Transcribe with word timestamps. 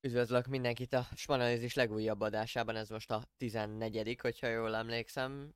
Üdvözlök 0.00 0.46
mindenkit 0.46 0.92
a 0.92 1.06
Spanalizis 1.16 1.74
legújabb 1.74 2.20
adásában, 2.20 2.76
ez 2.76 2.88
most 2.88 3.10
a 3.10 3.22
14 3.36 4.20
hogyha 4.20 4.46
jól 4.46 4.74
emlékszem. 4.74 5.54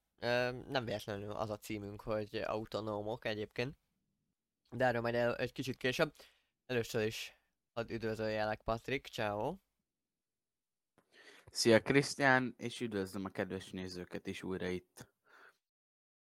Nem 0.66 0.84
véletlenül 0.84 1.32
az 1.32 1.50
a 1.50 1.58
címünk, 1.58 2.00
hogy 2.00 2.36
autonómok 2.36 3.24
egyébként. 3.24 3.76
De 4.76 4.84
erről 4.84 5.00
majd 5.00 5.14
el, 5.14 5.36
egy 5.36 5.52
kicsit 5.52 5.76
később. 5.76 6.14
Először 6.66 7.06
is 7.06 7.38
hadd 7.72 7.90
üdvözöljelek 7.90 8.62
Patrik, 8.62 9.06
ciao. 9.06 9.56
Szia 11.50 11.82
Krisztián, 11.82 12.54
és 12.56 12.80
üdvözlöm 12.80 13.24
a 13.24 13.28
kedves 13.28 13.70
nézőket 13.70 14.26
is 14.26 14.42
újra 14.42 14.66
itt. 14.66 15.08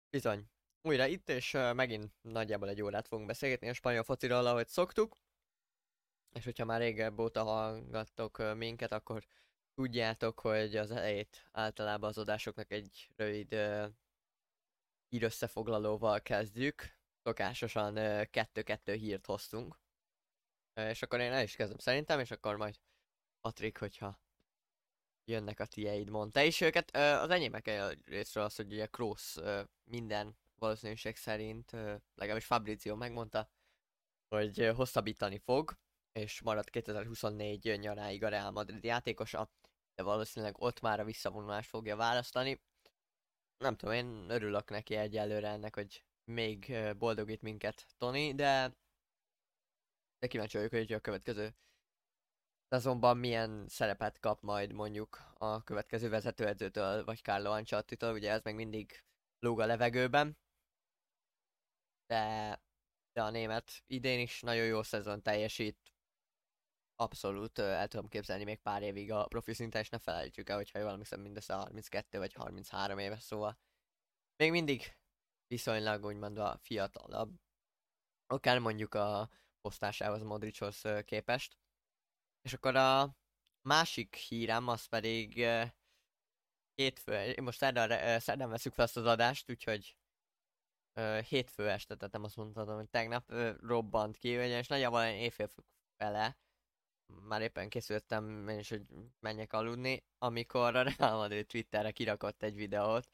Bizony. 0.10 0.46
Újra 0.82 1.06
itt, 1.06 1.30
és 1.30 1.52
megint 1.52 2.14
nagyjából 2.22 2.70
egy 2.70 2.82
órát 2.82 3.08
fogunk 3.08 3.28
beszélgetni 3.28 3.70
a 3.70 3.74
spanyol 3.74 4.04
fociról, 4.04 4.46
ahogy 4.46 4.68
szoktuk. 4.68 5.18
És 6.34 6.44
hogyha 6.44 6.66
már 6.66 6.80
régebb 6.80 7.20
óta 7.20 7.44
hallgattok 7.44 8.56
minket, 8.56 8.92
akkor 8.92 9.26
tudjátok, 9.74 10.40
hogy 10.40 10.76
az 10.76 10.92
elejét 10.92 11.50
általában 11.52 12.10
az 12.10 12.18
adásoknak 12.18 12.72
egy 12.72 13.10
rövid 13.16 13.54
uh, 13.54 13.86
ír 15.10 15.24
összefoglalóval 15.24 16.22
kezdjük. 16.22 16.98
Szokásosan 17.24 17.94
kettő-kettő 18.30 18.94
hírt 18.94 19.26
hoztunk. 19.26 19.80
És 20.74 21.02
akkor 21.02 21.20
én 21.20 21.32
el 21.32 21.44
is 21.44 21.56
kezdem 21.56 21.78
szerintem, 21.78 22.20
és 22.20 22.32
akkor 22.32 22.58
majd 22.58 22.76
Patrik, 23.42 23.78
hogyha 23.78 24.20
jönnek 25.26 25.60
a 25.60 25.66
tieid, 25.66 26.10
mondta 26.10 26.42
is 26.42 26.62
őket. 26.62 26.96
Az 26.96 27.30
enyémek 27.30 27.72
részről 28.06 28.44
az, 28.44 28.56
hogy 28.56 28.74
ugye 28.74 28.86
Kroos 28.86 29.36
minden 29.84 30.38
valószínűség 30.56 31.16
szerint, 31.16 31.72
legalábbis 32.16 32.46
Fabrizio 32.46 32.96
megmondta, 32.96 33.50
hogy 34.28 34.72
hosszabbítani 34.76 35.38
fog, 35.38 35.78
és 36.12 36.42
maradt 36.42 36.70
2024 36.70 37.80
nyaráig 37.80 38.24
a 38.24 38.30
Real 38.30 38.52
Madrid 38.52 38.84
játékosa, 38.84 39.50
de 39.96 40.04
valószínűleg 40.04 40.62
ott 40.62 40.82
már 40.82 41.00
a 41.00 41.06
visszavonulást 41.06 41.70
fogja 41.70 41.96
választani. 41.96 42.62
Nem 43.58 43.76
tudom, 43.76 43.96
én 43.96 44.30
örülök 44.30 44.70
neki 44.70 44.96
egyelőre 44.96 45.48
ennek, 45.48 45.76
hogy 45.76 46.06
még 46.24 46.76
boldogít 46.98 47.42
minket 47.42 47.86
Tony, 47.98 48.36
de 48.36 48.78
de 50.20 50.28
kíváncsi 50.28 50.58
vagyok, 50.58 50.72
hogy 50.72 50.94
a 50.94 51.00
következő 51.00 51.56
szezonban 52.68 53.18
milyen 53.18 53.66
szerepet 53.68 54.20
kap 54.20 54.42
majd 54.42 54.72
mondjuk 54.72 55.34
a 55.34 55.64
következő 55.64 56.10
vezetőedzőtől, 56.10 57.04
vagy 57.04 57.22
Carlo 57.22 57.52
Ancelotti-től, 57.52 58.14
ugye 58.14 58.32
ez 58.32 58.42
meg 58.44 58.56
mindig 58.56 59.04
lóg 59.40 59.60
a 59.60 59.66
levegőben. 59.66 60.38
De, 62.08 62.62
de 63.12 63.24
a 63.24 63.30
német 63.30 63.84
idén 63.88 64.20
is 64.20 64.42
nagyon 64.42 64.66
jó 64.66 64.84
szezon 64.84 65.22
teljesít, 65.22 65.94
abszolút 67.00 67.60
el 67.60 67.88
tudom 67.88 68.08
képzelni 68.08 68.44
még 68.44 68.60
pár 68.60 68.82
évig 68.82 69.12
a 69.12 69.26
profi 69.28 69.54
szinten, 69.54 69.82
és 69.82 69.90
ne 69.90 70.00
felejtjük 70.00 70.50
el, 70.50 70.56
hogyha 70.56 70.80
jól 70.80 70.90
emlékszem, 70.90 71.22
mindössze 71.22 71.54
32 71.54 72.18
vagy 72.18 72.34
33 72.34 72.98
éves, 72.98 73.24
szóval 73.24 73.60
még 74.36 74.52
mindig 74.52 74.98
viszonylag 75.48 76.04
úgymond 76.06 76.38
a 76.38 76.58
fiatalabb, 76.58 77.40
akár 78.28 78.60
mondjuk 78.60 78.94
a 78.94 79.30
posztásához 79.62 80.22
Modrichoz 80.22 80.82
képest. 81.06 81.58
És 82.42 82.54
akkor 82.54 82.76
a 82.76 83.18
másik 83.62 84.16
hírem 84.16 84.68
az 84.68 84.86
pedig 84.86 85.48
hétfő, 86.74 87.42
most 87.42 87.58
szerdán, 87.58 88.20
szerdán 88.20 88.50
veszük 88.50 88.74
fel 88.74 88.86
azt 88.86 88.98
az 88.98 89.06
adást, 89.06 89.50
úgyhogy 89.50 89.98
hétfő 91.28 91.70
este, 91.70 91.96
tehát 91.96 92.14
nem 92.14 92.24
azt 92.24 92.36
mondhatom, 92.36 92.76
hogy 92.76 92.90
tegnap 92.90 93.32
robbant 93.62 94.18
ki, 94.18 94.30
és 94.30 94.68
nagyjából 94.68 95.04
éjfél 95.04 95.50
fele 95.98 96.38
már 97.28 97.42
éppen 97.42 97.70
készültem 97.70 98.48
én 98.48 98.60
is, 98.60 98.70
hogy 98.70 98.86
menjek 99.20 99.54
aludni, 99.54 100.04
amikor 100.18 100.76
a 100.76 100.82
Real 100.82 101.18
Madrid 101.18 101.46
Twitterre 101.46 101.92
kirakott 101.92 102.44
egy 102.44 102.56
videót, 102.56 103.10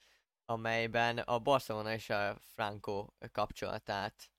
amelyben 0.46 1.18
a 1.18 1.40
Barcelona 1.40 1.94
és 1.94 2.10
a 2.10 2.40
Franco 2.40 3.08
kapcsolatát 3.32 4.32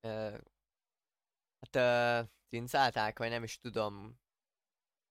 ö, 0.00 0.36
hát 1.60 1.76
ö, 1.76 2.20
cincálták, 2.48 3.18
vagy 3.18 3.30
nem 3.30 3.42
is 3.42 3.58
tudom, 3.58 4.20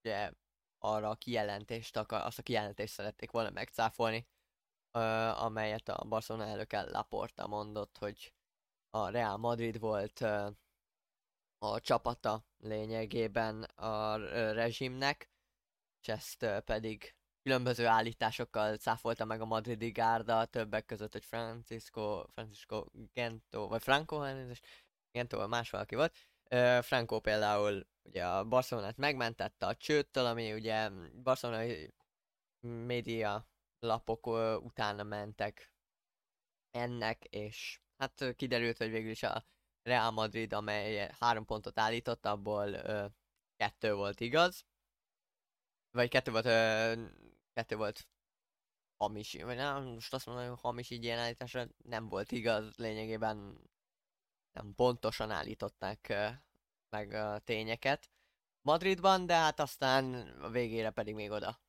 ugye 0.03 0.31
arra 0.79 1.09
a 1.09 1.16
kijelentést, 1.16 1.97
akar, 1.97 2.21
azt 2.21 2.39
a 2.39 2.43
kijelentést 2.43 2.93
szerették 2.93 3.31
volna 3.31 3.49
megcáfolni, 3.49 4.27
ö, 4.91 4.99
amelyet 5.29 5.89
a 5.89 6.05
Barcelona 6.05 6.45
elnöke 6.45 6.81
Laporta 6.81 7.47
mondott, 7.47 7.97
hogy 7.97 8.33
a 8.89 9.09
Real 9.09 9.37
Madrid 9.37 9.79
volt 9.79 10.21
ö, 10.21 10.49
a 11.63 11.79
csapata 11.79 12.45
lényegében 12.57 13.63
a 13.63 14.16
rezsimnek, 14.53 15.29
és 16.01 16.07
ezt 16.07 16.45
pedig 16.66 17.16
különböző 17.44 17.85
állításokkal 17.85 18.77
cáfolta 18.77 19.25
meg 19.25 19.41
a 19.41 19.45
madridi 19.45 19.91
gárda, 19.91 20.45
többek 20.45 20.85
között, 20.85 21.11
hogy 21.11 21.25
Francisco, 21.25 22.25
Francisco 22.27 22.85
Gento, 23.13 23.67
vagy 23.67 23.81
Franco, 23.81 24.19
Gento, 25.11 25.38
vagy 25.38 25.47
más 25.47 25.69
valaki 25.69 25.95
volt. 25.95 26.16
Franco 26.85 27.19
például 27.19 27.88
ugye 28.03 28.28
a 28.28 28.45
Barcelonát 28.45 28.97
megmentette 28.97 29.66
a 29.66 29.75
csőttől, 29.75 30.25
ami 30.25 30.53
ugye 30.53 30.89
barcelonai 31.23 31.93
média 32.59 33.47
lapok 33.79 34.28
utána 34.63 35.03
mentek 35.03 35.73
ennek, 36.72 37.23
és 37.23 37.81
hát 37.97 38.35
kiderült, 38.35 38.78
hogy 38.78 38.89
végül 38.89 39.11
is 39.11 39.23
a 39.23 39.45
Real 39.83 40.11
Madrid, 40.11 40.53
amely 40.53 41.11
három 41.19 41.45
pontot 41.45 41.79
állított, 41.79 42.25
abból 42.25 42.67
ö, 42.67 43.05
kettő 43.57 43.93
volt 43.93 44.19
igaz. 44.19 44.65
Vagy 45.91 46.09
kettő 46.09 46.31
volt, 46.31 46.45
ö, 46.45 47.03
kettő 47.53 47.75
volt 47.75 48.07
hamis, 48.97 49.33
vagy 49.33 49.55
nem, 49.55 49.83
most 49.83 50.13
azt 50.13 50.25
mondom, 50.25 50.47
hogy 50.47 50.59
hamis 50.61 50.89
így 50.89 51.03
ilyen 51.03 51.19
állításra 51.19 51.67
nem 51.83 52.09
volt 52.09 52.31
igaz, 52.31 52.75
lényegében 52.75 53.69
nem 54.51 54.75
pontosan 54.75 55.31
állították 55.31 56.09
ö, 56.09 56.27
meg 56.89 57.13
a 57.13 57.39
tényeket 57.39 58.09
Madridban, 58.61 59.25
de 59.25 59.33
hát 59.33 59.59
aztán 59.59 60.13
a 60.41 60.49
végére 60.49 60.89
pedig 60.89 61.15
még 61.15 61.31
oda 61.31 61.59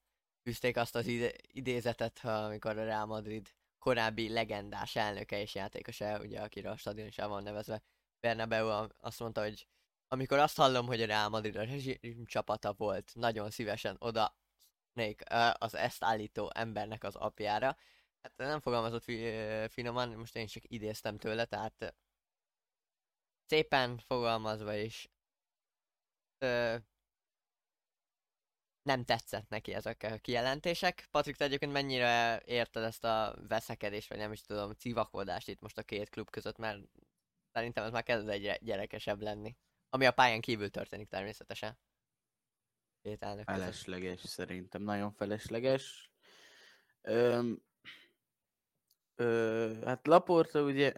fűzték 0.43 0.77
azt 0.77 0.95
az 0.95 1.07
idézetet, 1.47 2.19
amikor 2.25 2.79
a 2.79 2.85
Real 2.85 3.07
Madrid 3.07 3.55
korábbi 3.79 4.29
legendás 4.29 4.97
elnöke 4.97 5.41
és 5.41 5.55
játékosa, 5.55 6.21
ugye 6.21 6.41
akiről 6.41 6.73
a 6.73 6.77
stadion 6.77 7.07
is 7.07 7.19
el 7.19 7.29
van 7.29 7.43
nevezve, 7.43 7.83
Bernabeu 8.23 8.89
azt 9.01 9.21
mondta, 9.21 9.43
hogy 9.43 9.67
amikor 10.09 10.39
azt 10.39 10.57
hallom, 10.57 10.87
hogy 10.87 11.03
a 11.03 11.07
Real 11.07 11.29
Madrid 11.29 11.57
a 11.57 11.65
rezsim 11.65 12.25
csapata 12.25 12.73
volt, 12.73 13.13
nagyon 13.15 13.51
szívesen 13.51 13.97
oda 13.99 14.37
az 15.53 15.75
ezt 15.75 16.05
állító 16.05 16.51
embernek 16.55 17.05
az 17.05 17.15
apjára. 17.15 17.77
Hát 18.23 18.33
nem 18.37 18.61
fogalmazott 18.61 19.03
fi- 19.03 19.73
finoman, 19.73 20.09
most 20.09 20.37
én 20.37 20.47
csak 20.47 20.63
idéztem 20.67 21.19
tőle, 21.19 21.45
tehát 21.45 21.95
szépen 23.47 23.99
fogalmazva 23.99 24.75
is 24.75 25.11
ö, 26.39 26.77
nem 28.83 29.05
tetszett 29.05 29.49
neki 29.49 29.75
ezek 29.75 30.03
a 30.03 30.19
kijelentések. 30.19 31.09
Patrik, 31.11 31.37
te 31.37 31.45
egyébként 31.45 31.73
mennyire 31.73 32.43
érted 32.45 32.83
ezt 32.83 33.05
a 33.05 33.37
veszekedést, 33.49 34.09
vagy 34.09 34.19
nem 34.19 34.33
is 34.33 34.41
tudom, 34.41 34.73
civakodást 34.73 35.49
itt 35.49 35.61
most 35.61 35.79
a 35.79 35.83
két 35.83 36.09
klub 36.09 36.31
között, 36.31 36.57
mert 36.57 36.81
Szerintem 37.53 37.85
ez 37.85 37.91
már 37.91 38.03
kezd 38.03 38.29
egy 38.29 38.59
gyerekesebb 38.61 39.21
lenni. 39.21 39.57
Ami 39.89 40.07
a 40.07 40.13
pályán 40.13 40.41
kívül 40.41 40.71
történik 40.71 41.09
természetesen. 41.09 41.79
Két 43.03 43.23
elnök 43.23 43.45
között. 43.47 43.63
szerintem, 44.29 44.83
nagyon 44.83 45.13
felesleges. 45.13 46.11
Öm, 47.01 47.63
ö, 49.15 49.73
hát 49.85 50.07
Laporta 50.07 50.63
ugye 50.63 50.93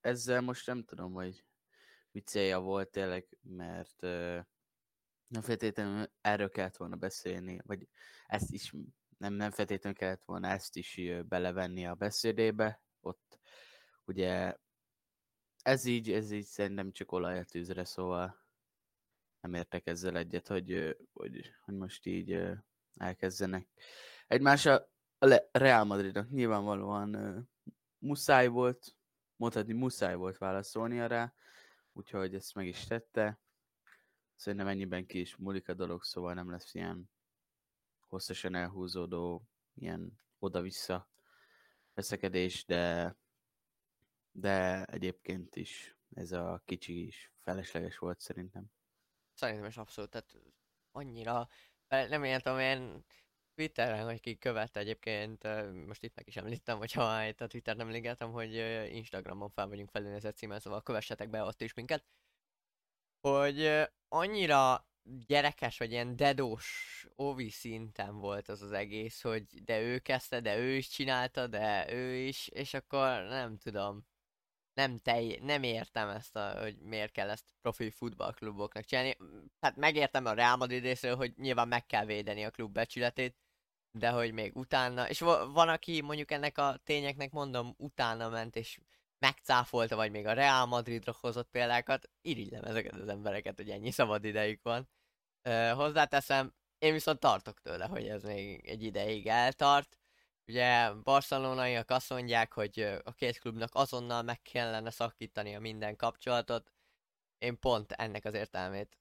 ezzel 0.00 0.40
most 0.40 0.66
nem 0.66 0.84
tudom, 0.84 1.12
hogy 1.12 1.44
mi 2.10 2.20
célja 2.20 2.60
volt 2.60 2.90
tényleg, 2.90 3.38
mert 3.42 4.02
ö, 4.02 4.40
nem 5.26 5.42
feltétlenül 5.42 6.10
erről 6.20 6.50
kellett 6.50 6.76
volna 6.76 6.96
beszélni, 6.96 7.60
vagy 7.64 7.88
ezt 8.26 8.52
is 8.52 8.72
nem, 9.18 9.32
nem 9.32 9.50
feltétlenül 9.50 9.98
kellett 9.98 10.24
volna 10.24 10.48
ezt 10.48 10.76
is 10.76 11.00
belevenni 11.28 11.86
a 11.86 11.94
beszédébe. 11.94 12.82
Ott 13.00 13.38
ugye 14.04 14.56
ez 15.62 15.84
így, 15.84 16.12
ez 16.12 16.30
így 16.30 16.44
szerintem 16.44 16.92
csak 16.92 17.12
olaj 17.12 17.44
tűzre, 17.44 17.84
szóval 17.84 18.40
nem 19.40 19.54
értek 19.54 19.86
ezzel 19.86 20.16
egyet, 20.16 20.48
hogy, 20.48 20.96
hogy, 21.12 21.54
hogy 21.60 21.74
most 21.74 22.06
így 22.06 22.42
elkezdenek. 22.94 23.68
Egymás 24.26 24.66
a 24.66 24.88
Real 25.52 25.84
Madridnak 25.84 26.30
nyilvánvalóan 26.30 27.48
muszáj 27.98 28.46
volt, 28.46 28.96
mondhatni 29.36 29.72
muszáj 29.72 30.14
volt 30.14 30.38
válaszolnia 30.38 31.06
rá, 31.06 31.34
úgyhogy 31.92 32.34
ezt 32.34 32.54
meg 32.54 32.66
is 32.66 32.84
tette. 32.84 33.40
Szerintem 34.34 34.68
ennyiben 34.68 35.06
ki 35.06 35.20
is 35.20 35.36
múlik 35.36 35.68
a 35.68 35.74
dolog, 35.74 36.02
szóval 36.02 36.34
nem 36.34 36.50
lesz 36.50 36.74
ilyen 36.74 37.10
hosszasan 38.08 38.54
elhúzódó, 38.54 39.42
ilyen 39.74 40.20
oda-vissza 40.38 41.08
veszekedés, 41.94 42.64
de 42.64 43.14
de 44.32 44.84
egyébként 44.84 45.56
is 45.56 45.96
ez 46.14 46.32
a 46.32 46.62
kicsi 46.64 47.06
is 47.06 47.32
felesleges 47.38 47.98
volt 47.98 48.20
szerintem. 48.20 48.64
Szerintem 49.34 49.64
is 49.64 49.76
abszolút, 49.76 50.10
tehát 50.10 50.36
annyira, 50.90 51.48
nem 51.88 52.24
értem, 52.24 52.58
én 52.58 53.04
Twitteren, 53.54 54.04
hogy 54.04 54.20
ki 54.20 54.38
követ 54.38 54.76
egyébként, 54.76 55.42
most 55.86 56.02
itt 56.02 56.14
meg 56.14 56.26
is 56.26 56.36
említem, 56.36 56.78
hogyha 56.78 57.26
itt 57.26 57.40
a 57.40 57.46
Twitter 57.46 57.76
nem 57.76 57.90
ligeltem, 57.90 58.32
hogy 58.32 58.54
Instagramon 58.94 59.50
fel 59.50 59.68
vagyunk 59.68 59.90
felülnézett 59.90 60.36
címmel, 60.36 60.58
szóval 60.58 60.82
kövessetek 60.82 61.30
be 61.30 61.42
ott 61.42 61.60
is 61.60 61.74
minket, 61.74 62.04
hogy 63.20 63.88
annyira 64.08 64.88
gyerekes, 65.02 65.78
vagy 65.78 65.90
ilyen 65.90 66.16
dedós 66.16 67.06
óvi 67.18 67.50
szinten 67.50 68.18
volt 68.18 68.48
az 68.48 68.62
az 68.62 68.72
egész, 68.72 69.22
hogy 69.22 69.44
de 69.64 69.80
ő 69.80 69.98
kezdte, 69.98 70.40
de 70.40 70.56
ő 70.56 70.76
is 70.76 70.88
csinálta, 70.88 71.46
de 71.46 71.92
ő 71.92 72.14
is, 72.14 72.48
és 72.48 72.74
akkor 72.74 73.22
nem 73.22 73.56
tudom, 73.56 74.06
nem, 74.80 74.98
tej, 74.98 75.38
nem 75.42 75.62
értem 75.62 76.08
ezt, 76.08 76.36
a, 76.36 76.60
hogy 76.60 76.78
miért 76.78 77.12
kell 77.12 77.30
ezt 77.30 77.44
profi 77.60 77.90
futballkluboknak 77.90 78.84
csinálni. 78.84 79.16
Hát 79.60 79.76
megértem 79.76 80.26
a 80.26 80.32
Real 80.32 80.56
Madrid 80.56 80.82
részről, 80.82 81.16
hogy 81.16 81.32
nyilván 81.36 81.68
meg 81.68 81.86
kell 81.86 82.04
védeni 82.04 82.44
a 82.44 82.50
klub 82.50 82.72
becsületét, 82.72 83.36
de 83.98 84.10
hogy 84.10 84.32
még 84.32 84.56
utána, 84.56 85.08
és 85.08 85.20
van, 85.20 85.68
aki 85.68 86.00
mondjuk 86.00 86.30
ennek 86.30 86.58
a 86.58 86.76
tényeknek 86.84 87.30
mondom, 87.30 87.74
utána 87.78 88.28
ment, 88.28 88.56
és 88.56 88.80
megcáfolta, 89.18 89.96
vagy 89.96 90.10
még 90.10 90.26
a 90.26 90.32
Real 90.32 90.66
Madridra 90.66 91.16
hozott 91.20 91.50
példákat, 91.50 92.10
irigylem 92.20 92.64
ezeket 92.64 92.94
az 92.94 93.08
embereket, 93.08 93.56
hogy 93.56 93.70
ennyi 93.70 93.90
szabad 93.90 94.24
idejük 94.24 94.62
van. 94.62 94.88
Uh, 95.48 95.70
hozzáteszem, 95.70 96.54
én 96.78 96.92
viszont 96.92 97.18
tartok 97.18 97.60
tőle, 97.60 97.86
hogy 97.86 98.08
ez 98.08 98.22
még 98.22 98.66
egy 98.66 98.82
ideig 98.82 99.26
eltart. 99.26 99.99
Ugye 100.50 100.92
barcelonaiak 100.92 101.90
azt 101.90 102.10
mondják, 102.10 102.52
hogy 102.52 102.80
a 103.04 103.12
két 103.12 103.38
klubnak 103.38 103.74
azonnal 103.74 104.22
meg 104.22 104.42
kellene 104.42 104.90
a 105.54 105.60
minden 105.60 105.96
kapcsolatot. 105.96 106.72
Én 107.38 107.58
pont 107.58 107.92
ennek 107.92 108.24
az 108.24 108.34
értelmét 108.34 108.98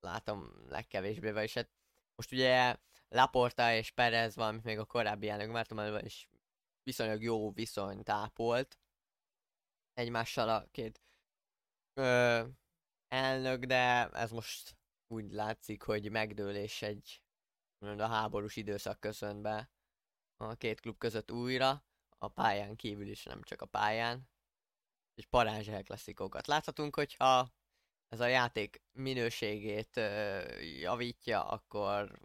látom 0.00 0.68
legkevésbé, 0.68 1.30
vagyis 1.30 1.54
hát 1.54 1.70
most 2.14 2.32
ugye 2.32 2.76
Laporta 3.08 3.72
és 3.72 3.90
Perez, 3.90 4.36
valamit 4.36 4.64
még 4.64 4.78
a 4.78 4.84
korábbi 4.84 5.28
elnök 5.28 5.50
Márton 5.50 6.04
is 6.04 6.28
viszonylag 6.82 7.22
jó 7.22 7.52
viszonyt 7.52 8.08
ápolt 8.08 8.78
egymással 9.94 10.48
a 10.48 10.66
két 10.70 11.02
ö, 11.94 12.42
elnök, 13.08 13.64
de 13.64 14.08
ez 14.08 14.30
most 14.30 14.76
úgy 15.08 15.32
látszik, 15.32 15.82
hogy 15.82 16.10
megdől 16.10 16.56
egy 16.82 17.22
a 17.78 18.06
háborús 18.06 18.56
időszak 18.56 19.00
köszön 19.00 19.42
be 19.42 19.71
a 20.48 20.54
két 20.54 20.80
klub 20.80 20.98
között 20.98 21.30
újra, 21.30 21.84
a 22.18 22.28
pályán 22.28 22.76
kívül 22.76 23.08
is, 23.08 23.24
nem 23.24 23.42
csak 23.42 23.62
a 23.62 23.66
pályán, 23.66 24.28
és 25.14 25.26
parázs 25.26 25.70
klasszikókat 25.84 26.46
láthatunk, 26.46 26.94
hogyha 26.94 27.52
ez 28.08 28.20
a 28.20 28.26
játék 28.26 28.82
minőségét 28.92 29.96
ö, 29.96 30.40
javítja, 30.60 31.44
akkor 31.48 32.20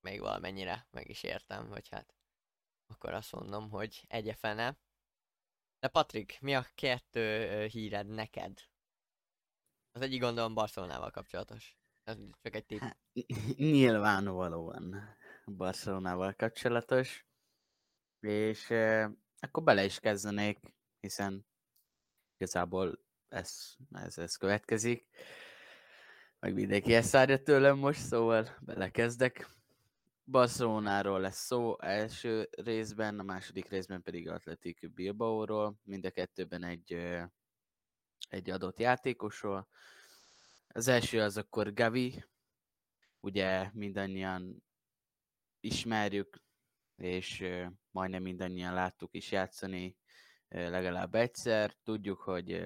még 0.00 0.20
valamennyire 0.20 0.86
meg 0.90 1.08
is 1.08 1.22
értem, 1.22 1.68
hogy 1.68 1.88
hát 1.88 2.14
akkor 2.86 3.12
azt 3.12 3.32
mondom, 3.32 3.70
hogy 3.70 4.04
egyefene. 4.08 4.78
De 5.78 5.88
Patrik, 5.88 6.40
mi 6.40 6.54
a 6.54 6.66
kettő 6.74 7.64
híred 7.66 8.06
neked? 8.06 8.58
Az 9.92 10.00
egyik 10.00 10.20
gondolom 10.20 10.54
Barcelonával 10.54 11.10
kapcsolatos. 11.10 11.76
Ez 12.04 12.16
csak 12.42 12.54
egy 12.54 12.66
tipp. 12.66 12.78
Hát, 12.78 12.98
nyilvánvalóan 13.56 15.16
Barcelonával 15.46 16.32
kapcsolatos. 16.32 17.26
És 18.22 18.70
akkor 19.40 19.62
bele 19.62 19.84
is 19.84 19.98
kezdenék, 19.98 20.58
hiszen 21.00 21.46
igazából 22.36 22.98
ez, 23.28 23.74
ez, 23.92 24.18
ez 24.18 24.36
következik. 24.36 25.08
Meg 26.40 26.54
mindenki 26.54 26.94
ezt 26.94 27.12
várja 27.12 27.42
tőlem 27.42 27.78
most, 27.78 28.00
szóval 28.00 28.56
belekezdek. 28.60 29.48
Barcelonáról 30.24 31.20
lesz 31.20 31.44
szó 31.44 31.80
első 31.80 32.48
részben, 32.50 33.18
a 33.18 33.22
második 33.22 33.68
részben 33.68 34.02
pedig 34.02 34.28
Atletik 34.28 34.92
Bilbaóról, 34.94 35.80
mind 35.82 36.04
a 36.04 36.10
kettőben 36.10 36.64
egy, 36.64 36.92
egy 38.28 38.50
adott 38.50 38.78
játékosról. 38.78 39.68
Az 40.68 40.88
első 40.88 41.20
az 41.20 41.36
akkor 41.36 41.72
Gavi, 41.72 42.24
ugye 43.20 43.70
mindannyian 43.72 44.64
ismerjük, 45.60 46.42
és 46.96 47.44
majdnem 47.90 48.22
mindannyian 48.22 48.74
láttuk 48.74 49.14
is 49.14 49.32
játszani 49.32 49.96
legalább 50.48 51.14
egyszer. 51.14 51.74
Tudjuk, 51.82 52.20
hogy 52.20 52.64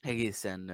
egészen 0.00 0.70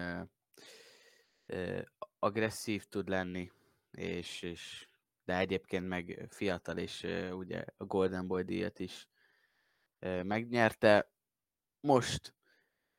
agresszív 2.19 2.85
tud 2.85 3.09
lenni, 3.09 3.51
és, 3.91 4.43
és 4.43 4.89
de 5.25 5.39
egyébként 5.39 5.89
meg 5.89 6.27
fiatal, 6.31 6.79
és 6.79 7.03
ugye 7.31 7.65
a 7.77 7.85
Golden 7.85 8.27
Boy 8.27 8.43
díjat 8.43 8.79
is 8.79 9.09
megnyerte. 10.23 11.13
Most 11.81 12.35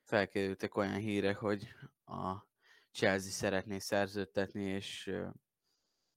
felkerültek 0.02 0.76
olyan 0.76 0.98
hírek, 0.98 1.36
hogy 1.36 1.74
a 2.04 2.48
Chelsea 2.92 3.30
szeretné 3.30 3.78
szerződtetni, 3.78 4.62
és, 4.62 5.10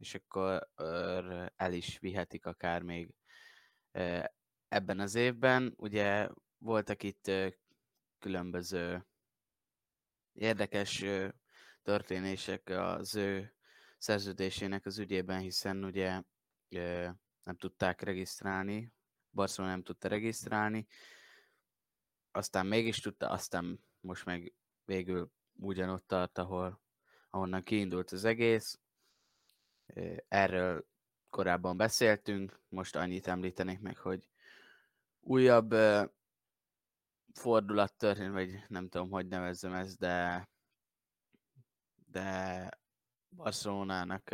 és 0.04 0.16
akkor 0.16 0.70
el 1.56 1.74
is 1.74 2.00
vihetik 2.00 2.46
akár 2.46 2.82
még 2.82 3.14
ebben 4.68 5.00
az 5.00 5.16
évben. 5.16 5.74
Ugye 5.78 6.30
voltak 6.58 7.04
itt 7.04 7.32
különböző 8.20 9.06
érdekes 10.34 11.04
történések 11.82 12.70
az 12.70 13.16
ő 13.16 13.56
szerződésének 13.98 14.86
az 14.86 15.00
ügyében, 15.00 15.40
hiszen 15.40 15.84
ugye 15.84 16.22
nem 17.44 17.58
tudták 17.58 18.02
regisztrálni, 18.02 18.92
Barcelona 19.32 19.74
nem 19.74 19.84
tudta 19.84 20.08
regisztrálni, 20.08 20.88
aztán 22.32 22.66
mégis 22.66 23.00
tudta, 23.00 23.30
aztán 23.30 23.80
most 24.00 24.26
meg 24.26 24.54
végül 24.86 25.32
ugyanott 25.54 26.08
tart, 26.08 26.38
ahol, 26.38 26.82
ahonnan 27.30 27.64
kiindult 27.64 28.12
az 28.12 28.26
egész. 28.26 28.80
Erről 30.28 30.86
korábban 31.30 31.78
beszéltünk, 31.78 32.60
most 32.70 32.96
annyit 32.96 33.28
említenék 33.28 33.80
meg, 33.80 33.98
hogy 33.98 34.28
újabb 35.20 35.76
fordulat 37.34 37.94
történt, 37.94 38.32
vagy 38.32 38.64
nem 38.68 38.90
tudom, 38.90 39.10
hogy 39.10 39.28
nevezzem 39.28 39.74
ezt, 39.74 40.00
de 40.00 40.48
de 42.13 42.70
Barcelonának 43.30 44.30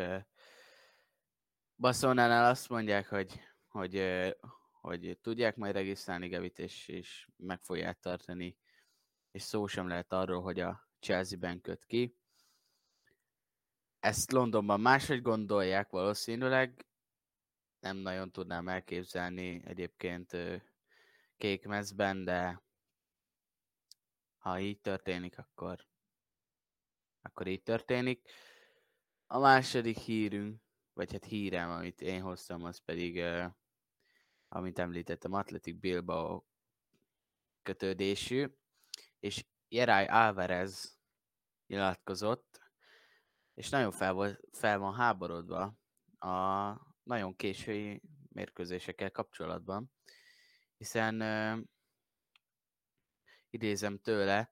Barcelonánál 1.75 2.49
azt 2.49 2.69
mondják, 2.69 3.07
hogy, 3.07 3.39
hogy, 3.67 4.03
hogy 4.71 5.17
tudják 5.21 5.55
majd 5.55 5.73
regisztrálni 5.73 6.27
Gevit, 6.27 6.59
és, 6.59 6.87
és 6.87 7.27
meg 7.35 7.61
fogják 7.61 7.99
tartani, 7.99 8.57
és 9.31 9.41
szó 9.41 9.67
sem 9.67 9.87
lehet 9.87 10.13
arról, 10.13 10.41
hogy 10.41 10.59
a 10.59 10.89
Chelsea-ben 10.99 11.61
köt 11.61 11.85
ki. 11.85 12.18
Ezt 13.99 14.31
Londonban 14.31 14.79
máshogy 14.79 15.21
gondolják 15.21 15.89
valószínűleg, 15.89 16.85
nem 17.79 17.97
nagyon 17.97 18.31
tudnám 18.31 18.67
elképzelni 18.67 19.61
egyébként 19.65 20.37
kékmezben, 21.37 22.23
de 22.23 22.63
ha 24.37 24.59
így 24.59 24.81
történik, 24.81 25.37
akkor, 25.37 25.87
akkor 27.21 27.47
így 27.47 27.63
történik. 27.63 28.29
A 29.27 29.39
második 29.39 29.97
hírünk, 29.97 30.61
vagy 30.93 31.11
hát 31.11 31.25
hírem, 31.25 31.69
amit 31.69 32.01
én 32.01 32.21
hoztam, 32.21 32.63
az 32.63 32.77
pedig, 32.77 33.15
uh, 33.15 33.45
amit 34.47 34.79
említettem, 34.79 35.33
Atletic 35.33 35.79
Bilbao 35.79 36.43
kötődésű, 37.61 38.47
és 39.19 39.45
Jerai 39.67 40.05
Álvarez 40.05 40.99
nyilatkozott, 41.67 42.68
és 43.59 43.69
nagyon 43.69 43.91
fel, 43.91 44.13
volt, 44.13 44.39
fel 44.51 44.79
van 44.79 44.93
háborodva 44.93 45.77
a 46.19 46.73
nagyon 47.03 47.35
késői 47.35 48.01
mérkőzésekkel 48.29 49.11
kapcsolatban, 49.11 49.91
hiszen 50.77 51.21
uh, 51.21 51.65
idézem 53.49 53.97
tőle, 53.97 54.51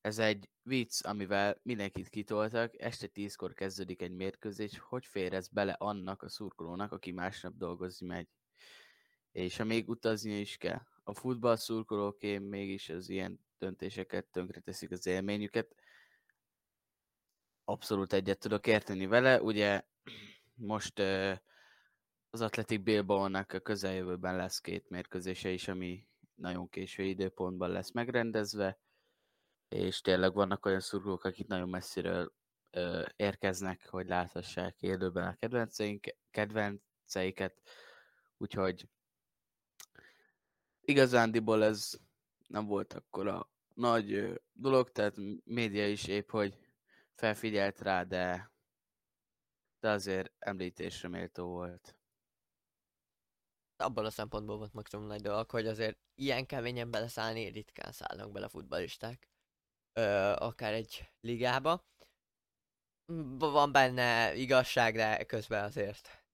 ez 0.00 0.18
egy 0.18 0.50
vicc, 0.62 1.04
amivel 1.04 1.60
mindenkit 1.62 2.08
kitoltak, 2.08 2.80
este 2.80 3.06
tízkor 3.06 3.54
kezdődik 3.54 4.02
egy 4.02 4.12
mérkőzés, 4.12 4.78
hogy 4.78 5.06
fér 5.06 5.32
ez 5.32 5.48
bele 5.48 5.72
annak 5.72 6.22
a 6.22 6.28
szurkolónak, 6.28 6.92
aki 6.92 7.10
másnap 7.10 7.56
dolgozni 7.56 8.06
megy. 8.06 8.28
És 9.32 9.56
ha 9.56 9.64
még 9.64 9.88
utazni 9.88 10.40
is 10.40 10.56
kell. 10.56 10.80
A 11.04 11.14
futball 11.14 11.56
szurkolóké 11.56 12.38
mégis 12.38 12.88
az 12.88 13.08
ilyen 13.08 13.40
döntéseket 13.58 14.26
tönkreteszik 14.26 14.90
az 14.90 15.06
élményüket. 15.06 15.74
Abszolút 17.68 18.12
egyet 18.12 18.38
tudok 18.38 18.66
érteni 18.66 19.06
vele. 19.06 19.42
Ugye 19.42 19.82
most 20.54 20.98
az 22.30 22.40
Atletik 22.40 22.82
Bilbao-nak 22.82 23.52
a 23.52 23.60
közeljövőben 23.60 24.36
lesz 24.36 24.60
két 24.60 24.90
mérkőzése 24.90 25.50
is, 25.50 25.68
ami 25.68 26.06
nagyon 26.34 26.68
késő 26.68 27.02
időpontban 27.02 27.70
lesz 27.70 27.90
megrendezve 27.90 28.78
és 29.68 30.00
tényleg 30.00 30.34
vannak 30.34 30.66
olyan 30.66 30.80
szurkolók, 30.80 31.24
akik 31.24 31.46
nagyon 31.46 31.68
messziről 31.68 32.32
érkeznek, 33.16 33.88
hogy 33.88 34.06
láthassák 34.06 34.82
élőben 34.82 35.28
a 35.28 35.36
kedvenceink, 35.36 36.06
kedvenceiket, 36.30 37.62
úgyhogy 38.36 38.88
igazándiból 40.80 41.64
ez 41.64 41.98
nem 42.46 42.66
volt 42.66 42.92
akkor 42.92 43.26
a 43.26 43.50
nagy 43.74 44.40
dolog, 44.52 44.92
tehát 44.92 45.14
média 45.44 45.88
is 45.88 46.06
épp, 46.06 46.30
hogy 46.30 46.67
felfigyelt 47.18 47.80
rá, 47.80 48.02
de, 48.02 48.52
de 49.80 49.90
azért 49.90 50.32
említésre 50.38 51.08
méltó 51.08 51.46
volt. 51.46 51.96
Abban 53.76 54.04
a 54.04 54.10
szempontból 54.10 54.56
volt 54.56 54.72
maximum 54.72 55.06
nagy 55.06 55.20
dolog, 55.20 55.50
hogy 55.50 55.66
azért 55.66 55.98
ilyen 56.14 56.46
keményen 56.46 56.90
beleszállni 56.90 57.48
ritkán 57.48 57.92
szállnak 57.92 58.32
bele 58.32 58.48
futballisták. 58.48 59.28
Ö, 59.92 60.32
akár 60.38 60.72
egy 60.72 61.12
ligába. 61.20 61.86
Van 63.38 63.72
benne 63.72 64.34
igazság, 64.34 64.94
de 64.94 65.24
közben 65.24 65.64
azért 65.64 66.24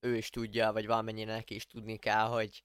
ő 0.00 0.16
is 0.16 0.30
tudja, 0.30 0.72
vagy 0.72 0.86
valamennyire 0.86 1.32
neki 1.32 1.54
is 1.54 1.66
tudni 1.66 1.96
kell, 1.96 2.26
hogy 2.26 2.64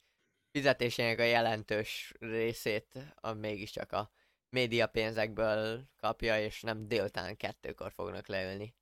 fizetésének 0.51 1.19
a 1.19 1.23
jelentős 1.23 2.13
részét 2.19 2.97
a 3.15 3.33
mégiscsak 3.33 3.91
a 3.91 4.11
média 4.51 4.87
pénzekből 4.87 5.83
kapja, 5.97 6.39
és 6.39 6.61
nem 6.61 6.87
délután 6.87 7.37
kettőkor 7.37 7.91
fognak 7.91 8.27
leülni 8.27 8.75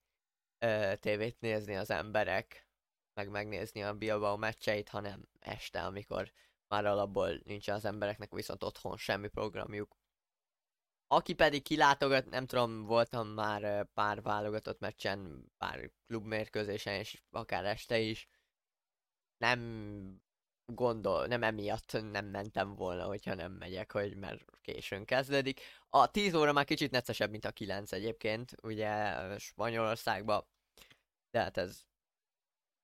ö, 0.60 0.94
tévét 1.00 1.40
nézni 1.40 1.76
az 1.76 1.90
emberek, 1.90 2.68
meg 3.14 3.30
megnézni 3.30 3.84
a 3.84 3.94
Bilbao 3.94 4.38
meccseit, 4.38 4.90
hanem 4.90 5.28
este, 5.40 5.86
amikor 5.86 6.32
már 6.68 6.86
alapból 6.86 7.40
nincs 7.44 7.68
az 7.68 7.86
embereknek 7.86 8.34
viszont 8.34 8.64
otthon 8.64 8.98
semmi 8.98 9.28
programjuk. 9.28 9.98
Aki 11.08 11.34
pedig 11.34 11.64
kilátogat, 11.64 12.30
nem 12.30 12.46
tudom, 12.46 12.86
voltam 12.86 13.28
már 13.28 13.86
pár 13.94 14.22
válogatott 14.22 14.80
meccsen, 14.80 15.46
pár 15.58 15.92
klubmérkőzésen, 16.08 16.94
és 16.94 17.24
akár 17.30 17.66
este 17.66 18.00
is. 18.00 18.30
Nem 19.38 20.22
gondol, 20.76 21.26
nem 21.26 21.44
emiatt 21.44 21.92
nem 22.12 22.26
mentem 22.26 22.76
volna, 22.76 23.06
hogyha 23.06 23.34
nem 23.34 23.52
megyek, 23.52 23.92
hogy 23.92 24.16
mert 24.16 24.46
későn 24.62 25.06
kezdődik. 25.06 25.62
A 25.90 26.12
10 26.12 26.34
óra 26.34 26.54
már 26.54 26.66
kicsit 26.66 26.92
neccesebb, 26.92 27.30
mint 27.30 27.46
a 27.46 27.52
9 27.52 27.92
egyébként, 27.92 28.52
ugye 28.62 29.16
Spanyolországban, 29.38 30.46
de 31.32 31.40
hát 31.40 31.58
ez 31.58 31.82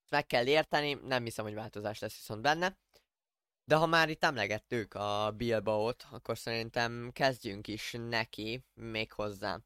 meg 0.10 0.26
kell 0.26 0.48
érteni, 0.48 0.94
nem 0.94 1.24
hiszem, 1.24 1.46
hogy 1.46 1.54
változás 1.54 2.00
lesz 2.00 2.16
viszont 2.16 2.42
benne. 2.42 2.78
De 3.64 3.76
ha 3.76 3.86
már 3.86 4.10
itt 4.10 4.24
emlegettük 4.24 4.94
a 4.94 5.32
Bilbao-t, 5.32 6.08
akkor 6.12 6.38
szerintem 6.38 7.10
kezdjünk 7.14 7.68
is 7.68 7.96
neki, 7.98 8.66
méghozzá 8.74 9.60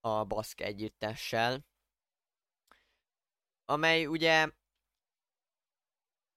a 0.00 0.24
Baszk 0.24 0.60
együttessel, 0.60 1.64
amely 3.64 4.06
ugye 4.06 4.50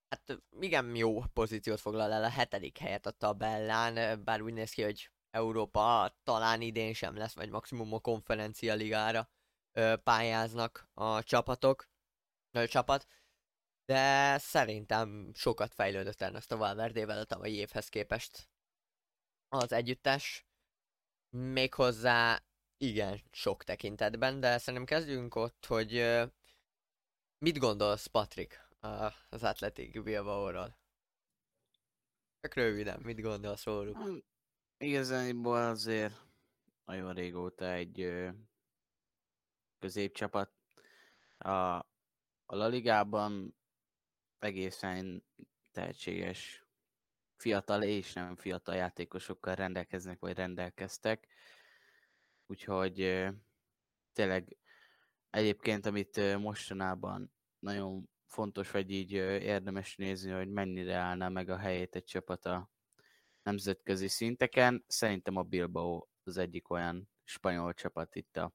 hát 0.10 0.38
igen 0.60 0.96
jó 0.96 1.24
pozíciót 1.34 1.80
foglal 1.80 2.12
el 2.12 2.24
a 2.24 2.30
hetedik 2.30 2.78
helyet 2.78 3.06
a 3.06 3.12
tabellán, 3.12 4.24
bár 4.24 4.42
úgy 4.42 4.54
néz 4.54 4.72
ki, 4.72 4.84
hogy 4.84 5.12
Európa 5.32 6.16
talán 6.24 6.62
idén 6.62 6.94
sem 6.94 7.16
lesz, 7.16 7.34
vagy 7.36 7.50
maximum 7.50 7.94
a 7.94 8.00
konferencia 8.00 8.74
ligára 8.74 9.30
ö, 9.72 9.96
pályáznak 10.04 10.90
a 10.94 11.24
csapatok, 11.24 11.90
a 12.52 12.68
csapat, 12.68 13.08
de 13.86 14.38
szerintem 14.38 15.32
sokat 15.34 15.74
fejlődött 15.74 16.22
a 16.22 16.58
Valverdével 16.58 17.18
a 17.18 17.24
tavalyi 17.24 17.56
évhez 17.56 17.90
képest 17.90 18.50
az 19.50 19.72
együttes, 19.72 20.48
méghozzá 21.30 22.44
igen, 22.78 23.22
sok 23.32 23.64
tekintetben, 23.64 24.40
de 24.40 24.58
szerintem 24.58 24.86
kezdjünk 24.86 25.36
ott, 25.36 25.66
hogy 25.66 25.96
ö, 25.96 26.26
mit 27.38 27.58
gondolsz, 27.58 28.06
Patrik, 28.06 28.67
az 29.30 29.44
Athletic 29.44 30.04
Bilbao-ról. 30.04 30.78
Csak 32.42 32.54
röviden, 32.54 33.00
mit 33.02 33.22
gondolsz 33.22 33.64
róluk? 33.64 33.98
Igazából 34.78 35.62
azért 35.62 36.14
nagyon 36.86 37.14
régóta 37.14 37.72
egy 37.72 38.28
középcsapat. 39.80 40.52
A, 41.38 41.50
a 41.50 42.56
La 42.56 42.68
Ligában 42.68 43.56
egészen 44.40 45.26
tehetséges 45.72 46.66
fiatal 47.36 47.84
és 47.84 48.14
nem 48.14 48.36
fiatal 48.36 48.76
játékosokkal 48.76 49.56
rendelkeznek, 49.56 50.20
vagy 50.20 50.34
rendelkeztek. 50.34 51.28
Úgyhogy 52.46 53.26
tényleg 54.14 54.58
egyébként, 55.30 55.86
amit 55.86 56.38
mostanában 56.38 57.34
nagyon 57.60 58.10
fontos, 58.28 58.72
vagy 58.72 58.92
így 58.92 59.12
érdemes 59.12 59.96
nézni, 59.96 60.32
hogy 60.32 60.50
mennyire 60.50 60.96
állná 60.96 61.28
meg 61.28 61.50
a 61.50 61.58
helyét 61.58 61.96
egy 61.96 62.04
csapat 62.04 62.46
a 62.46 62.70
nemzetközi 63.44 64.08
szinteken. 64.08 64.84
Szerintem 64.88 65.36
a 65.36 65.44
Bilbao 65.44 66.08
az 66.24 66.38
egyik 66.38 66.70
olyan 66.70 67.10
spanyol 67.24 67.74
csapat 67.74 68.16
itt 68.16 68.38
a 68.38 68.54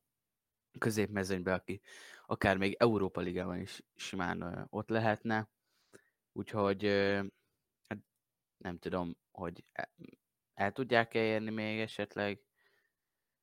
középmezőnyben, 0.78 1.54
aki 1.54 1.80
akár 2.26 2.56
még 2.56 2.76
Európa 2.78 3.20
Ligában 3.20 3.60
is 3.60 3.82
simán 3.94 4.66
ott 4.70 4.88
lehetne. 4.88 5.48
Úgyhogy 6.32 6.84
hát 7.88 7.98
nem 8.56 8.78
tudom, 8.78 9.16
hogy 9.30 9.64
el, 9.72 9.90
el 10.54 10.72
tudják-e 10.72 11.22
érni 11.22 11.50
még 11.50 11.80
esetleg, 11.80 12.40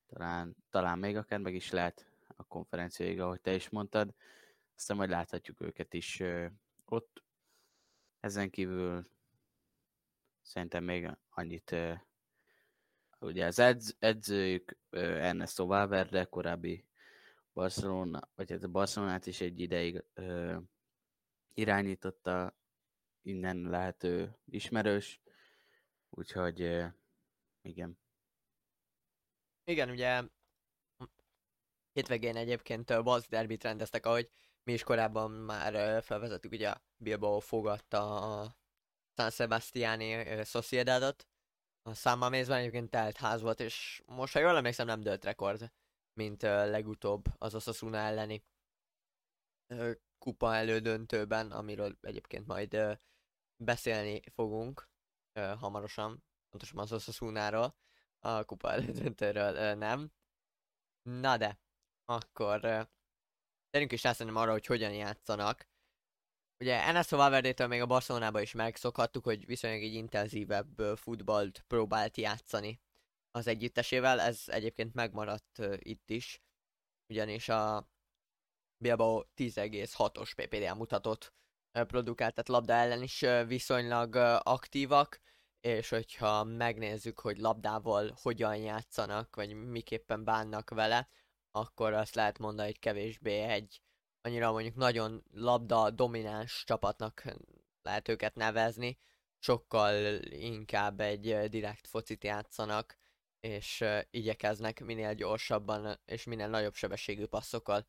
talán, 0.05 0.55
talán 0.69 0.99
még 0.99 1.15
akár 1.15 1.39
meg 1.39 1.55
is 1.55 1.71
lehet 1.71 2.11
a 2.35 2.43
konferenciáig, 2.43 3.19
ahogy 3.19 3.41
te 3.41 3.53
is 3.53 3.69
mondtad 3.69 4.13
aztán 4.79 4.97
majd 4.97 5.09
láthatjuk 5.09 5.61
őket 5.61 5.93
is 5.93 6.23
ott. 6.85 7.23
Ezen 8.19 8.49
kívül 8.49 9.09
szerintem 10.41 10.83
még 10.83 11.17
annyit, 11.29 11.75
ugye 13.19 13.45
az 13.45 13.59
edz, 13.59 13.95
edzőjük 13.99 14.77
Ernesto 14.89 15.65
Valverde, 15.65 16.25
korábbi 16.25 16.85
Barcelona, 17.53 18.29
vagy 18.35 18.51
hát 18.51 18.63
a 18.63 18.67
Barcelonát 18.67 19.25
is 19.25 19.41
egy 19.41 19.59
ideig 19.59 20.03
ö, 20.13 20.57
irányította, 21.53 22.57
innen 23.21 23.57
lehető 23.57 24.37
ismerős, 24.45 25.21
úgyhogy 26.09 26.61
ö, 26.61 26.85
igen. 27.61 27.99
Igen, 29.63 29.89
ugye 29.89 30.23
hétvégén 31.91 32.35
egyébként 32.35 33.03
Basque 33.03 33.37
Derbit 33.37 33.63
rendeztek, 33.63 34.05
ahogy 34.05 34.29
mi 34.69 34.75
is 34.75 34.83
korábban 34.83 35.31
már 35.31 36.03
felvezettük, 36.03 36.51
ugye 36.51 36.73
Bilbao 36.97 37.39
fogadta 37.39 38.21
a 38.41 38.55
San 39.15 39.29
Sebastiani 39.29 40.43
Sociedadot. 40.43 41.27
A 41.81 41.93
számmal 41.93 42.29
mézben 42.29 42.57
egyébként 42.57 42.89
telt 42.89 43.17
ház 43.17 43.41
volt, 43.41 43.59
és 43.59 44.03
most, 44.05 44.33
ha 44.33 44.39
jól 44.39 44.55
emlékszem, 44.55 44.85
nem 44.85 45.01
dölt 45.01 45.23
rekord, 45.23 45.71
mint 46.13 46.41
legutóbb 46.41 47.25
az 47.37 47.55
Osasuna 47.55 47.97
elleni 47.97 48.43
kupa 50.17 50.55
elődöntőben, 50.55 51.51
amiről 51.51 51.97
egyébként 52.01 52.47
majd 52.47 52.99
beszélni 53.63 54.21
fogunk 54.33 54.89
hamarosan, 55.33 56.23
pontosan 56.49 56.79
az 56.79 56.93
Osasunáról, 56.93 57.75
a 58.19 58.43
kupa 58.43 58.71
elődöntőről 58.71 59.75
nem. 59.75 60.11
Na 61.01 61.37
de, 61.37 61.59
akkor 62.05 62.89
térjünk 63.69 63.91
is 63.91 64.03
rá 64.03 64.13
arra, 64.19 64.51
hogy 64.51 64.65
hogyan 64.65 64.93
játszanak. 64.93 65.67
Ugye 66.63 66.83
Enes 66.83 67.09
Valverdétől 67.09 67.67
még 67.67 67.81
a 67.81 67.85
Barcelonában 67.85 68.41
is 68.41 68.51
megszokhattuk, 68.51 69.23
hogy 69.23 69.45
viszonylag 69.45 69.83
egy 69.83 69.93
intenzívebb 69.93 70.81
futballt 70.95 71.63
próbált 71.67 72.17
játszani 72.17 72.81
az 73.31 73.47
együttesével, 73.47 74.19
ez 74.19 74.43
egyébként 74.45 74.93
megmaradt 74.93 75.61
itt 75.77 76.09
is, 76.09 76.41
ugyanis 77.09 77.49
a 77.49 77.89
Bilbao 78.83 79.23
10,6-os 79.35 80.31
PPDA 80.35 80.75
mutatott 80.75 81.33
produkált, 81.71 82.33
tehát 82.33 82.47
labda 82.47 82.73
ellen 82.73 83.01
is 83.01 83.25
viszonylag 83.47 84.15
aktívak, 84.43 85.19
és 85.59 85.89
hogyha 85.89 86.43
megnézzük, 86.43 87.19
hogy 87.19 87.37
labdával 87.37 88.17
hogyan 88.21 88.55
játszanak, 88.55 89.35
vagy 89.35 89.53
miképpen 89.53 90.23
bánnak 90.23 90.69
vele, 90.69 91.09
akkor 91.51 91.93
azt 91.93 92.15
lehet 92.15 92.37
mondani, 92.37 92.67
hogy 92.67 92.79
kevésbé 92.79 93.39
egy 93.39 93.81
annyira 94.21 94.51
mondjuk 94.51 94.75
nagyon 94.75 95.23
labda 95.31 95.89
domináns 95.89 96.63
csapatnak 96.65 97.23
lehet 97.81 98.07
őket 98.07 98.35
nevezni, 98.35 98.97
sokkal 99.39 100.23
inkább 100.23 100.99
egy 100.99 101.49
direkt 101.49 101.87
focit 101.87 102.23
játszanak, 102.23 102.97
és 103.39 103.85
igyekeznek 104.09 104.83
minél 104.83 105.13
gyorsabban 105.13 105.99
és 106.05 106.23
minél 106.23 106.47
nagyobb 106.47 106.73
sebességű 106.73 107.25
passzokkal 107.25 107.87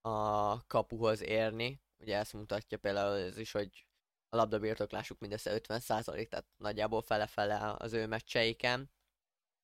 a 0.00 0.66
kapuhoz 0.66 1.20
érni. 1.20 1.82
Ugye 1.98 2.16
ezt 2.16 2.32
mutatja 2.32 2.78
például 2.78 3.16
ez 3.16 3.38
is, 3.38 3.52
hogy 3.52 3.86
a 4.28 4.36
labdabirtoklásuk 4.36 5.18
mindössze 5.18 5.60
50%, 5.60 6.28
tehát 6.28 6.46
nagyjából 6.56 7.02
fele-fele 7.02 7.74
az 7.78 7.92
ő 7.92 8.06
meccseiken 8.06 8.90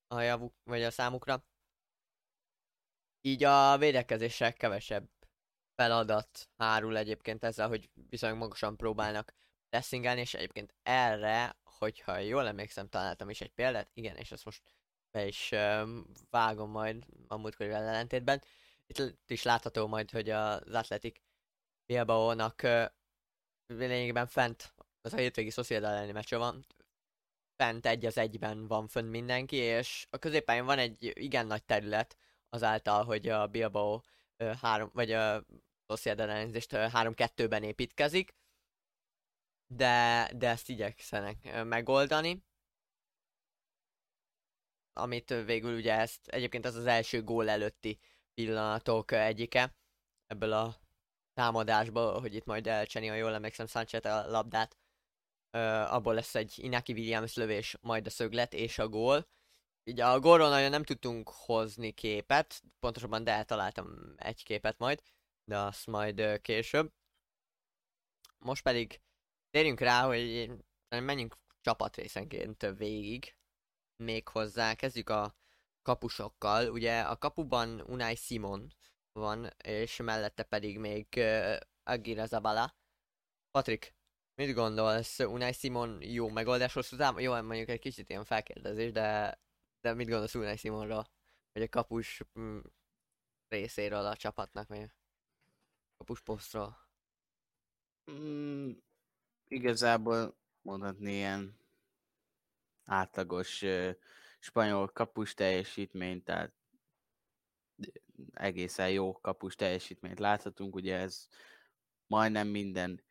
a 0.07 0.21
javuk, 0.21 0.55
vagy 0.65 0.83
a 0.83 0.91
számukra 0.91 1.45
így 3.27 3.45
a 3.45 3.79
védekezésre 3.79 4.51
kevesebb 4.51 5.09
feladat 5.75 6.49
hárul 6.57 6.97
egyébként 6.97 7.45
ezzel, 7.45 7.69
hogy 7.69 7.91
viszonylag 8.09 8.39
magasan 8.39 8.77
próbálnak 8.77 9.35
pressingelni, 9.69 10.21
és 10.21 10.35
egyébként 10.35 10.75
erre, 10.83 11.57
hogyha 11.63 12.19
jól 12.19 12.47
emlékszem, 12.47 12.89
találtam 12.89 13.31
is 13.31 13.41
egy 13.41 13.53
példát, 13.53 13.91
igen, 13.95 14.17
és 14.17 14.33
ezt 14.33 14.45
most 14.45 14.63
be 15.11 15.27
is 15.27 15.51
uh, 15.53 15.89
vágom 16.31 16.71
majd 16.71 17.05
a 17.27 17.37
múltkori 17.37 17.71
ellentétben. 17.71 18.43
Itt, 18.87 19.31
is 19.31 19.43
látható 19.43 19.87
majd, 19.87 20.11
hogy 20.11 20.31
az 20.31 20.75
Athletic 20.75 21.21
Bilbao-nak 21.87 22.61
uh, 22.63 22.87
lényegében 23.67 24.27
fent, 24.27 24.75
az 25.01 25.13
a 25.13 25.17
hétvégi 25.17 25.51
Sociedad 25.51 25.91
elleni 25.91 26.13
meccs 26.13 26.35
van, 26.35 26.67
fent 27.57 27.87
egy 27.87 28.07
az 28.07 28.19
egyben 28.19 28.67
van 28.67 28.89
fönn 28.89 29.07
mindenki, 29.07 29.57
és 29.57 30.07
a 30.11 30.19
középpályán 30.19 30.65
van 30.65 30.79
egy 30.79 31.13
igen 31.15 31.47
nagy 31.47 31.65
terület 31.65 32.17
azáltal, 32.49 33.05
hogy 33.05 33.29
a 33.29 33.47
Bilbao 33.47 34.01
uh, 34.39 34.55
három, 34.55 34.91
vagy 34.93 35.13
a 35.13 35.45
Sociedad 35.89 36.29
ellenzést 36.29 36.71
3-2-ben 36.73 37.63
építkezik, 37.63 38.35
de, 39.67 40.31
de 40.37 40.49
ezt 40.49 40.69
igyekszenek 40.69 41.65
megoldani. 41.65 42.45
Amit 44.93 45.29
végül 45.29 45.77
ugye 45.77 45.93
ezt, 45.93 46.29
egyébként 46.29 46.67
ez 46.67 46.75
az 46.75 46.87
első 46.87 47.23
gól 47.23 47.49
előtti 47.49 47.99
pillanatok 48.35 49.13
egyike 49.13 49.77
ebből 50.27 50.53
a 50.53 50.81
támadásból, 51.35 52.21
hogy 52.21 52.35
itt 52.35 52.45
majd 52.45 52.67
elcseni, 52.67 53.07
ha 53.07 53.15
jól 53.15 53.35
emlékszem, 53.35 53.67
Sanchez 53.67 54.05
a 54.05 54.31
labdát. 54.31 54.77
Abból 55.91 56.15
lesz 56.15 56.35
egy 56.35 56.55
Inaki 56.57 56.93
Williams 56.93 57.35
lövés, 57.35 57.77
majd 57.81 58.07
a 58.07 58.11
szöglet 58.11 58.55
és 58.55 58.79
a 58.79 58.89
gól. 58.89 59.29
Ugye 59.91 60.07
a 60.07 60.19
nagyon 60.49 60.71
nem 60.71 60.83
tudtunk 60.83 61.29
hozni 61.29 61.93
képet, 61.93 62.63
pontosabban 62.79 63.25
de 63.25 63.33
eltaláltam 63.33 64.15
egy 64.17 64.43
képet 64.43 64.79
majd, 64.79 65.03
de 65.45 65.59
azt 65.59 65.87
majd 65.87 66.41
később. 66.41 66.93
Most 68.39 68.63
pedig 68.63 69.01
térjünk 69.51 69.81
rá, 69.81 70.07
hogy 70.07 70.51
menjünk 70.89 71.37
csapatrészenként 71.61 72.67
végig. 72.77 73.37
Még 73.97 74.29
hozzá, 74.29 74.75
kezdjük 74.75 75.09
a 75.09 75.37
kapusokkal. 75.83 76.71
Ugye 76.71 77.01
a 77.01 77.17
kapuban 77.17 77.81
Unai 77.81 78.15
Simon 78.15 78.73
van, 79.13 79.51
és 79.65 79.97
mellette 79.97 80.43
pedig 80.43 80.79
még 80.79 81.07
uh, 81.17 81.57
Agira 81.83 82.27
Zabala. 82.27 82.75
Patrik, 83.51 83.95
mit 84.35 84.55
gondolsz? 84.55 85.19
Unai 85.19 85.53
Simon 85.53 86.03
jó 86.03 86.29
megoldás 86.29 86.73
hosszú 86.73 86.97
távon? 86.97 87.23
Jó, 87.23 87.43
mondjuk 87.43 87.69
egy 87.69 87.79
kicsit 87.79 88.09
ilyen 88.11 88.25
felkérdezés, 88.25 88.93
de, 88.93 89.39
de 89.81 89.95
mit 89.95 90.09
gondolsz 90.09 90.35
Unai 90.35 90.57
Simonról? 90.57 91.07
Vagy 91.53 91.63
a 91.63 91.69
kapus 91.69 92.23
mm, 92.39 92.59
részéről 93.49 94.07
a 94.07 94.17
csapatnak, 94.17 94.71
a 94.71 94.89
kapus 95.97 96.21
posztról? 96.21 96.77
Mm, 98.11 98.71
igazából 99.49 100.37
mondhatni 100.63 101.13
ilyen 101.13 101.59
átlagos 102.85 103.63
uh, 103.63 103.95
spanyol 104.39 104.89
kapus 104.89 105.35
teljesítmény, 105.35 106.23
tehát 106.23 106.53
egészen 108.33 108.91
jó 108.91 109.21
kapus 109.21 109.55
teljesítményt 109.55 110.19
láthatunk, 110.19 110.75
ugye 110.75 110.97
ez 110.97 111.29
majdnem 112.07 112.49
minden 112.49 113.03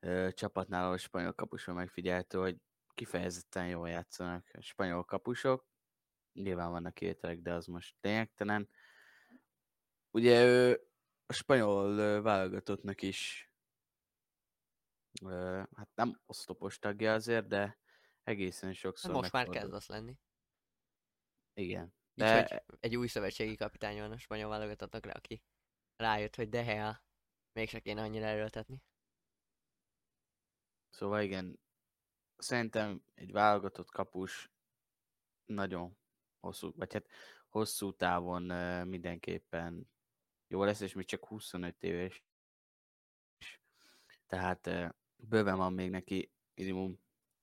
ö, 0.00 0.28
csapatnál, 0.32 0.92
a 0.92 0.96
spanyol 0.96 1.32
kapuson 1.32 1.74
megfigyeltő, 1.74 2.38
hogy 2.38 2.56
kifejezetten 2.94 3.68
jól 3.68 3.88
játszanak 3.88 4.46
a 4.52 4.60
spanyol 4.60 5.04
kapusok. 5.04 5.68
Nyilván 6.42 6.70
vannak 6.70 6.94
kivételek, 6.94 7.40
de 7.40 7.52
az 7.52 7.66
most 7.66 7.96
lényegtelen. 8.00 8.68
Ugye 10.10 10.44
ő 10.44 10.88
a 11.26 11.32
spanyol 11.32 12.22
válogatottnak 12.22 13.02
is 13.02 13.50
hát 15.76 15.88
nem 15.94 16.20
osztopos 16.26 16.78
tagja 16.78 17.12
azért, 17.12 17.46
de 17.46 17.78
egészen 18.22 18.72
sokszor 18.72 19.12
Most 19.12 19.32
már 19.32 19.48
kezd 19.48 19.72
az 19.72 19.86
lenni. 19.86 20.18
Igen. 21.54 21.94
De... 22.14 22.40
Így, 22.40 22.62
egy 22.80 22.96
új 22.96 23.06
szövetségi 23.06 23.56
kapitány 23.56 23.98
van 23.98 24.12
a 24.12 24.18
spanyol 24.18 24.48
válogatottnak, 24.48 25.06
aki 25.06 25.42
rájött, 25.96 26.36
hogy 26.36 26.48
de 26.48 26.62
Gea 26.62 27.02
mégse 27.52 27.80
kéne 27.80 28.02
annyira 28.02 28.26
erőltetni. 28.26 28.82
Szóval 30.88 31.22
igen, 31.22 31.60
szerintem 32.36 33.04
egy 33.14 33.32
válogatott 33.32 33.90
kapus 33.90 34.50
nagyon 35.44 35.98
hosszú, 36.40 36.72
vagy 36.76 36.92
hát 36.92 37.06
hosszú 37.48 37.92
távon 37.92 38.42
mindenképpen 38.86 39.90
jó 40.48 40.64
lesz, 40.64 40.80
és 40.80 40.92
még 40.92 41.06
csak 41.06 41.26
25 41.26 41.82
éves. 41.82 42.24
Tehát 44.26 44.70
bőven 45.16 45.56
van 45.56 45.72
még 45.72 45.90
neki 45.90 46.32
minimum 46.54 47.00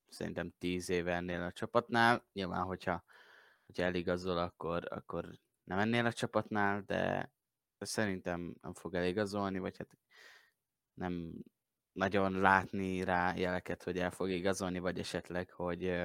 szerintem 0.08 0.54
10 0.58 0.90
éve 0.90 1.14
ennél 1.14 1.42
a 1.42 1.52
csapatnál. 1.52 2.26
Nyilván, 2.34 2.64
hogyha 2.64 3.04
hogyha 3.68 3.84
eligazol, 3.84 4.38
akkor, 4.38 4.88
akkor 4.90 5.40
nem 5.64 5.80
ennél 5.80 6.06
a 6.06 6.14
csapatnál, 6.14 6.82
de 6.82 7.32
szerintem 7.80 8.56
nem 8.62 8.74
fog 8.74 8.94
eligazolni, 8.94 9.60
vagy 9.60 9.78
hát 9.78 9.98
nem 10.94 11.34
nagyon 11.92 12.32
látni 12.32 13.04
rá 13.04 13.36
jeleket, 13.36 13.84
hogy 13.84 13.98
el 13.98 14.12
fog 14.12 14.30
igazolni, 14.30 14.80
vagy 14.80 15.00
esetleg, 15.00 15.50
hogy 15.50 16.04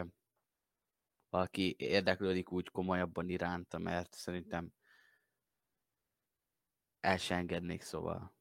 valaki 1.32 1.74
érdeklődik 1.78 2.52
úgy 2.52 2.68
komolyabban 2.68 3.28
iránta, 3.28 3.78
mert 3.78 4.14
szerintem 4.14 4.72
el 7.00 7.16
se 7.16 7.34
engednék, 7.34 7.82
szóval. 7.82 8.34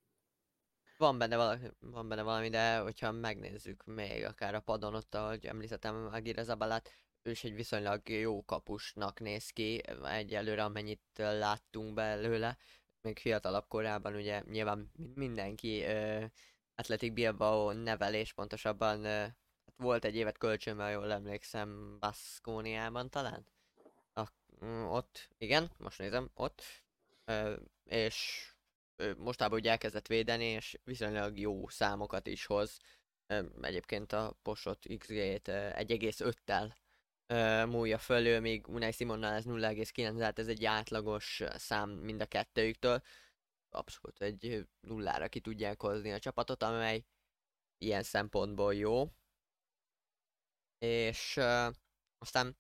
Van 0.98 1.18
benne, 1.18 1.36
valami, 1.36 1.70
van 1.80 2.08
benne 2.08 2.22
valami, 2.22 2.50
de 2.50 2.78
hogyha 2.78 3.12
megnézzük 3.12 3.86
még 3.86 4.24
akár 4.24 4.56
a 4.56 4.60
padon 4.60 4.96
ott, 4.96 5.16
ahogy 5.16 5.46
említettem 5.46 6.10
Agira 6.12 6.44
Zabalát, 6.44 6.90
ő 7.22 7.32
is 7.32 7.44
egy 7.44 7.54
viszonylag 7.54 8.10
jó 8.10 8.46
kapusnak 8.46 9.20
néz 9.20 9.50
ki, 9.50 9.82
egyelőre 10.04 10.64
amennyit 10.64 11.02
láttunk 11.16 11.94
belőle, 11.94 12.58
még 13.02 13.20
fiatalabb 13.20 13.68
korában 13.68 14.16
ugye 14.16 14.44
nyilván 14.50 14.92
mindenki 15.16 15.84
uh, 15.86 16.24
Athletic 16.76 17.14
Bilbao 17.14 17.72
nevelés, 17.72 18.34
pontosabban 18.34 19.06
volt 19.82 20.06
egy 20.06 20.16
évet 20.16 20.38
kölcsönben, 20.38 20.92
jól 20.92 21.12
emlékszem, 21.12 21.98
Baskóniában 22.00 23.10
talán? 23.10 23.46
A, 24.14 24.28
mm, 24.66 24.84
ott, 24.86 25.30
igen, 25.38 25.72
most 25.78 26.00
nézem, 26.00 26.30
ott, 26.34 26.64
uh, 27.28 27.58
és 27.86 28.46
uh, 28.98 29.16
mostában 29.18 29.60
ugye 29.60 29.70
elkezdett 29.70 30.08
védeni, 30.08 30.46
és 30.46 30.80
viszonylag 30.84 31.40
jó 31.40 31.68
számokat 31.68 32.28
is 32.28 32.46
hoz. 32.46 32.80
Uh, 33.28 33.46
egyébként 33.62 34.12
a 34.12 34.38
Posot 34.42 34.86
XG-t 34.98 35.48
uh, 35.48 35.56
1,5-tel 35.56 36.72
uh, 37.28 37.72
múlja 37.72 37.98
fölül, 37.98 38.40
még 38.40 38.68
Unai 38.68 38.92
Simonnal 38.92 39.34
ez 39.34 39.46
0,9, 39.46 40.18
tehát 40.18 40.40
ez 40.40 40.48
egy 40.48 40.66
átlagos 40.66 41.44
szám 41.56 41.90
mind 41.90 42.22
a 42.22 42.26
kettőjüktől. 42.26 43.02
Abszolút 43.70 44.22
egy 44.22 44.68
nullára 44.80 45.28
ki 45.28 45.40
tudják 45.40 45.82
hozni 45.82 46.12
a 46.12 46.20
csapatot, 46.20 46.64
amely 46.64 47.06
ilyen 47.78 48.04
szempontból 48.04 48.76
jó. 48.76 49.12
És 50.86 51.38
uh, 51.38 51.74
aztán 52.18 52.58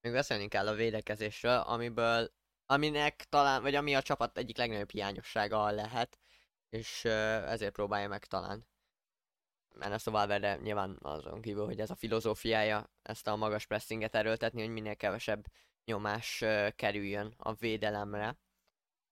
még 0.00 0.12
beszélni 0.12 0.48
kell 0.48 0.68
a 0.68 0.74
védekezésről, 0.74 1.58
amiből, 1.58 2.32
aminek 2.66 3.24
talán, 3.28 3.62
vagy 3.62 3.74
ami 3.74 3.94
a 3.94 4.02
csapat 4.02 4.38
egyik 4.38 4.56
legnagyobb 4.56 4.90
hiányossága 4.90 5.70
lehet, 5.70 6.18
és 6.68 7.04
uh, 7.04 7.12
ezért 7.50 7.72
próbálja 7.72 8.08
meg 8.08 8.24
talán 8.24 8.66
mert 9.78 10.06
a 10.06 10.10
Valverde 10.10 10.56
nyilván 10.56 10.98
azon 11.02 11.40
kívül, 11.40 11.64
hogy 11.64 11.80
ez 11.80 11.90
a 11.90 11.94
filozófiája, 11.94 12.90
ezt 13.02 13.26
a 13.26 13.36
magas 13.36 13.66
pressinget 13.66 14.14
erőltetni, 14.14 14.60
hogy 14.60 14.70
minél 14.70 14.96
kevesebb 14.96 15.46
nyomás 15.84 16.40
uh, 16.40 16.68
kerüljön 16.68 17.34
a 17.36 17.54
védelemre. 17.54 18.38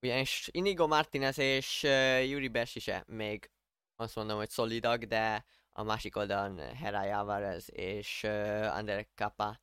Ugyanis 0.02 0.48
Inigo 0.52 0.86
Martinez 0.86 1.38
és 1.38 1.82
uh, 1.82 2.28
Yuri 2.28 2.48
Besise 2.48 3.04
még 3.06 3.50
azt 3.96 4.14
mondom, 4.14 4.36
hogy 4.36 4.50
szolidak, 4.50 5.02
de 5.02 5.44
a 5.76 5.82
másik 5.82 6.16
oldalon 6.16 6.58
Heray 6.58 7.10
Alvarez 7.10 7.70
és 7.72 8.24
Ander 8.24 9.08
Kappa 9.14 9.60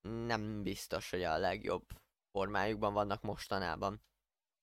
nem 0.00 0.62
biztos, 0.62 1.10
hogy 1.10 1.22
a 1.22 1.38
legjobb 1.38 1.88
formájukban 2.30 2.92
vannak 2.92 3.22
mostanában. 3.22 4.02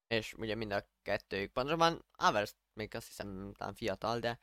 És 0.08 0.34
ugye 0.34 0.56
mind 0.56 0.72
a 0.72 0.88
kettőjük, 1.02 1.52
pontosabban 1.52 2.06
Alvarez 2.12 2.56
még 2.74 2.96
azt 2.96 3.08
hiszem 3.08 3.54
talán 3.54 3.74
fiatal, 3.74 4.20
de 4.20 4.40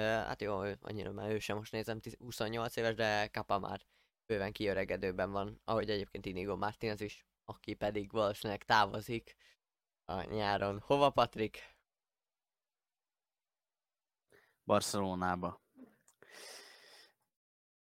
hát 0.00 0.40
jó, 0.40 0.56
annyira 0.80 1.12
már 1.12 1.30
ő 1.30 1.38
sem 1.38 1.56
most 1.56 1.72
nézem, 1.72 2.00
28 2.18 2.76
éves, 2.76 2.94
de 2.94 3.28
Kappa 3.28 3.58
már 3.58 3.86
bőven 4.26 4.52
kiöregedőben 4.52 5.30
van, 5.30 5.60
ahogy 5.64 5.90
egyébként 5.90 6.26
Inigo 6.26 6.56
Martinez 6.56 7.00
is, 7.00 7.26
aki 7.44 7.74
pedig 7.74 8.10
valószínűleg 8.10 8.64
távozik 8.64 9.36
a 10.04 10.22
nyáron. 10.22 10.80
Hova, 10.80 11.10
Patrik? 11.10 11.76
Barcelonába. 14.64 15.62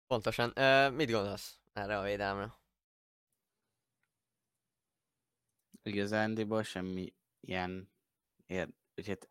Pontosan. 0.07 0.53
Ö, 0.55 0.91
mit 0.91 1.11
gondolsz 1.11 1.59
erre 1.73 1.99
a 1.99 2.03
védelemre? 2.03 2.55
Igazándiból 5.83 6.63
semmi 6.63 7.15
ilyen, 7.41 7.91
ér, 8.47 8.69
hát 9.07 9.29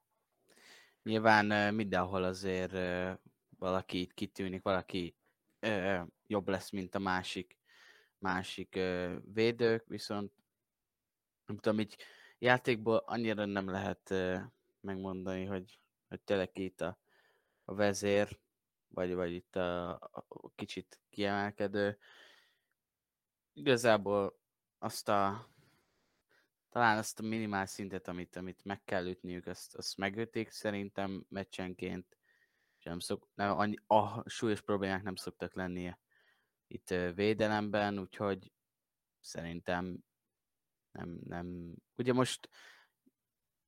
nyilván 1.04 1.74
mindenhol 1.74 2.24
azért 2.24 2.72
valaki 3.58 4.02
itt 4.02 4.14
kitűnik, 4.14 4.64
valaki 4.64 5.16
ö, 5.60 6.02
jobb 6.28 6.48
lesz, 6.48 6.70
mint 6.70 6.96
a 6.96 7.00
másik, 7.00 7.58
másik 8.18 8.76
ö, 8.76 9.16
védők, 9.34 9.88
viszont 9.88 10.32
nem 11.46 11.58
tudom, 11.58 11.80
így 11.80 11.98
játékból 12.40 12.98
annyira 12.98 13.46
nem 13.46 13.70
lehet 13.70 14.10
ö, 14.10 14.38
megmondani, 14.80 15.46
hogy, 15.46 15.80
hogy 16.08 16.22
tényleg 16.22 16.58
itt 16.58 16.82
a, 16.82 17.00
a 17.66 17.74
vezér, 17.76 18.40
vagy, 18.96 19.14
vagy 19.14 19.32
itt 19.32 19.56
a, 19.56 19.90
a 19.92 20.52
kicsit 20.56 21.00
kiemelkedő. 21.10 21.98
Igazából 23.54 24.40
azt 24.78 25.10
a 25.10 25.50
talán 26.70 26.98
azt 26.98 27.20
a 27.20 27.24
minimál 27.24 27.66
szintet, 27.66 28.08
amit, 28.08 28.36
amit 28.36 28.64
meg 28.64 28.84
kell 28.84 29.08
ütniük, 29.08 29.48
azt, 29.48 29.76
azt 29.76 29.98
megütik 29.98 30.50
szerintem 30.50 31.26
meccsenként. 31.30 32.18
Nem 32.84 33.00
szok, 33.00 33.28
nem, 33.34 33.58
annyi, 33.58 33.76
a 33.88 34.30
súlyos 34.30 34.62
problémák 34.62 35.04
nem 35.04 35.16
szoktak 35.16 35.54
lennie 35.54 36.00
itt 36.68 36.90
védelemben, 37.16 38.00
úgyhogy 38.00 38.52
szerintem 39.20 40.04
nem, 40.92 41.20
nem. 41.28 41.76
Ugye 41.96 42.14
most 42.14 42.50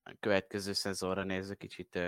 a 0.03 0.15
következő 0.19 0.73
szezonra 0.73 1.23
nézve 1.23 1.55
kicsit 1.55 1.99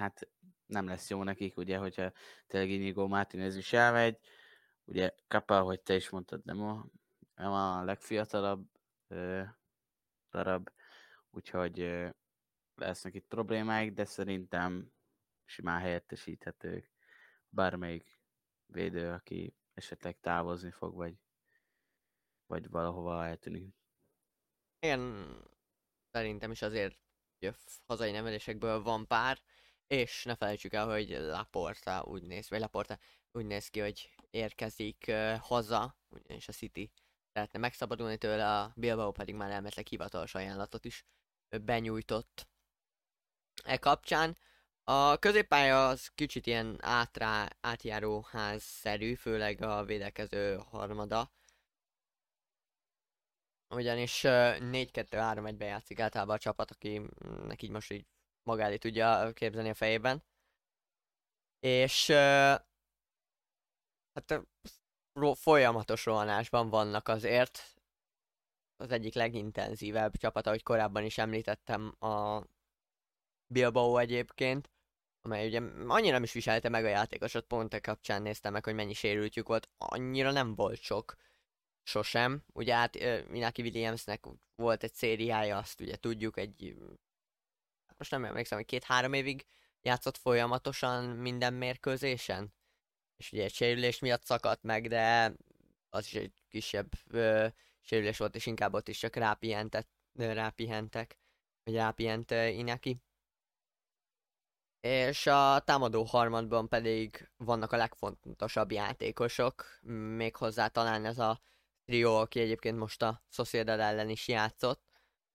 hát 0.00 0.28
nem 0.66 0.86
lesz 0.86 1.10
jó 1.10 1.22
nekik, 1.22 1.56
ugye, 1.56 1.76
hogyha 1.76 2.12
tényleg 2.46 2.70
Inigo 2.70 3.06
Martinez 3.06 3.56
is 3.56 3.72
elmegy, 3.72 4.18
ugye 4.84 5.14
Kapa, 5.28 5.62
hogy 5.62 5.80
te 5.80 5.94
is 5.94 6.10
mondtad, 6.10 6.44
nem 6.44 6.62
a, 6.62 6.86
nem 7.34 7.52
a 7.52 7.84
legfiatalabb 7.84 8.66
ö, 9.08 9.42
darab, 10.30 10.70
úgyhogy 11.30 11.80
ö, 11.80 12.08
lesznek 12.74 13.14
itt 13.14 13.26
problémáik, 13.26 13.92
de 13.92 14.04
szerintem 14.04 14.92
simán 15.44 15.80
helyettesíthetők 15.80 16.90
bármelyik 17.48 18.20
védő, 18.66 19.10
aki 19.10 19.54
esetleg 19.74 20.20
távozni 20.20 20.70
fog, 20.70 20.94
vagy, 20.94 21.14
vagy 22.46 22.68
valahova 22.68 23.26
eltűnik. 23.26 23.74
Igen, 24.78 25.34
szerintem 26.10 26.50
is 26.50 26.62
azért 26.62 26.98
hazai 27.86 28.10
nevelésekből 28.10 28.82
van 28.82 29.06
pár, 29.06 29.38
és 29.90 30.24
ne 30.24 30.34
felejtsük 30.34 30.72
el, 30.72 30.86
hogy 30.86 31.08
Laporta 31.10 32.02
úgy 32.06 32.22
néz, 32.22 32.48
vagy 32.50 32.60
Laporta 32.60 32.98
úgy 33.32 33.46
néz 33.46 33.68
ki, 33.68 33.80
hogy 33.80 34.14
érkezik 34.30 35.04
uh, 35.08 35.36
haza, 35.36 35.96
ugyanis 36.08 36.48
a 36.48 36.52
City 36.52 36.92
szeretne 37.32 37.58
megszabadulni 37.58 38.16
tőle, 38.18 38.58
a 38.58 38.72
Bilbao 38.76 39.12
pedig 39.12 39.34
már 39.34 39.50
elmetleg 39.50 39.86
hivatalos 39.86 40.34
ajánlatot 40.34 40.84
is 40.84 41.04
benyújtott 41.62 42.48
e 43.64 43.78
kapcsán. 43.78 44.36
A 44.84 45.16
középpálya 45.16 45.88
az 45.88 46.08
kicsit 46.08 46.46
ilyen 46.46 46.78
átrá, 46.80 47.48
átjáró 47.60 48.26
házszerű, 48.30 49.14
főleg 49.14 49.62
a 49.62 49.84
védekező 49.84 50.56
harmada. 50.56 51.32
Ugyanis 53.68 54.20
4-2-3-1-ben 54.24 55.68
játszik 55.68 56.00
általában 56.00 56.34
a 56.34 56.38
csapat, 56.38 56.70
aki 56.70 57.02
neki 57.46 57.70
most 57.70 57.92
így 57.92 58.06
magá 58.42 58.76
tudja 58.76 59.32
képzelni 59.32 59.68
a 59.68 59.74
fejében. 59.74 60.24
És 61.60 62.10
hát 64.12 64.42
folyamatos 65.34 66.04
rohanásban 66.04 66.70
vannak 66.70 67.08
azért. 67.08 67.74
Az 68.76 68.90
egyik 68.90 69.14
legintenzívebb 69.14 70.16
csapat, 70.16 70.46
ahogy 70.46 70.62
korábban 70.62 71.04
is 71.04 71.18
említettem, 71.18 71.96
a 72.00 72.44
Bilbao 73.46 73.96
egyébként, 73.96 74.70
amely 75.20 75.46
ugye 75.46 75.60
annyira 75.86 76.12
nem 76.12 76.22
is 76.22 76.32
viselte 76.32 76.68
meg 76.68 76.84
a 76.84 76.88
játékosot, 76.88 77.46
pont 77.46 77.72
a 77.72 77.80
kapcsán 77.80 78.22
néztem 78.22 78.52
meg, 78.52 78.64
hogy 78.64 78.74
mennyi 78.74 78.94
sérültjük 78.94 79.48
volt, 79.48 79.68
annyira 79.78 80.30
nem 80.30 80.54
volt 80.54 80.80
sok 80.80 81.14
sosem. 81.82 82.44
Ugye 82.52 82.74
hát 82.74 82.98
Minaki 83.28 83.62
Williamsnek 83.62 84.24
volt 84.54 84.82
egy 84.82 84.94
szériája, 84.94 85.56
azt 85.58 85.80
ugye 85.80 85.96
tudjuk, 85.96 86.36
egy 86.38 86.76
most 88.00 88.10
nem 88.10 88.24
emlékszem, 88.24 88.58
hogy 88.58 88.66
két-három 88.66 89.12
évig 89.12 89.46
játszott 89.82 90.16
folyamatosan 90.16 91.04
minden 91.04 91.54
mérkőzésen. 91.54 92.54
És 93.16 93.32
ugye 93.32 93.44
egy 93.44 93.54
sérülés 93.54 93.98
miatt 93.98 94.24
szakadt 94.24 94.62
meg, 94.62 94.88
de 94.88 95.34
az 95.88 96.06
is 96.06 96.14
egy 96.14 96.32
kisebb 96.48 96.92
ö, 97.10 97.46
sérülés 97.80 98.18
volt, 98.18 98.36
és 98.36 98.46
inkább 98.46 98.74
ott 98.74 98.88
is 98.88 98.98
csak 98.98 99.16
rápihentek, 99.16 99.88
rápihentek 100.14 101.18
vagy 101.64 101.74
rápihent 101.74 102.30
Ineki 102.30 103.02
és 104.80 105.26
a 105.26 105.62
támadó 105.64 106.02
harmadban 106.02 106.68
pedig 106.68 107.30
vannak 107.36 107.72
a 107.72 107.76
legfontosabb 107.76 108.72
játékosok, 108.72 109.64
méghozzá 110.16 110.68
talán 110.68 111.04
ez 111.04 111.18
a 111.18 111.40
trio, 111.84 112.20
aki 112.20 112.40
egyébként 112.40 112.78
most 112.78 113.02
a 113.02 113.22
Sociedad 113.28 113.80
ellen 113.80 114.08
is 114.08 114.28
játszott, 114.28 114.82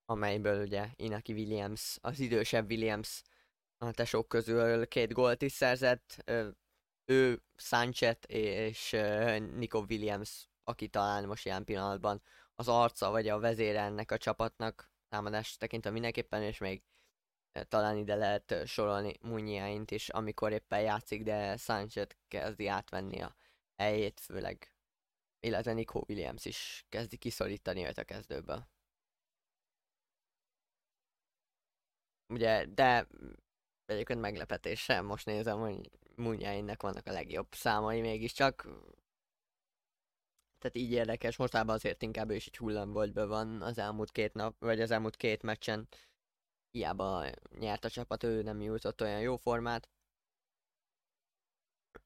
amelyből 0.06 0.62
ugye 0.62 0.90
Inaki 0.96 1.34
Williams, 1.34 1.98
az 2.02 2.20
idősebb 2.20 2.70
Williams 2.70 3.22
a 3.78 3.92
tesók 3.92 4.28
közül 4.28 4.88
két 4.88 5.14
gólt 5.14 5.42
is 5.42 5.52
szerzett, 5.52 6.24
ő 7.06 7.44
Sanchez 7.56 8.18
és 8.28 8.96
Nico 9.56 9.86
Williams, 9.90 10.48
aki 10.64 10.88
talán 10.88 11.26
most 11.26 11.46
ilyen 11.46 11.64
pillanatban 11.64 12.22
az 12.56 12.68
arca 12.68 13.10
vagy 13.10 13.28
a 13.28 13.40
vezére 13.40 13.82
ennek 13.82 14.12
a 14.12 14.18
csapatnak 14.18 14.92
támadás 15.10 15.58
tekintve 15.58 15.90
mindenképpen, 15.90 16.44
és 16.44 16.58
még 16.58 16.84
talán 17.68 17.98
ide 17.98 18.16
lehet 18.16 18.56
sorolni 18.66 19.14
Munyiáint 19.22 19.92
is, 19.92 20.10
amikor 20.10 20.52
éppen 20.52 20.82
játszik, 20.82 21.24
de 21.24 21.58
Sanchez 21.58 22.08
kezdi 22.28 22.68
átvenni 22.68 23.22
a 23.22 23.36
helyét, 23.76 24.20
főleg, 24.20 24.72
illetve 25.40 25.74
Nico 25.74 26.04
Williams 26.08 26.46
is 26.46 26.86
kezdi 26.90 27.18
kiszorítani 27.18 27.86
őt 27.86 27.98
a 27.98 28.04
kezdőből. 28.04 28.68
Ugye, 32.36 32.66
de 32.66 33.08
egyébként 33.86 34.20
meglepetés 34.20 34.80
sem, 34.84 35.06
most 35.06 35.26
nézem, 35.26 35.60
hogy 35.60 35.90
Munyiáinnek 36.16 36.82
vannak 36.82 37.08
a 37.08 37.12
legjobb 37.12 37.48
számai 37.52 38.02
mégiscsak. 38.02 38.62
Tehát 40.58 40.78
így 40.78 40.92
érdekes, 40.92 41.38
mostában 41.38 41.76
azért 41.76 42.02
inkább 42.02 42.30
ő 42.30 42.36
is 42.36 42.48
egy 42.48 42.58
hullámboltban 42.58 43.28
van 43.28 43.62
az 43.62 43.78
elmúlt 43.78 44.12
két 44.12 44.34
nap, 44.34 44.56
vagy 44.60 44.82
az 44.82 44.92
elmúlt 44.92 45.16
két 45.16 45.44
meccsen 45.44 45.88
hiába 46.72 47.30
nyert 47.60 47.86
a 47.86 47.90
csapat, 47.90 48.24
ő 48.24 48.42
nem 48.42 48.62
jutott 48.62 49.02
olyan 49.02 49.22
jó 49.22 49.38
formát. 49.38 49.90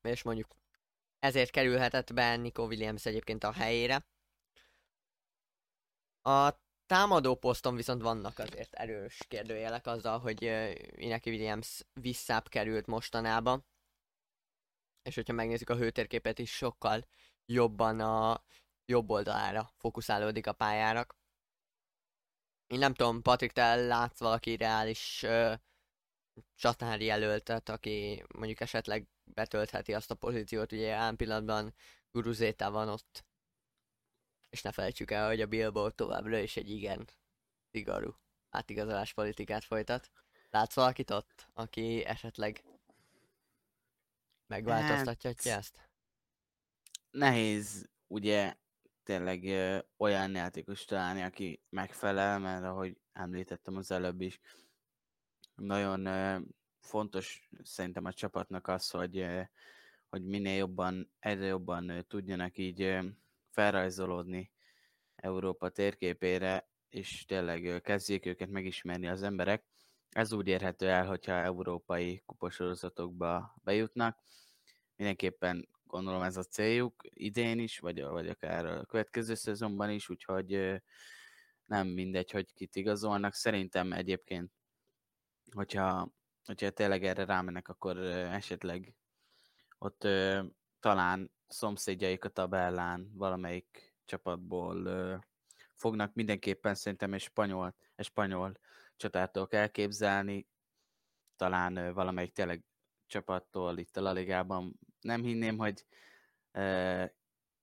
És 0.02 0.24
mondjuk 0.24 0.48
ezért 1.20 1.52
kerülhetett 1.52 2.14
be 2.14 2.36
Nico 2.36 2.66
Williams 2.66 3.06
egyébként 3.06 3.44
a 3.44 3.52
helyére. 3.52 4.06
A 6.22 6.54
támadó 6.90 7.36
poszton 7.36 7.76
viszont 7.76 8.02
vannak 8.02 8.40
azért 8.40 8.74
erős 8.74 9.26
kérdőjelek 9.28 9.88
azzal, 9.88 10.20
hogy 10.20 10.42
Inaki 10.96 11.30
Williams 11.30 11.86
visszább 11.94 12.48
került 12.48 12.86
mostanában. 12.86 13.66
És 15.02 15.16
hogyha 15.16 15.34
megnézzük 15.34 15.70
a 15.70 15.76
hőtérképet 15.76 16.40
is, 16.40 16.52
sokkal 16.52 17.08
jobban 17.46 18.00
a 18.00 18.44
jobb 18.86 19.10
oldalára 19.10 19.72
fókuszálódik 19.78 20.48
a 20.48 20.54
pályárak. 20.54 21.18
Én 22.68 22.80
nem 22.80 22.94
tudom, 22.94 23.22
Patrik, 23.22 23.52
te 23.52 23.76
látsz 23.76 24.20
valaki 24.20 24.56
reális 24.56 25.24
uh, 25.24 25.54
csatári 26.56 27.06
jelöltet, 27.06 27.70
aki 27.70 28.24
mondjuk 28.36 28.60
esetleg 28.60 29.08
betöltheti 29.24 29.94
azt 29.94 30.12
a 30.12 30.16
pozíciót, 30.16 30.72
ugye 30.72 30.86
jelen 30.86 31.16
pillanatban 31.16 31.74
Guruzéta 32.12 32.72
van 32.72 32.90
ott. 32.90 33.29
És 34.50 34.62
ne 34.62 34.72
felejtsük 34.72 35.12
el, 35.12 35.28
hogy 35.28 35.42
a 35.42 35.48
Bilbo 35.48 35.92
továbbra 35.92 36.38
is 36.38 36.58
egy 36.58 36.70
igen 36.70 37.10
szigorú 37.72 38.16
átigazolás 38.50 39.14
politikát 39.14 39.64
folytat. 39.64 40.12
Látsz 40.50 40.76
valakit 40.76 41.10
ott, 41.10 41.48
aki 41.54 42.06
esetleg 42.06 42.64
megváltoztatja 44.48 45.30
hát, 45.30 45.58
ezt? 45.58 45.90
Nehéz 47.12 47.90
ugye 48.08 48.56
tényleg 49.04 49.44
ö, 49.44 49.80
olyan 49.98 50.36
játékos 50.36 50.86
találni, 50.86 51.22
aki 51.22 51.62
megfelel, 51.70 52.40
mert 52.40 52.64
ahogy 52.64 52.98
említettem 53.14 53.76
az 53.76 53.92
előbb 53.92 54.22
is, 54.22 54.40
nagyon 55.56 56.06
ö, 56.06 56.40
fontos 56.80 57.50
szerintem 57.64 58.06
a 58.06 58.14
csapatnak 58.14 58.68
az, 58.68 58.90
hogy, 58.90 59.18
ö, 59.18 59.42
hogy 60.10 60.26
minél 60.26 60.58
jobban, 60.58 61.12
egyre 61.20 61.46
jobban 61.46 62.06
tudjanak 62.08 62.58
így 62.58 63.00
felrajzolódni 63.50 64.52
Európa 65.16 65.70
térképére, 65.70 66.70
és 66.90 67.26
tényleg 67.26 67.82
kezdjék 67.82 68.26
őket 68.26 68.50
megismerni 68.50 69.08
az 69.08 69.24
emberek. 69.24 69.64
Ez 70.10 70.34
úgy 70.34 70.48
érhető 70.48 70.88
el, 70.90 71.06
hogyha 71.06 71.34
európai 71.34 72.24
kupasorozatokba 72.26 73.56
bejutnak. 73.64 74.20
Mindenképpen 74.96 75.70
gondolom 75.84 76.22
ez 76.22 76.38
a 76.38 76.44
céljuk 76.44 77.04
idén 77.04 77.60
is, 77.60 77.80
vagy, 77.80 78.02
vagy 78.04 78.28
akár 78.30 78.66
a 78.66 78.86
következő 78.86 79.34
szezonban 79.34 79.90
is, 79.90 80.10
úgyhogy 80.10 80.82
nem 81.66 81.88
mindegy, 81.88 82.32
hogy 82.32 82.54
kit 82.54 82.76
igazolnak. 82.76 83.34
Szerintem 83.34 83.94
egyébként, 83.94 84.52
hogyha, 85.52 86.14
hogyha 86.46 86.70
tényleg 86.70 87.04
erre 87.04 87.26
rámennek, 87.26 87.68
akkor 87.68 87.98
esetleg 87.98 88.94
ott 89.78 90.08
talán 90.80 91.32
szomszédjaik 91.48 92.26
a 92.26 92.30
tabellán 92.30 93.12
valamelyik 93.14 93.94
csapatból 94.06 95.24
fognak 95.74 96.14
mindenképpen 96.14 96.76
szerintem 96.76 97.14
egy 97.14 97.22
spanyol, 97.22 97.76
egy 97.96 98.06
spanyol 98.06 98.60
csatártól 98.96 99.48
kell 99.48 99.68
képzelni, 99.68 100.48
talán 101.36 101.94
valamelyik 101.94 102.34
tényleg 102.34 102.64
csapattól 103.08 103.78
itt 103.78 103.98
a 103.98 104.02
La 104.02 104.12
Ligában. 104.12 104.80
Nem 105.02 105.22
hinném, 105.22 105.58
hogy 105.58 105.86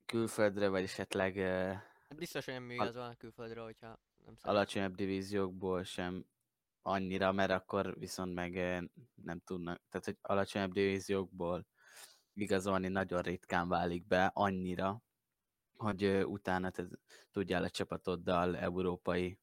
külföldre, 0.06 0.68
vagy 0.68 0.82
esetleg 0.82 1.36
Hát 2.08 2.16
biztos, 2.16 2.44
hogy 2.44 2.54
nem 2.54 2.70
igazolnak 2.70 3.18
külföldre, 3.18 3.60
hogyha 3.60 3.86
nem 3.86 4.34
szeretném. 4.36 4.54
alacsonyabb 4.54 4.94
divíziókból 4.94 5.84
sem 5.84 6.26
annyira, 6.82 7.32
mert 7.32 7.50
akkor 7.50 7.98
viszont 7.98 8.34
meg 8.34 8.52
nem 9.14 9.40
tudnak, 9.44 9.82
tehát 9.88 10.04
hogy 10.04 10.18
alacsonyabb 10.20 10.72
divíziókból 10.72 11.66
igazolni 12.36 12.88
nagyon 12.88 13.22
ritkán 13.22 13.68
válik 13.68 14.06
be 14.06 14.30
annyira, 14.34 15.02
hogy 15.76 16.04
utána 16.24 16.70
te 16.70 16.86
tudjál 17.30 17.64
a 17.64 17.70
csapatoddal 17.70 18.56
európai 18.56 19.38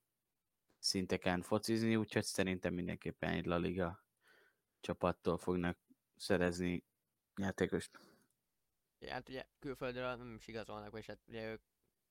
szinteken 0.80 1.42
focizni, 1.42 1.96
úgyhogy 1.96 2.24
szerintem 2.24 2.74
mindenképpen 2.74 3.30
egy 3.30 3.46
La 3.46 3.58
Liga 3.58 4.04
csapattól 4.80 5.38
fognak 5.38 5.78
szerezni 6.16 6.84
játékost. 7.36 8.00
Ja, 9.00 9.12
hát 9.12 9.30
ugye 9.30 9.46
külföldről 9.60 10.16
nem 10.16 10.36
is 10.36 10.48
igazolnak, 10.48 10.92
vagy 10.92 11.06
hát 11.06 11.20
ugye 11.28 11.52
ők 11.52 11.62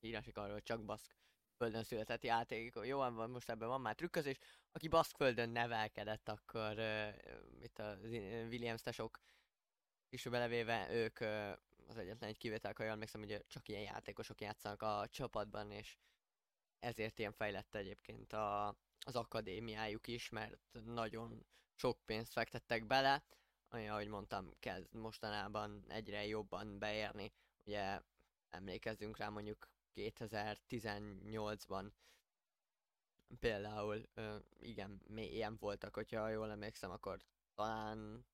írásik 0.01 0.37
arról, 0.37 0.53
hogy 0.53 0.63
csak 0.63 0.85
baszk 0.85 1.17
földön 1.57 1.85
született 1.85 2.23
játék. 2.23 2.75
Jó, 2.83 2.99
van, 2.99 3.31
most 3.31 3.51
ebben 3.51 3.69
van 3.69 3.81
már 3.81 3.95
trükközés. 3.95 4.39
Aki 4.73 4.89
baszk 4.89 5.17
földön 5.17 5.51
nevelkedett, 5.51 6.29
akkor 6.29 6.79
uh, 6.79 7.09
itt 7.61 7.79
a 7.79 7.97
Williams 8.49 8.83
tesok 8.83 9.21
is 10.13 10.25
belevéve, 10.25 10.91
ők 10.91 11.21
az 11.87 11.97
egyetlen 11.97 12.31
egy 12.31 12.39
kivétel, 12.39 12.73
hogy 12.77 12.87
emlékszem, 12.87 13.21
hogy 13.21 13.45
csak 13.47 13.69
ilyen 13.69 13.83
játékosok 13.83 14.41
játszanak 14.41 14.83
a 14.83 15.09
csapatban, 15.11 15.71
és 15.71 15.97
ezért 16.79 17.19
ilyen 17.19 17.33
fejlett 17.33 17.75
egyébként 17.75 18.33
a, 18.33 18.69
az 19.07 19.17
akadémiájuk 19.17 20.07
is, 20.07 20.29
mert 20.29 20.59
nagyon 20.85 21.47
sok 21.75 21.99
pénzt 22.05 22.33
fektettek 22.33 22.87
bele, 22.87 23.25
ami, 23.69 23.89
ahogy 23.89 24.09
mondtam, 24.09 24.51
kezd 24.61 24.95
mostanában 24.95 25.85
egyre 25.89 26.27
jobban 26.27 26.79
beérni. 26.79 27.33
Ugye 27.65 28.01
emlékezzünk 28.51 29.17
rá 29.17 29.29
mondjuk 29.29 29.69
2018-ban 29.95 31.93
például, 33.41 34.03
ö, 34.15 34.37
igen, 34.59 35.03
ilyen 35.15 35.57
voltak, 35.57 35.95
hogyha 35.95 36.29
jól 36.29 36.51
emlékszem, 36.51 36.91
akkor 36.91 37.21
talán, 37.55 38.27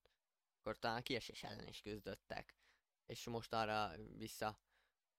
akkor 0.69 0.81
talán 0.81 1.03
kiesés 1.03 1.43
ellen 1.43 1.69
is 1.69 1.81
küzdöttek 1.81 2.57
és 3.07 3.25
most 3.25 3.53
arra 3.53 3.93
vissza 4.17 4.61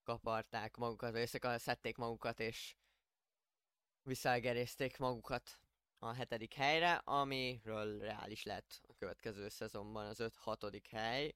kaparták 0.04 0.78
magukat, 0.78 1.12
vagy 1.12 1.60
szedték 1.60 1.98
magukat, 1.98 2.40
és 2.40 2.76
visszaegerézték 4.02 4.98
magukat 4.98 5.62
a 5.98 6.14
hetedik 6.14 6.54
helyre, 6.54 6.96
amiről 6.96 8.00
reális 8.00 8.44
lett 8.44 8.82
a 8.88 8.94
következő 8.94 9.50
szezonban 9.50 10.06
az 10.06 10.18
5-6. 10.22 10.82
hely. 10.90 11.36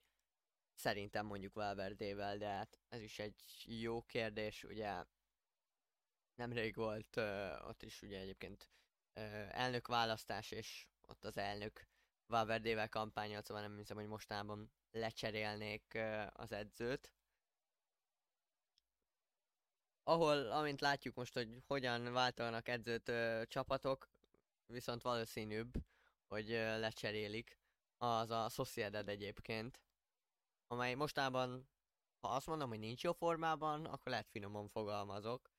Szerintem 0.74 1.26
mondjuk 1.26 1.54
Valverdével, 1.54 2.38
de 2.38 2.48
hát 2.48 2.80
ez 2.90 3.02
is 3.02 3.20
egy 3.20 3.44
jó 3.66 4.02
kérdés, 4.02 4.64
ugye 4.64 5.04
nemrég 6.36 6.76
volt 6.76 7.16
uh, 7.16 7.68
ott 7.68 7.84
is 7.84 8.02
ugye 8.02 8.20
egyébként 8.20 8.70
uh, 9.16 9.60
elnök 9.60 9.88
választás, 9.88 10.52
és 10.52 10.88
ott 11.02 11.26
az 11.26 11.38
elnök 11.38 11.93
Valverdével 12.34 12.90
kampányolt, 12.90 13.46
szóval 13.46 13.62
nem 13.62 13.78
hiszem, 13.78 13.98
hogy 13.98 14.08
mostában 14.08 14.72
lecserélnék 14.92 15.98
az 16.34 16.52
edzőt. 16.52 17.12
Ahol, 20.04 20.52
amint 20.52 20.82
látjuk 20.82 21.16
most, 21.16 21.34
hogy 21.34 21.64
hogyan 21.68 22.14
váltanak 22.14 22.68
edzőt 22.68 23.10
ö, 23.10 23.42
csapatok, 23.48 24.10
viszont 24.66 25.02
valószínűbb, 25.02 25.74
hogy 26.28 26.52
ö, 26.52 26.80
lecserélik, 26.80 27.58
az 27.98 28.30
a 28.30 28.50
Sociedad 28.50 29.10
egyébként, 29.10 29.82
amely 30.68 30.94
mostában, 30.94 31.70
ha 32.20 32.28
azt 32.28 32.48
mondom, 32.48 32.70
hogy 32.70 32.80
nincs 32.80 33.04
jó 33.04 33.12
formában, 33.12 33.86
akkor 33.86 34.12
lehet 34.12 34.30
finoman 34.30 34.68
fogalmazok. 34.68 35.53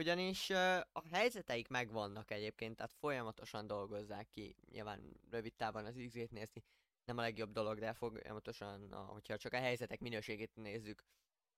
Ugyanis 0.00 0.50
a 0.92 1.02
helyzeteik 1.12 1.68
megvannak 1.68 2.30
egyébként, 2.30 2.76
tehát 2.76 2.92
folyamatosan 2.92 3.66
dolgozzák 3.66 4.28
ki, 4.30 4.56
nyilván 4.70 5.20
rövid 5.30 5.54
távon 5.54 5.84
az 5.84 5.94
x 6.08 6.14
nézni, 6.14 6.62
nem 7.04 7.18
a 7.18 7.20
legjobb 7.20 7.52
dolog, 7.52 7.78
de 7.78 7.92
folyamatosan, 7.92 8.92
hogyha 8.92 9.36
csak 9.36 9.52
a 9.52 9.58
helyzetek 9.58 10.00
minőségét 10.00 10.54
nézzük, 10.54 11.04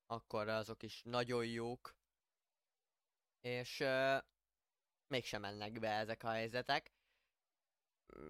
akkor 0.05 0.47
azok 0.47 0.83
is 0.83 1.01
nagyon 1.03 1.45
jók. 1.45 1.95
És 3.41 3.79
uh, 3.79 4.17
mégsem 5.07 5.41
mennek 5.41 5.79
be 5.79 5.89
ezek 5.89 6.23
a 6.23 6.29
helyzetek. 6.29 6.91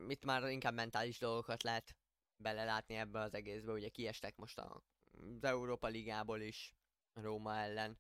Itt 0.08 0.26
már 0.26 0.44
inkább 0.50 0.74
mentális 0.74 1.20
dolgokat 1.20 1.64
lehet 1.64 1.96
belelátni 2.36 2.96
ebbe 2.96 3.20
az 3.20 3.34
egészbe, 3.34 3.72
ugye 3.72 3.90
kiestek 3.90 4.36
most 4.36 4.58
a, 4.58 4.84
az 5.36 5.44
Európa 5.44 5.88
Ligából 5.88 6.42
is 6.42 6.74
Róma 7.14 7.56
ellen. 7.58 8.00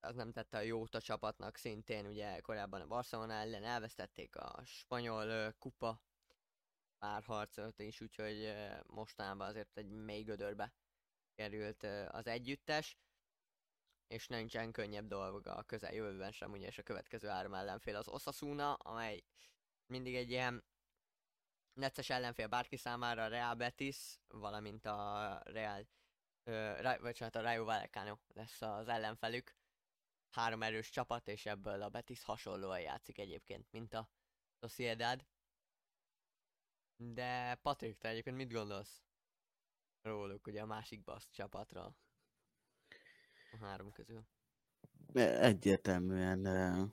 Az 0.00 0.14
nem 0.14 0.32
tette 0.32 0.56
a 0.56 0.60
jót 0.60 0.94
a 0.94 1.00
csapatnak 1.00 1.56
szintén, 1.56 2.06
ugye 2.06 2.40
korábban 2.40 2.80
a 2.80 2.86
Barcelona 2.86 3.32
ellen 3.32 3.64
elvesztették 3.64 4.36
a 4.36 4.62
spanyol 4.64 5.52
kupa 5.52 6.02
párharcot 6.98 7.78
is, 7.78 8.00
úgyhogy 8.00 8.52
mostanában 8.86 9.48
azért 9.48 9.78
egy 9.78 9.90
mély 9.90 10.22
gödörbe 10.22 10.74
került 11.34 11.82
az 12.08 12.26
együttes, 12.26 12.98
és 14.06 14.26
nincsen 14.26 14.72
könnyebb 14.72 15.06
dolga 15.06 15.54
a 15.54 15.62
közeljövőben 15.62 16.32
sem, 16.32 16.52
ugye, 16.52 16.66
és 16.66 16.78
a 16.78 16.82
következő 16.82 17.28
három 17.28 17.54
ellenfél 17.54 17.96
az 17.96 18.08
Osasuna, 18.08 18.74
amely 18.74 19.24
mindig 19.86 20.14
egy 20.14 20.30
ilyen 20.30 20.64
necces 21.72 22.10
ellenfél 22.10 22.46
bárki 22.48 22.76
számára, 22.76 23.24
a 23.24 23.28
Real 23.28 23.54
Betis, 23.54 24.20
valamint 24.28 24.86
a 24.86 25.40
Real, 25.44 25.86
ö, 26.44 26.96
vagy 27.00 27.18
hát 27.18 27.36
a 27.36 27.40
Rayo 27.40 27.64
Vallecano 27.64 28.16
lesz 28.34 28.62
az 28.62 28.88
ellenfelük. 28.88 29.59
Három 30.30 30.62
erős 30.62 30.90
csapat, 30.90 31.28
és 31.28 31.46
ebből 31.46 31.82
a 31.82 31.88
Betis 31.88 32.24
hasonlóan 32.24 32.80
játszik 32.80 33.18
egyébként, 33.18 33.66
mint 33.70 33.94
a 33.94 34.10
Sociedad. 34.60 35.26
De 36.96 37.54
Patrik, 37.54 37.98
te 37.98 38.08
egyébként 38.08 38.36
mit 38.36 38.52
gondolsz 38.52 39.02
róluk, 40.02 40.46
ugye 40.46 40.62
a 40.62 40.66
másik 40.66 41.04
basz 41.04 41.28
csapatra? 41.30 41.96
A 43.52 43.56
három 43.60 43.92
közül. 43.92 44.26
Egyértelműen 45.40 46.92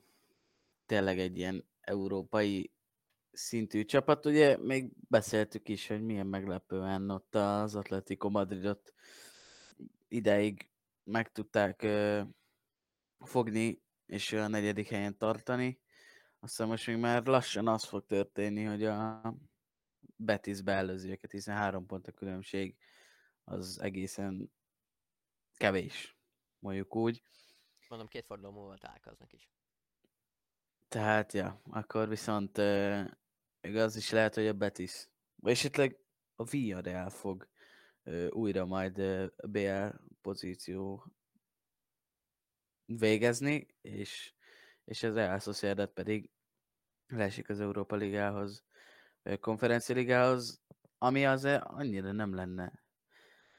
tényleg 0.86 1.20
egy 1.20 1.38
ilyen 1.38 1.66
európai 1.82 2.72
szintű 3.32 3.86
csapat. 3.86 4.26
Ugye 4.26 4.58
még 4.58 4.92
beszéltük 5.10 5.70
is, 5.70 5.88
hogy 5.88 6.02
milyen 6.02 6.28
meglepően 6.28 7.10
ott 7.10 7.36
az 7.36 7.76
Atletico 7.76 8.30
Madridot 8.30 8.94
ideig 10.08 10.70
meg 11.04 11.32
tudták 11.32 11.82
fogni, 13.20 13.82
és 14.06 14.34
a 14.34 14.48
negyedik 14.48 14.88
helyen 14.88 15.18
tartani. 15.18 15.80
Aztán 16.40 16.68
most 16.68 16.88
még 16.88 16.98
már 16.98 17.26
lassan 17.26 17.68
az 17.68 17.84
fog 17.84 18.06
történni, 18.06 18.64
hogy 18.64 18.84
a 18.84 19.22
Betis 20.16 20.62
beelőzi 20.62 21.10
őket, 21.10 21.32
hiszen 21.32 21.56
három 21.56 21.86
pont 21.86 22.08
a 22.08 22.12
különbség 22.12 22.78
az 23.44 23.80
egészen 23.82 24.52
kevés, 25.54 26.18
mondjuk 26.60 26.96
úgy. 26.96 27.24
Mondom, 27.90 28.08
két 28.08 28.26
forduló 28.26 28.52
múlva 28.52 28.78
találkoznak 28.78 29.34
is. 29.34 29.50
Tehát, 30.88 31.34
ja, 31.34 31.62
akkor 31.64 32.10
viszont 32.10 32.58
uh, 32.58 33.06
igaz 33.62 33.96
is 33.96 34.10
lehet, 34.10 34.36
hogy 34.36 34.48
a 34.48 34.54
Betis, 34.54 35.10
vagy 35.36 35.52
esetleg 35.52 36.00
a 36.36 36.44
Villarreal 36.44 37.10
fog 37.10 37.50
uh, 38.04 38.28
újra 38.30 38.66
majd 38.66 39.00
uh, 39.00 39.28
BL 39.44 39.88
pozíció 40.22 41.12
végezni, 42.88 43.68
és, 43.82 44.34
és 44.84 45.04
az 45.04 45.14
Real 45.14 45.40
Sociedad 45.40 45.90
pedig 45.90 46.30
leesik 47.08 47.50
az 47.50 47.60
Európa 47.60 47.96
Ligához 47.96 48.66
konferencialigához, 49.40 50.62
ami 50.98 51.26
az 51.26 51.44
annyira 51.62 52.12
nem 52.12 52.36
lenne 52.36 52.84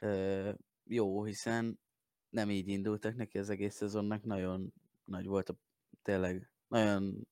ö, 0.00 0.50
jó, 0.84 1.24
hiszen 1.24 1.80
nem 2.28 2.50
így 2.50 2.68
indultak 2.68 3.14
neki 3.14 3.38
az 3.38 3.50
egész 3.50 3.74
szezonnak, 3.74 4.24
nagyon 4.24 4.72
nagy 5.04 5.26
volt 5.26 5.48
a 5.48 5.58
tényleg, 6.02 6.50
nagyon 6.68 7.28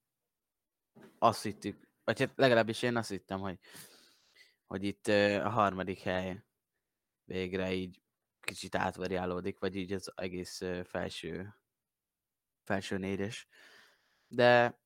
azt 1.18 1.42
hittük, 1.42 1.88
vagy 2.04 2.18
hát 2.18 2.32
legalábbis 2.36 2.82
én 2.82 2.96
azt 2.96 3.10
hittem, 3.10 3.40
hogy, 3.40 3.58
hogy 4.66 4.84
itt 4.84 5.06
a 5.42 5.48
harmadik 5.48 5.98
hely 5.98 6.44
végre 7.24 7.72
így 7.72 8.02
kicsit 8.40 8.74
átvariálódik, 8.74 9.58
vagy 9.58 9.76
így 9.76 9.92
az 9.92 10.12
egész 10.14 10.62
felső 10.84 11.54
felső 12.66 12.98
négyes. 12.98 13.46
De 14.28 14.78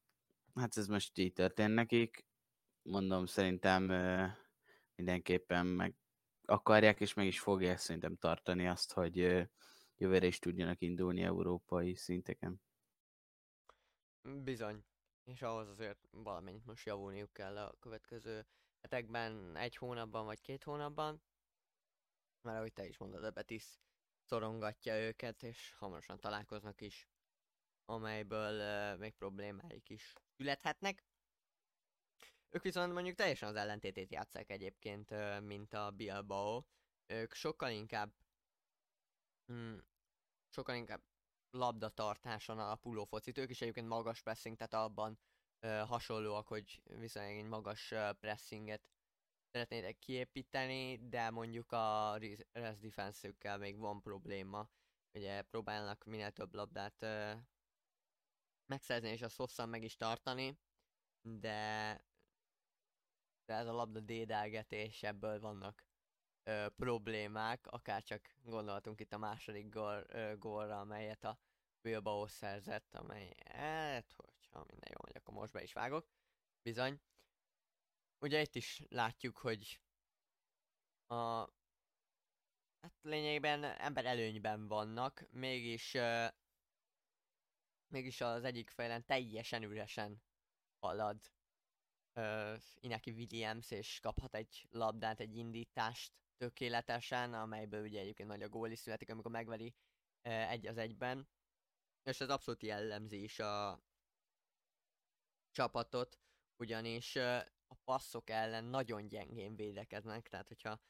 hát 0.55 0.77
ez 0.77 0.87
most 0.87 1.19
így 1.19 1.33
történt 1.33 1.75
nekik. 1.75 2.27
Mondom, 2.83 3.27
szerintem 3.27 3.83
mindenképpen 4.95 5.67
meg 5.67 5.95
akarják, 6.45 7.01
és 7.01 7.15
meg 7.15 7.27
is 7.27 7.41
fogják 7.41 7.79
szerintem 7.79 8.17
tartani 8.17 8.69
azt, 8.69 8.93
hogy 8.93 9.17
jövőre 9.97 10.27
is 10.27 10.39
tudjanak 10.39 10.81
indulni 10.81 11.23
európai 11.23 11.95
szinteken. 11.95 12.63
Bizony. 14.23 14.85
És 15.25 15.43
ahhoz 15.43 15.69
azért 15.69 16.09
valamennyit 16.11 16.65
most 16.65 16.87
javulniuk 16.87 17.33
kell 17.33 17.57
a 17.57 17.77
következő 17.81 18.47
hetekben, 18.81 19.57
egy 19.57 19.77
hónapban 19.77 20.25
vagy 20.25 20.41
két 20.41 20.65
hónapban. 20.65 21.23
Mert 22.43 22.59
ahogy 22.59 22.73
te 22.73 22.87
is 22.87 22.99
mondod, 22.99 23.25
a 23.25 23.31
Betis 23.31 23.81
szorongatja 24.25 25.01
őket, 25.01 25.43
és 25.43 25.75
hamarosan 25.79 26.21
találkoznak 26.21 26.81
is, 26.81 27.09
amelyből 27.91 28.97
még 28.97 29.15
problémáik 29.15 29.89
is 29.89 30.13
születhetnek. 30.37 31.05
Ők 32.51 32.63
viszont 32.63 32.93
mondjuk 32.93 33.17
teljesen 33.17 33.49
az 33.49 33.55
ellentétét 33.55 34.13
játszák 34.13 34.51
egyébként, 34.51 35.15
mint 35.41 35.73
a 35.73 35.91
Bilbao. 35.91 36.65
Ők 37.07 37.35
sokkal 37.35 37.71
inkább 37.71 38.13
mm, 39.53 39.79
sokkal 40.49 40.75
inkább 40.75 41.03
labdatartáson 41.51 42.59
alapuló 42.59 43.05
focit. 43.05 43.39
Ők 43.39 43.51
is 43.51 43.61
egyébként 43.61 43.89
magas 43.89 44.23
pressing, 44.23 44.57
tehát 44.57 44.75
abban 44.75 45.19
uh, 45.61 45.81
hasonlóak, 45.81 46.47
hogy 46.47 46.83
viszonylag 46.85 47.37
egy 47.37 47.49
magas 47.49 47.91
uh, 47.91 48.11
pressinget 48.13 48.83
szeretnének 49.53 49.99
kiépíteni, 49.99 51.09
de 51.09 51.31
mondjuk 51.31 51.73
a 51.73 52.17
res 52.53 52.79
defense 52.79 53.57
még 53.59 53.79
van 53.79 54.01
probléma. 54.01 54.69
Ugye 55.13 55.43
próbálnak 55.43 56.05
minél 56.05 56.31
több 56.31 56.55
labdát 56.55 57.03
uh, 57.03 57.41
megszerzni 58.71 59.09
és 59.09 59.23
azt 59.23 59.37
hosszan 59.37 59.69
meg 59.69 59.83
is 59.83 59.97
tartani, 59.97 60.59
de, 61.23 62.01
de 63.45 63.55
ez 63.55 63.67
a 63.67 63.73
labda 63.73 64.01
dédelgetés, 64.01 65.03
ebből 65.03 65.41
vannak 65.41 65.85
ö, 66.43 66.67
problémák, 66.77 67.67
akár 67.67 68.03
csak 68.03 68.35
gondoltunk 68.43 69.01
itt 69.01 69.13
a 69.13 69.19
második 69.19 69.69
gól, 69.69 70.05
ö, 70.09 70.37
gólra, 70.39 70.81
amelyet 70.81 71.25
a 71.25 71.39
Bilbao 71.81 72.27
szerzett, 72.27 72.95
amely, 72.95 73.35
hát, 73.45 74.13
hogyha 74.17 74.65
minden 74.67 74.89
jól 74.91 75.01
mondja, 75.03 75.21
akkor 75.21 75.35
most 75.35 75.53
be 75.53 75.63
is 75.63 75.73
vágok, 75.73 76.09
bizony. 76.63 77.01
Ugye 78.19 78.41
itt 78.41 78.55
is 78.55 78.83
látjuk, 78.89 79.39
hogy 79.39 79.81
a 81.07 81.49
hát 82.81 82.95
lényegében 83.03 83.65
ember 83.65 84.05
előnyben 84.05 84.67
vannak, 84.67 85.25
mégis 85.31 85.97
mégis 87.91 88.21
az 88.21 88.45
egyik 88.45 88.71
fejlen 88.71 89.05
teljesen 89.07 89.63
üresen 89.63 90.23
halad 90.79 91.33
uh, 92.15 92.57
Inaki 92.81 93.11
Williams, 93.11 93.71
és 93.71 94.01
kaphat 94.01 94.35
egy 94.35 94.67
labdát, 94.71 95.21
egy 95.21 95.37
indítást 95.37 96.13
tökéletesen, 96.37 97.35
amelyből 97.35 97.83
ugye 97.83 98.01
egyébként 98.01 98.29
nagy 98.29 98.43
a 98.43 98.49
gól 98.49 98.71
is 98.71 98.79
születik, 98.79 99.11
amikor 99.11 99.31
megveri 99.31 99.75
uh, 100.25 100.51
egy 100.51 100.67
az 100.67 100.77
egyben. 100.77 101.29
És 102.03 102.21
ez 102.21 102.31
abszolút 102.31 102.63
jellemzi 102.63 103.23
is 103.23 103.39
a 103.39 103.83
csapatot, 105.51 106.19
ugyanis 106.57 107.15
uh, 107.15 107.39
a 107.67 107.75
passzok 107.85 108.31
ellen 108.31 108.65
nagyon 108.65 109.09
gyengén 109.09 109.57
védekeznek, 109.57 110.29
tehát 110.29 110.49
hogyha 110.49 110.81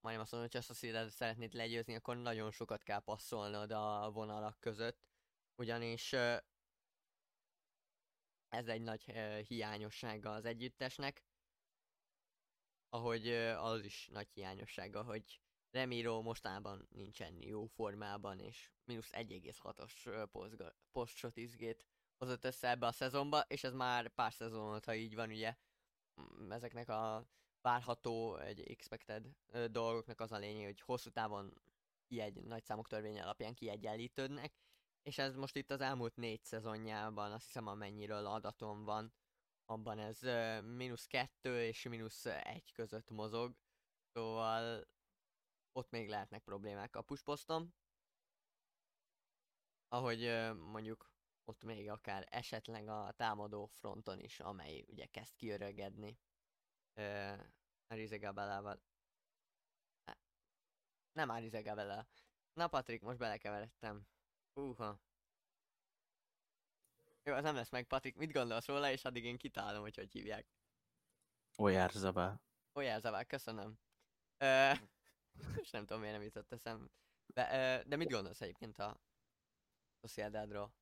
majdnem 0.00 0.22
azt 0.22 0.32
mondom, 0.32 0.50
hogy 0.50 0.60
ezt 0.60 0.70
a 0.70 0.74
szélet 0.74 1.10
szeretnéd 1.10 1.52
legyőzni, 1.52 1.94
akkor 1.94 2.16
nagyon 2.16 2.50
sokat 2.50 2.82
kell 2.82 3.00
passzolnod 3.00 3.70
a 3.70 4.10
vonalak 4.12 4.60
között, 4.60 5.06
ugyanis 5.58 6.12
ez 8.48 8.66
egy 8.66 8.82
nagy 8.82 9.02
hiányossága 9.46 10.30
az 10.30 10.44
együttesnek, 10.44 11.24
ahogy 12.88 13.28
az 13.56 13.84
is 13.84 14.08
nagy 14.12 14.28
hiányossága, 14.28 15.02
hogy 15.02 15.40
Remiro 15.70 16.22
mostában 16.22 16.88
nincsen 16.90 17.42
jó 17.42 17.66
formában, 17.66 18.38
és 18.38 18.72
mínusz 18.84 19.10
1,6-os 19.12 20.72
postshot 20.92 21.36
izgét 21.36 21.86
hozott 22.16 22.44
össze 22.44 22.68
ebbe 22.68 22.86
a 22.86 22.92
szezonba, 22.92 23.40
és 23.40 23.64
ez 23.64 23.72
már 23.72 24.08
pár 24.08 24.32
szezon 24.32 24.80
ha 24.84 24.94
így 24.94 25.14
van, 25.14 25.30
ugye? 25.30 25.56
Mm, 26.20 26.52
ezeknek 26.52 26.88
a 26.88 27.26
várható, 27.60 28.36
egy 28.36 28.60
expected 28.60 29.26
dolgoknak 29.70 30.20
az 30.20 30.32
a 30.32 30.38
lényeg, 30.38 30.64
hogy 30.64 30.80
hosszú 30.80 31.10
távon 31.10 31.62
egy 32.08 32.42
nagy 32.42 32.64
számok 32.64 32.88
törvény 32.88 33.20
alapján 33.20 33.54
kiegyenlítődnek, 33.54 34.52
és 35.02 35.18
ez 35.18 35.36
most 35.36 35.56
itt 35.56 35.70
az 35.70 35.80
elmúlt 35.80 36.16
négy 36.16 36.44
szezonjában, 36.44 37.32
azt 37.32 37.44
hiszem 37.44 37.66
amennyiről 37.66 38.26
adatom 38.26 38.84
van, 38.84 39.12
abban 39.64 39.98
ez 39.98 40.20
mínusz 40.62 41.06
kettő 41.06 41.62
és 41.62 41.82
mínusz 41.82 42.24
egy 42.26 42.72
között 42.72 43.10
mozog, 43.10 43.56
szóval 44.12 44.88
ott 45.72 45.90
még 45.90 46.08
lehetnek 46.08 46.42
problémák 46.42 46.96
a 46.96 47.02
pushposzton. 47.02 47.74
Ahogy 49.88 50.52
mondjuk 50.54 51.12
ott 51.44 51.64
még 51.64 51.90
akár 51.90 52.26
esetleg 52.30 52.88
a 52.88 53.12
támadó 53.16 53.66
fronton 53.66 54.20
is, 54.20 54.40
amely 54.40 54.84
ugye 54.88 55.06
kezd 55.06 55.36
kiöregedni. 55.36 56.18
Arizegabelával. 57.86 58.82
Nem 61.12 61.28
Arizegabella. 61.28 62.08
Na 62.52 62.68
Patrik, 62.68 63.02
most 63.02 63.18
belekeveredtem. 63.18 64.06
Húha. 64.58 65.00
Jó, 67.22 67.34
az 67.34 67.42
nem 67.42 67.54
lesz 67.54 67.70
meg, 67.70 67.86
Patrik. 67.86 68.16
Mit 68.16 68.32
gondolsz 68.32 68.66
róla, 68.66 68.90
és 68.90 69.04
addig 69.04 69.24
én 69.24 69.36
kitálom, 69.36 69.80
hogy 69.80 69.96
hogy 69.96 70.12
hívják. 70.12 70.46
Ojárzabál. 71.56 72.42
Ojárzabál, 72.72 73.24
köszönöm. 73.24 73.78
Ö, 74.38 74.72
és 75.62 75.70
nem 75.70 75.86
tudom, 75.86 76.00
miért 76.00 76.16
nem 76.16 76.24
jutott 76.24 76.52
eszem. 76.52 76.90
De, 77.26 77.78
ö, 77.80 77.88
de 77.88 77.96
mit 77.96 78.10
gondolsz 78.10 78.40
egyébként 78.40 78.78
a 78.78 79.00
Sociedadról? 80.00 80.74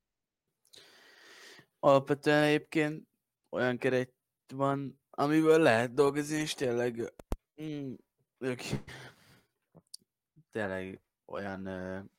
Alapvetően 1.79 2.43
egyébként 2.43 3.09
olyan 3.49 3.79
keret 3.79 4.15
van, 4.55 5.01
amiből 5.11 5.59
lehet 5.59 5.95
dolgozni, 5.95 6.37
és 6.37 6.55
tényleg 6.55 7.15
mm, 7.63 7.95
ők 8.39 8.61
tényleg 10.51 11.01
olyan 11.25 11.67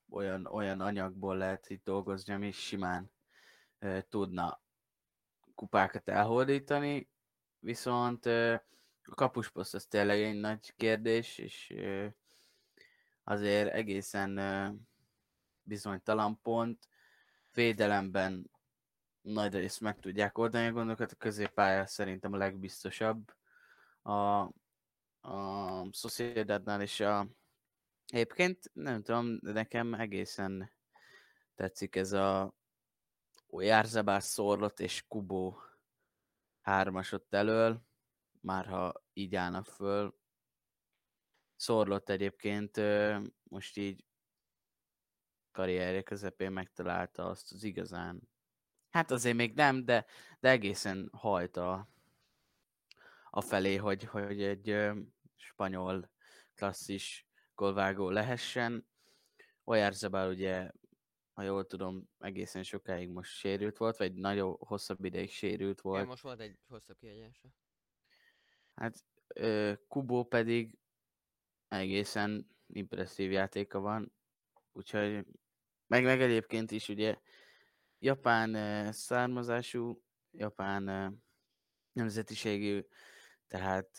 olyan, 0.10 0.46
olyan 0.46 0.82
anyagból 0.82 1.38
lehet 1.38 1.70
itt 1.70 1.84
dolgozni, 1.84 2.34
ami 2.34 2.52
simán 2.52 3.12
e, 3.80 4.02
tudna 4.02 4.62
kupákat 5.56 6.10
elhódítani, 6.10 7.10
viszont 7.60 8.26
e, 8.26 8.54
a 9.04 9.16
kapusposzt 9.16 9.74
az 9.74 9.86
tényleg 9.86 10.22
egy 10.22 10.40
nagy 10.40 10.74
kérdés, 10.76 11.38
és 11.38 11.70
e, 11.70 12.16
azért 13.24 13.74
egészen 13.74 14.38
e, 14.38 14.76
bizonytalan 15.64 16.42
pont. 16.42 16.90
Védelemben 17.54 18.52
nagy 19.22 19.54
részt 19.54 19.82
meg 19.82 20.00
tudják 20.00 20.38
oldani 20.38 20.68
a 20.68 20.72
gondokat, 20.72 21.12
a 21.12 21.16
középpálya 21.16 21.86
szerintem 21.86 22.34
a 22.34 22.38
legbiztosabb. 22.38 23.34
A, 24.02 24.12
a 25.22 25.88
Sociedadnál 25.92 26.82
és 26.82 27.00
a 27.00 27.28
Egyébként 28.08 28.72
nem 28.74 29.02
tudom, 29.04 29.38
nekem 29.42 29.94
egészen 29.94 30.72
tetszik 31.56 31.96
ez 31.96 32.12
a 32.12 32.56
Ojárzabás 33.48 34.24
szorlott 34.24 34.80
és 34.80 35.08
Kubó 35.08 35.62
hármasott 36.62 37.34
elől, 37.34 37.86
már 38.42 38.66
ha 38.66 39.04
így 39.14 39.36
állnak 39.36 39.66
föl. 39.66 40.20
Szorlott 41.56 42.10
egyébként 42.10 42.82
most 43.44 43.78
így 43.78 44.06
karrierje 45.52 46.04
közepén 46.04 46.52
megtalálta 46.52 47.26
azt 47.26 47.52
az 47.52 47.64
igazán. 47.64 48.30
Hát 48.90 49.12
azért 49.12 49.36
még 49.36 49.54
nem, 49.54 49.86
de, 49.86 50.06
de 50.40 50.50
egészen 50.50 51.10
hajt 51.14 51.58
a, 51.58 51.90
a 53.30 53.42
felé, 53.42 53.76
hogy, 53.76 54.04
hogy 54.04 54.44
egy 54.44 54.92
spanyol 55.36 56.10
klasszis 56.56 57.27
gólvágó 57.58 58.10
lehessen. 58.10 58.88
Oyarzabal 59.64 60.30
ugye, 60.30 60.72
ha 61.34 61.42
jól 61.42 61.66
tudom, 61.66 62.10
egészen 62.20 62.64
sokáig 62.64 63.10
most 63.10 63.32
sérült 63.32 63.78
volt, 63.78 63.98
vagy 63.98 64.14
nagyon 64.14 64.56
hosszabb 64.60 65.06
ideig 65.06 65.30
sérült 65.30 65.82
volt. 65.82 65.98
Igen, 65.98 66.10
most 66.10 66.24
volt 66.24 66.40
egy 66.40 66.60
hosszabb 66.68 66.98
kiegyása. 66.98 67.48
Hát 68.74 69.06
Kubo 69.88 70.24
pedig 70.24 70.78
egészen 71.68 72.58
impresszív 72.68 73.32
játéka 73.32 73.80
van, 73.80 74.14
úgyhogy 74.72 75.26
meg, 75.88 76.04
meg 76.04 76.22
egyébként 76.22 76.72
is 76.72 76.90
ugye 76.90 77.20
japán 78.00 78.92
származású, 78.92 80.04
japán 80.32 81.16
nemzetiségű, 81.92 82.86
tehát 83.48 83.98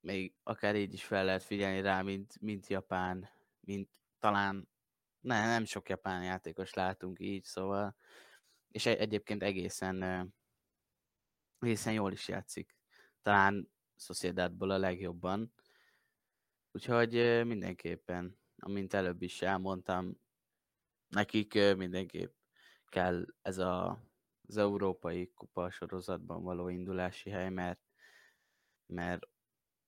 még 0.00 0.34
akár 0.42 0.76
így 0.76 0.92
is 0.92 1.04
fel 1.04 1.24
lehet 1.24 1.42
figyelni 1.42 1.80
rá, 1.80 2.02
mint, 2.02 2.40
mint 2.40 2.66
Japán, 2.66 3.28
mint 3.60 3.88
talán 4.18 4.68
ne, 5.20 5.46
nem 5.46 5.64
sok 5.64 5.88
japán 5.88 6.22
játékos 6.24 6.74
látunk 6.74 7.20
így, 7.20 7.44
szóval, 7.44 7.96
és 8.70 8.86
egy, 8.86 8.98
egyébként 8.98 9.42
egészen, 9.42 10.02
egészen 11.58 11.92
jól 11.92 12.12
is 12.12 12.28
játszik. 12.28 12.76
Talán 13.22 13.70
Sociedadból 13.96 14.70
a 14.70 14.78
legjobban. 14.78 15.52
Úgyhogy 16.72 17.42
mindenképpen, 17.46 18.38
amint 18.58 18.94
előbb 18.94 19.22
is 19.22 19.42
elmondtam, 19.42 20.20
nekik 21.08 21.54
mindenképp 21.76 22.34
kell 22.86 23.24
ez 23.42 23.58
a, 23.58 24.02
az 24.48 24.56
európai 24.56 25.32
kupa 25.34 25.70
sorozatban 25.70 26.42
való 26.42 26.68
indulási 26.68 27.30
hely, 27.30 27.50
mert, 27.50 27.80
mert 28.86 29.28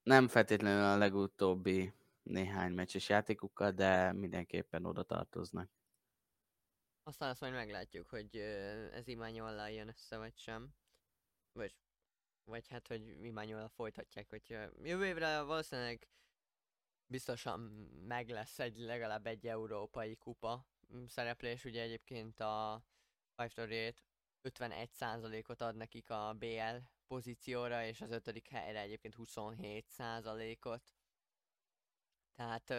nem 0.03 0.29
feltétlenül 0.29 0.85
a 0.85 0.97
legutóbbi 0.97 1.93
néhány 2.23 2.73
meccses 2.73 3.09
játékukkal, 3.09 3.71
de 3.71 4.13
mindenképpen 4.13 4.85
oda 4.85 5.03
tartoznak. 5.03 5.71
Aztán 7.03 7.31
azt 7.31 7.41
majd 7.41 7.53
meglátjuk, 7.53 8.09
hogy 8.09 8.37
ez 8.93 9.09
Imányollal 9.09 9.71
jön 9.71 9.89
össze, 9.89 10.17
vagy 10.17 10.37
sem. 10.37 10.75
Vagy, 11.53 11.77
vagy 12.45 12.69
hát, 12.69 12.87
hogy 12.87 13.25
Imányollal 13.25 13.69
folytatják, 13.69 14.29
hogy 14.29 14.49
jövő 14.83 15.05
évre 15.05 15.43
valószínűleg 15.43 16.09
biztosan 17.07 17.61
meg 18.07 18.29
lesz 18.29 18.59
egy 18.59 18.79
legalább 18.79 19.27
egy 19.27 19.47
európai 19.47 20.17
kupa 20.17 20.67
szereplés, 21.07 21.65
ugye 21.65 21.83
egyébként 21.83 22.41
a 22.41 22.83
Five 23.37 23.49
Story 23.49 23.95
51%-ot 24.43 25.61
ad 25.61 25.77
nekik 25.77 26.11
a 26.11 26.35
BL 26.39 26.77
pozícióra, 27.11 27.85
és 27.85 28.01
az 28.01 28.11
ötödik 28.11 28.49
helyre 28.49 28.81
egyébként 28.81 29.15
27%-ot. 29.19 30.95
Tehát 32.33 32.75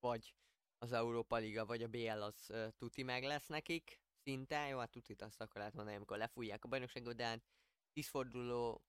vagy 0.00 0.34
az 0.78 0.92
Európa 0.92 1.36
Liga, 1.36 1.66
vagy 1.66 1.82
a 1.82 1.88
BL 1.88 2.22
az 2.22 2.52
tuti 2.76 3.02
meg 3.02 3.22
lesz 3.22 3.46
nekik, 3.46 4.00
szinte, 4.22 4.68
jó, 4.68 4.78
hát 4.78 4.90
tutit 4.90 5.22
azt 5.22 5.40
akkor 5.40 5.56
lehet 5.56 5.74
mondani, 5.74 5.96
amikor 5.96 6.18
lefújják 6.18 6.64
a 6.64 6.68
bajnokságot, 6.68 7.16
de 7.16 7.24
hát 7.24 7.44
tízforduló 7.92 8.82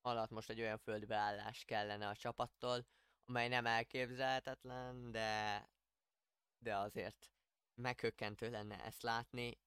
alatt 0.00 0.30
most 0.30 0.50
egy 0.50 0.60
olyan 0.60 0.78
földbeállás 0.78 1.64
kellene 1.64 2.08
a 2.08 2.16
csapattól, 2.16 2.86
amely 3.24 3.48
nem 3.48 3.66
elképzelhetetlen, 3.66 5.10
de, 5.10 5.68
de 6.58 6.76
azért 6.76 7.32
meghökkentő 7.74 8.50
lenne 8.50 8.84
ezt 8.84 9.02
látni, 9.02 9.58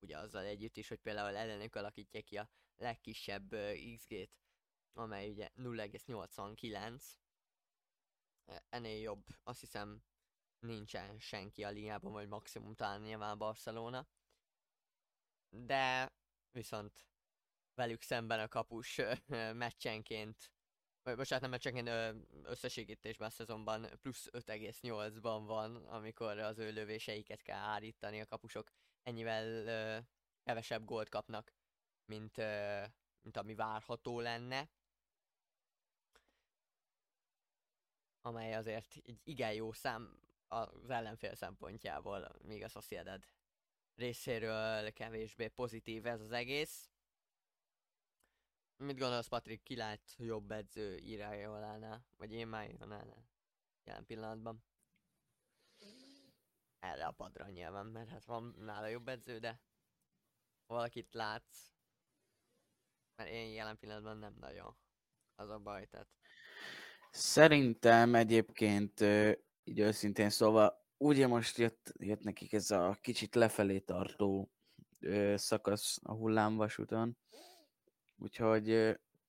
ugye 0.00 0.18
azzal 0.18 0.44
együtt 0.44 0.76
is, 0.76 0.88
hogy 0.88 1.00
például 1.00 1.36
ellenük 1.36 1.74
alakítják 1.74 2.24
ki 2.24 2.36
a 2.36 2.50
legkisebb 2.78 3.54
XG-t, 3.96 4.38
amely 4.92 5.30
ugye 5.30 5.48
0,89. 5.56 7.02
E, 8.44 8.64
ennél 8.68 9.00
jobb, 9.00 9.26
azt 9.42 9.60
hiszem 9.60 10.02
nincsen 10.58 11.18
senki 11.18 11.64
a 11.64 11.70
liában, 11.70 12.12
vagy 12.12 12.28
maximum 12.28 12.74
talán 12.74 13.00
nyilván 13.00 13.38
Barcelona. 13.38 14.08
De 15.50 16.12
viszont 16.50 17.06
velük 17.74 18.02
szemben 18.02 18.40
a 18.40 18.48
kapus 18.48 19.00
meccsenként, 19.52 20.52
vagy 21.02 21.16
bocsánat, 21.16 21.42
nem 21.42 21.50
meccsenként 21.50 21.88
összességítésben 22.42 23.28
a 23.28 23.30
szezonban 23.30 23.86
plusz 24.00 24.28
5,8-ban 24.30 25.42
van, 25.46 25.76
amikor 25.76 26.38
az 26.38 26.58
ő 26.58 26.72
lövéseiket 26.72 27.42
kell 27.42 27.58
állítani, 27.58 28.20
a 28.20 28.26
kapusok 28.26 28.70
ennyivel 29.02 30.06
kevesebb 30.42 30.84
gólt 30.84 31.08
kapnak, 31.08 31.52
mint, 32.08 32.36
mint 33.20 33.36
ami 33.36 33.54
várható 33.54 34.20
lenne. 34.20 34.68
Amely 38.20 38.54
azért 38.54 38.96
egy 39.04 39.20
igen 39.24 39.52
jó 39.52 39.72
szám 39.72 40.20
az 40.46 40.90
ellenfél 40.90 41.34
szempontjából, 41.34 42.36
míg 42.42 42.62
a 42.62 42.68
Sociedad 42.68 43.26
részéről 43.94 44.92
kevésbé 44.92 45.48
pozitív 45.48 46.06
ez 46.06 46.20
az 46.20 46.32
egész. 46.32 46.90
Mit 48.76 48.98
gondolsz, 48.98 49.26
Patrik, 49.26 49.62
ki 49.62 49.76
lát 49.76 50.14
jobb 50.18 50.50
edző 50.50 50.96
irányolánál? 50.96 52.06
Vagy 52.16 52.32
én 52.32 52.48
már 52.48 52.70
jönálnál? 52.70 53.28
Jelen 53.84 54.04
pillanatban. 54.04 54.64
Erre 56.78 57.06
a 57.06 57.10
padra 57.10 57.48
nyilván, 57.48 57.86
mert 57.86 58.08
hát 58.08 58.24
van 58.24 58.54
nála 58.58 58.86
jobb 58.86 59.08
edző, 59.08 59.38
de 59.38 59.60
valakit 60.66 61.14
látsz, 61.14 61.77
mert 63.18 63.30
én 63.30 63.52
jelen 63.52 63.78
pillanatban 63.78 64.18
nem 64.18 64.34
nagyon. 64.40 64.76
Az 65.34 65.48
a 65.48 65.58
baj, 65.58 65.86
tehát. 65.86 66.08
Szerintem 67.10 68.14
egyébként 68.14 69.00
így 69.64 69.78
őszintén 69.78 70.30
szóval, 70.30 70.86
ugye 70.96 71.26
most 71.26 71.58
jött, 71.58 71.92
jött 71.98 72.22
nekik 72.22 72.52
ez 72.52 72.70
a 72.70 72.98
kicsit 73.00 73.34
lefelé 73.34 73.78
tartó 73.78 74.50
szakasz 75.34 75.98
a 76.02 76.12
hullámvasúton, 76.12 77.16
úgyhogy, 78.16 78.64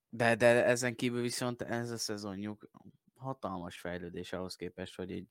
de, 0.10 0.36
de 0.36 0.66
ezen 0.66 0.96
kívül 0.96 1.22
viszont 1.22 1.62
ez 1.62 1.92
a 1.92 1.98
szezonjuk 1.98 2.70
hatalmas 3.16 3.80
fejlődés 3.80 4.34
ahhoz 4.34 4.56
képest, 4.56 4.96
hogy 4.96 5.12
egy 5.12 5.28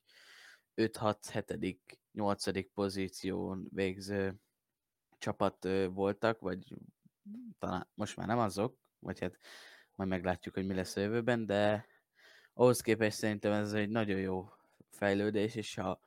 5-6-7 0.77 1.77
8. 2.13 2.73
pozíción 2.75 3.69
végző 3.71 4.41
csapat 5.19 5.69
voltak, 5.91 6.41
vagy 6.41 6.75
talán 7.59 7.89
most 7.95 8.16
már 8.16 8.26
nem 8.26 8.39
azok, 8.39 8.79
vagy 8.99 9.20
hát 9.20 9.39
majd 9.95 10.11
meglátjuk, 10.11 10.55
hogy 10.55 10.66
mi 10.66 10.74
lesz 10.74 10.97
a 10.97 11.01
jövőben, 11.01 11.47
de 11.47 11.87
ahhoz 12.53 12.81
képest 12.81 13.16
szerintem 13.16 13.53
ez 13.53 13.72
egy 13.72 13.89
nagyon 13.89 14.20
jó 14.20 14.49
fejlődés, 14.91 15.55
és 15.55 15.74
ha 15.74 16.01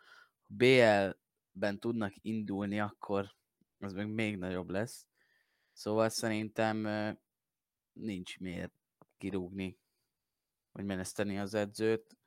BL-ben 0.47 1.79
tudnak 1.79 2.13
indulni, 2.21 2.79
akkor 2.79 3.35
az 3.79 3.93
meg 3.93 4.07
még 4.07 4.37
nagyobb 4.37 4.69
lesz. 4.69 5.07
Szóval 5.73 6.09
szerintem 6.09 6.87
nincs 7.93 8.39
miért 8.39 8.73
kirúgni, 9.17 9.79
vagy 10.71 10.85
meneszteni 10.85 11.39
az 11.39 11.53
edzőt, 11.53 12.17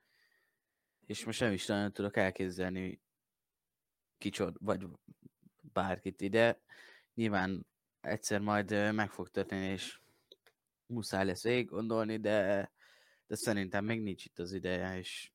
és 1.06 1.24
most 1.24 1.40
nem 1.40 1.52
is 1.52 1.66
nagyon 1.66 1.92
tudok 1.92 2.16
elképzelni 2.16 3.02
kicsod, 4.18 4.56
vagy 4.60 4.86
bárkit 5.60 6.20
ide. 6.20 6.60
Nyilván 7.14 7.66
egyszer 8.04 8.40
majd 8.40 8.94
meg 8.94 9.10
fog 9.10 9.28
történni, 9.28 9.66
és 9.66 10.00
muszáj 10.86 11.24
lesz 11.24 11.42
végig 11.42 11.68
gondolni, 11.68 12.18
de, 12.18 12.70
de 13.26 13.34
szerintem 13.34 13.84
még 13.84 14.02
nincs 14.02 14.24
itt 14.24 14.38
az 14.38 14.52
ideje, 14.52 14.98
és 14.98 15.32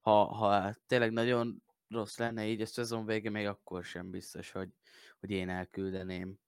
ha, 0.00 0.24
ha 0.24 0.74
tényleg 0.86 1.12
nagyon 1.12 1.62
rossz 1.88 2.16
lenne 2.16 2.46
így 2.46 2.60
a 2.60 2.66
szezon 2.66 3.06
vége, 3.06 3.30
még 3.30 3.46
akkor 3.46 3.84
sem 3.84 4.10
biztos, 4.10 4.50
hogy, 4.50 4.68
hogy 5.20 5.30
én 5.30 5.48
elküldeném 5.48 6.38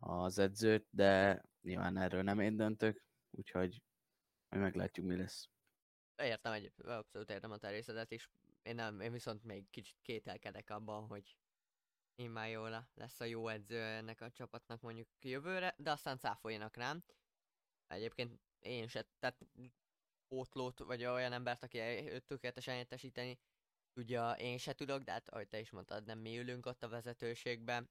az 0.00 0.38
edzőt, 0.38 0.86
de 0.90 1.42
nyilván 1.62 1.96
erről 1.96 2.22
nem 2.22 2.40
én 2.40 2.56
döntök, 2.56 3.04
úgyhogy 3.30 3.82
majd 4.48 4.62
meglátjuk, 4.62 5.06
mi 5.06 5.16
lesz. 5.16 5.48
Értem, 6.16 6.52
egy, 6.52 6.72
abszolút 6.76 7.30
értem 7.30 7.50
a 7.50 7.56
terészetet, 7.56 8.12
és 8.12 8.28
én, 8.62 8.74
nem, 8.74 9.00
én 9.00 9.12
viszont 9.12 9.44
még 9.44 9.70
kicsit 9.70 9.96
kételkedek 10.02 10.70
abban, 10.70 11.06
hogy 11.06 11.36
jól 12.26 12.88
lesz 12.94 13.20
a 13.20 13.24
jó 13.24 13.48
edző 13.48 13.82
ennek 13.82 14.20
a 14.20 14.30
csapatnak 14.30 14.80
mondjuk 14.80 15.08
jövőre, 15.20 15.74
de 15.78 15.90
aztán 15.90 16.18
cáfoljanak 16.18 16.76
rám. 16.76 17.04
Egyébként 17.86 18.40
én 18.58 18.88
se, 18.88 19.06
tehát 19.18 19.46
pótlót, 20.28 20.78
vagy 20.78 21.04
olyan 21.04 21.32
embert, 21.32 21.62
aki 21.62 21.78
őt 21.78 22.26
tökéletesen 22.26 22.72
helyettesíteni 22.72 23.38
tudja, 23.92 24.32
én 24.32 24.58
se 24.58 24.72
tudok, 24.72 25.02
de 25.02 25.12
hát 25.12 25.28
ahogy 25.28 25.48
te 25.48 25.58
is 25.58 25.70
mondtad, 25.70 26.04
nem 26.04 26.18
mi 26.18 26.38
ülünk 26.38 26.66
ott 26.66 26.82
a 26.82 26.88
vezetőségben. 26.88 27.90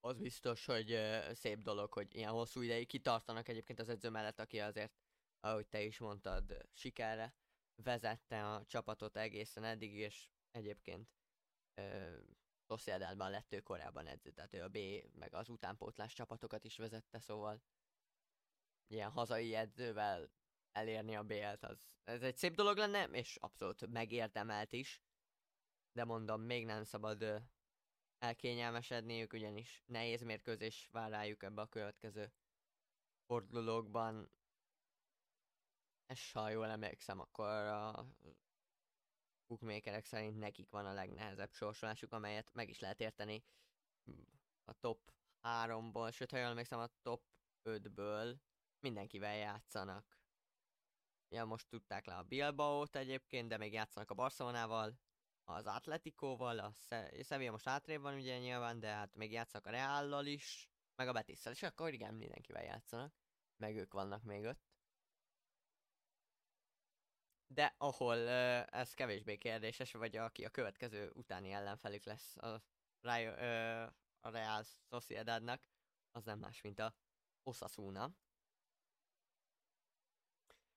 Az 0.00 0.18
biztos, 0.18 0.64
hogy 0.64 0.92
uh, 0.92 1.32
szép 1.32 1.62
dolog, 1.62 1.92
hogy 1.92 2.14
ilyen 2.14 2.30
hosszú 2.30 2.60
ideig 2.60 2.86
kitartanak 2.86 3.48
egyébként 3.48 3.80
az 3.80 3.88
edző 3.88 4.10
mellett, 4.10 4.40
aki 4.40 4.60
azért, 4.60 4.92
ahogy 5.40 5.66
te 5.66 5.82
is 5.82 5.98
mondtad, 5.98 6.68
sikerre 6.72 7.34
vezette 7.82 8.52
a 8.52 8.64
csapatot 8.66 9.16
egészen 9.16 9.64
eddig, 9.64 9.94
és 9.94 10.30
egyébként 10.50 11.08
uh, 11.76 12.18
Sociedadban 12.70 13.30
lett 13.30 13.52
ő 13.52 13.60
korábban 13.60 14.06
edző, 14.06 14.30
tehát 14.30 14.54
ő 14.54 14.62
a 14.62 14.68
B, 14.68 14.78
meg 15.18 15.34
az 15.34 15.48
utánpótlás 15.48 16.12
csapatokat 16.12 16.64
is 16.64 16.76
vezette, 16.76 17.18
szóval 17.20 17.62
ilyen 18.86 19.10
hazai 19.10 19.54
edzővel 19.54 20.30
elérni 20.72 21.16
a 21.16 21.22
BL-t, 21.22 21.64
az 21.64 21.90
ez 22.04 22.22
egy 22.22 22.36
szép 22.36 22.54
dolog 22.54 22.76
lenne, 22.76 23.04
és 23.04 23.36
abszolút 23.36 23.86
megérdemelt 23.86 24.72
is. 24.72 25.02
De 25.92 26.04
mondom, 26.04 26.40
még 26.40 26.64
nem 26.64 26.84
szabad 26.84 27.22
ö, 27.22 27.36
elkényelmesedniük, 28.18 29.32
ugyanis 29.32 29.82
nehéz 29.86 30.22
mérkőzés 30.22 30.88
vár 30.92 31.10
rájuk 31.10 31.42
ebbe 31.42 31.60
a 31.60 31.68
következő 31.68 32.32
fordulókban. 33.26 34.30
És 36.06 36.32
ha 36.32 36.48
jól 36.48 36.66
emlékszem, 36.66 37.20
akkor 37.20 37.48
a 37.48 38.06
bookmakerek 39.50 40.04
szerint 40.04 40.38
nekik 40.38 40.70
van 40.70 40.86
a 40.86 40.92
legnehezebb 40.92 41.52
sorsolásuk, 41.52 42.12
amelyet 42.12 42.52
meg 42.52 42.68
is 42.68 42.78
lehet 42.78 43.00
érteni 43.00 43.44
a 44.64 44.72
top 44.72 45.12
3-ból, 45.42 46.12
sőt, 46.12 46.30
ha 46.30 46.36
jól 46.36 46.46
emlékszem, 46.46 46.78
a 46.78 46.90
top 47.02 47.24
5-ből 47.64 48.36
mindenkivel 48.80 49.36
játszanak. 49.36 50.18
Ja, 51.28 51.44
most 51.44 51.68
tudták 51.68 52.06
le 52.06 52.16
a 52.16 52.22
Bilbao-t 52.22 52.96
egyébként, 52.96 53.48
de 53.48 53.56
még 53.56 53.72
játszanak 53.72 54.10
a 54.10 54.14
Barcelonával, 54.14 54.98
az 55.44 55.66
Atletikóval, 55.66 56.58
a 56.58 56.72
Sevilla 57.22 57.50
most 57.50 57.68
átrébb 57.68 58.00
van 58.00 58.14
ugye 58.14 58.38
nyilván, 58.38 58.80
de 58.80 58.88
hát 58.88 59.14
még 59.14 59.32
játszanak 59.32 59.66
a 59.66 59.70
Reállal 59.70 60.26
is, 60.26 60.70
meg 60.94 61.08
a 61.08 61.12
Betisszel, 61.12 61.52
és 61.52 61.62
akkor 61.62 61.92
igen, 61.92 62.14
mindenkivel 62.14 62.62
játszanak, 62.62 63.14
meg 63.56 63.76
ők 63.76 63.92
vannak 63.92 64.22
még 64.22 64.44
ott. 64.44 64.69
De 67.54 67.74
ahol 67.78 68.16
uh, 68.16 68.78
ez 68.78 68.94
kevésbé 68.94 69.36
kérdéses, 69.36 69.92
vagy 69.92 70.16
aki 70.16 70.44
a 70.44 70.50
következő 70.50 71.10
utáni 71.14 71.52
ellenfelük 71.52 72.04
lesz 72.04 72.36
a, 72.36 72.62
Rayo, 73.00 73.30
a 74.20 74.30
Real 74.30 74.64
Sociedadnak, 74.90 75.62
az 76.10 76.24
nem 76.24 76.38
más, 76.38 76.60
mint 76.60 76.78
a 76.78 76.94
Osasuna. 77.42 78.14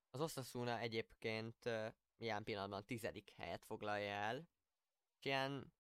Az 0.10 0.22
Osasuna 0.22 0.80
egyébként 0.80 1.66
uh, 1.66 1.94
ilyen 2.18 2.44
pillanatban 2.44 2.86
tizedik 2.86 3.34
helyet 3.36 3.66
foglalja 3.66 4.12
el, 4.12 4.48
és 5.20 5.26
ilyen 5.26 5.74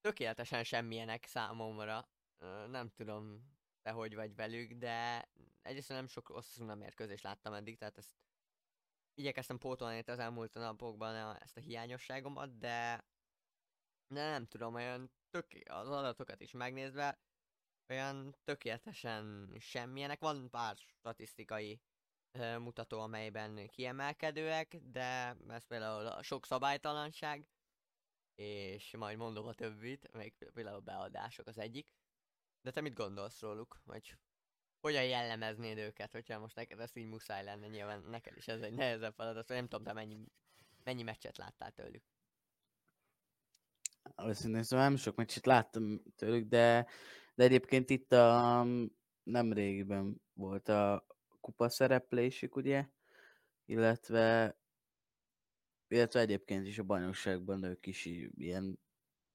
tökéletesen 0.00 0.64
semmilyenek 0.64 1.24
számomra. 1.24 2.08
Uh, 2.38 2.66
nem 2.66 2.90
tudom, 2.90 3.56
te 3.82 3.90
hogy 3.90 4.14
vagy 4.14 4.34
velük, 4.34 4.72
de 4.72 5.28
egyrészt 5.62 5.88
nem 5.88 6.06
sok 6.06 6.28
Osasuna 6.28 6.74
mérkőzést 6.74 7.22
láttam 7.22 7.52
eddig, 7.52 7.76
tehát 7.76 7.98
ezt 7.98 8.16
igyekeztem 9.18 9.58
pótolni 9.58 10.02
az 10.06 10.18
elmúlt 10.18 10.54
napokban 10.54 11.36
ezt 11.40 11.56
a 11.56 11.60
hiányosságomat, 11.60 12.58
de, 12.58 13.04
nem 14.06 14.46
tudom, 14.46 14.74
olyan 14.74 15.10
tök, 15.30 15.46
az 15.64 15.88
adatokat 15.88 16.40
is 16.40 16.52
megnézve, 16.52 17.18
olyan 17.88 18.36
tökéletesen 18.44 19.48
semmilyenek. 19.58 20.20
Van 20.20 20.50
pár 20.50 20.76
statisztikai 20.76 21.80
uh, 22.38 22.58
mutató, 22.58 23.00
amelyben 23.00 23.66
kiemelkedőek, 23.66 24.76
de 24.82 25.36
ez 25.48 25.66
például 25.66 26.06
a 26.06 26.22
sok 26.22 26.46
szabálytalanság, 26.46 27.46
és 28.34 28.96
majd 28.96 29.16
mondom 29.16 29.46
a 29.46 29.54
többit, 29.54 30.12
még 30.12 30.34
például 30.54 30.80
beadások 30.80 31.46
az 31.46 31.58
egyik. 31.58 31.92
De 32.60 32.70
te 32.70 32.80
mit 32.80 32.94
gondolsz 32.94 33.40
róluk? 33.40 33.80
Vagy 33.84 34.16
hogyan 34.80 35.04
jellemeznéd 35.04 35.78
őket, 35.78 36.12
hogyha 36.12 36.38
most 36.38 36.56
neked 36.56 36.80
ezt 36.80 36.96
így 36.96 37.06
muszáj 37.06 37.44
lenne, 37.44 37.66
nyilván 37.66 38.04
neked 38.10 38.36
is 38.36 38.48
ez 38.48 38.60
egy 38.60 38.72
nehezebb 38.72 39.14
feladat, 39.14 39.48
nem 39.48 39.68
tudom, 39.68 39.84
te 39.84 39.92
mennyi, 39.92 40.18
mennyi 40.84 41.02
meccset 41.02 41.36
láttál 41.36 41.70
tőlük. 41.70 42.02
Őszintén 44.26 44.62
szóval 44.62 44.84
nem 44.84 44.96
sok 44.96 45.16
meccset 45.16 45.46
láttam 45.46 46.02
tőlük, 46.16 46.48
de, 46.48 46.86
de 47.34 47.44
egyébként 47.44 47.90
itt 47.90 48.12
a 48.12 48.66
nem 49.22 49.52
régiben 49.52 50.20
volt 50.32 50.68
a 50.68 51.06
kupa 51.40 51.68
szereplésük, 51.68 52.56
ugye? 52.56 52.86
Illetve 53.64 54.56
illetve 55.88 56.20
egyébként 56.20 56.66
is 56.66 56.78
a 56.78 56.82
bajnokságban 56.82 57.62
ők 57.62 57.86
is 57.86 58.04
ilyen 58.34 58.78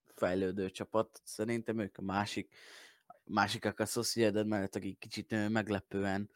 fejlődő 0.05 0.69
csapat. 0.69 1.21
Szerintem 1.23 1.79
ők 1.79 1.97
a 1.97 2.01
másik 2.01 2.55
másikak 3.23 3.79
a 3.79 3.85
Sociedad 3.85 4.47
mellett, 4.47 4.75
akik 4.75 4.99
kicsit 4.99 5.49
meglepően 5.49 6.29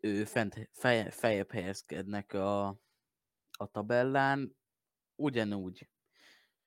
ő 0.00 0.24
fent, 0.24 0.68
fej, 0.72 1.10
fejebb 1.10 1.50
helyezkednek 1.50 2.32
a, 2.32 2.66
a 3.50 3.66
tabellán, 3.70 4.56
ugyanúgy, 5.14 5.88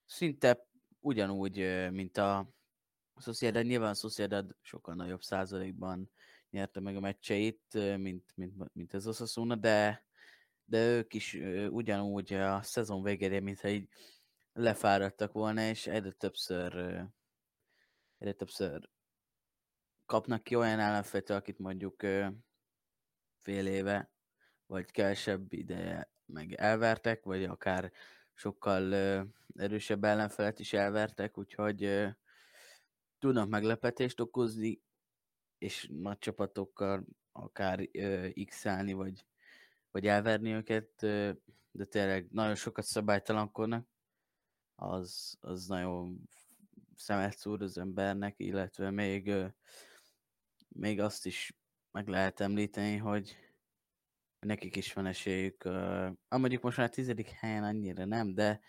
szinte 0.05 0.67
ugyanúgy, 0.99 1.89
mint 1.91 2.17
a 2.17 2.49
Sociedad, 3.17 3.65
nyilván 3.65 3.89
a 3.89 3.93
Sociedad 3.93 4.55
sokkal 4.61 4.95
nagyobb 4.95 5.21
százalékban 5.21 6.11
nyerte 6.49 6.79
meg 6.79 6.95
a 6.95 6.99
meccseit, 6.99 7.73
mint, 7.97 8.31
mint, 8.35 8.73
mint 8.73 8.93
az 8.93 9.07
Osasuna, 9.07 9.55
de, 9.55 10.05
de 10.65 10.87
ők 10.87 11.13
is 11.13 11.33
ugyanúgy 11.69 12.33
a 12.33 12.61
szezon 12.61 13.03
végére, 13.03 13.39
mintha 13.39 13.67
így 13.67 13.89
lefáradtak 14.53 15.31
volna, 15.31 15.61
és 15.61 15.87
egyre 15.87 16.11
többször 16.11 16.75
egyre 18.17 18.33
többször 18.33 18.89
kapnak 20.05 20.43
ki 20.43 20.55
olyan 20.55 20.79
ellenféltől, 20.79 21.37
akit 21.37 21.59
mondjuk 21.59 21.99
fél 23.41 23.67
éve, 23.67 24.11
vagy 24.65 24.91
kevesebb 24.91 25.53
ideje 25.53 26.11
meg 26.25 26.53
elvertek, 26.53 27.23
vagy 27.23 27.43
akár 27.43 27.91
sokkal 28.33 28.93
erősebb 29.55 30.03
ellenfelet 30.03 30.59
is 30.59 30.73
elvertek, 30.73 31.37
úgyhogy 31.37 32.07
tudnak 33.19 33.49
meglepetést 33.49 34.19
okozni, 34.19 34.81
és 35.57 35.89
nagy 35.91 36.17
csapatokkal 36.17 37.05
akár 37.31 37.89
x-elni, 38.45 38.93
vagy, 38.93 39.25
vagy 39.91 40.07
elverni 40.07 40.51
őket, 40.51 40.89
de 41.71 41.85
tényleg 41.89 42.27
nagyon 42.31 42.55
sokat 42.55 42.85
szabálytalankodnak, 42.85 43.87
az, 44.75 45.37
az 45.41 45.67
nagyon 45.67 46.29
szemet 46.95 47.37
szúr 47.37 47.61
az 47.61 47.77
embernek, 47.77 48.33
illetve 48.37 48.89
még 48.91 49.33
még 50.75 50.99
azt 50.99 51.25
is 51.25 51.53
meg 51.91 52.07
lehet 52.07 52.39
említeni, 52.39 52.97
hogy 52.97 53.37
nekik 54.39 54.75
is 54.75 54.93
van 54.93 55.05
esélyük. 55.05 55.65
Uh, 55.65 56.09
mondjuk 56.29 56.61
most 56.61 56.77
már 56.77 56.89
tizedik 56.89 57.29
helyen 57.29 57.63
annyira 57.63 58.05
nem, 58.05 58.33
de 58.33 58.61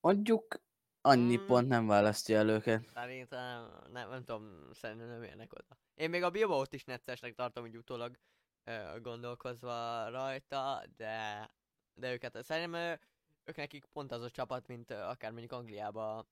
mondjuk 0.00 0.62
annyi 1.00 1.36
hmm. 1.36 1.46
pont 1.46 1.68
nem 1.68 1.86
választja 1.86 2.38
el 2.38 2.48
őket. 2.48 2.90
Szerintem 2.94 3.70
nem, 3.92 4.08
nem 4.08 4.24
tudom, 4.24 4.68
szerintem 4.72 5.08
nem 5.08 5.22
érnek 5.22 5.52
oda. 5.52 5.78
Én 5.94 6.10
még 6.10 6.22
a 6.22 6.30
Bilbaot 6.30 6.72
is 6.72 6.84
neccesnek 6.84 7.34
tartom, 7.34 7.64
hogy 7.64 7.76
utólag 7.76 8.18
uh, 8.66 9.00
gondolkozva 9.00 10.08
rajta, 10.08 10.82
de, 10.96 11.50
de 11.94 12.12
őket 12.12 12.42
szerintem 12.42 12.98
ők 13.44 13.56
nekik 13.56 13.84
pont 13.84 14.12
az 14.12 14.22
a 14.22 14.30
csapat, 14.30 14.66
mint 14.66 14.90
uh, 14.90 15.08
akár 15.08 15.30
mondjuk 15.30 15.52
Angliában 15.52 16.26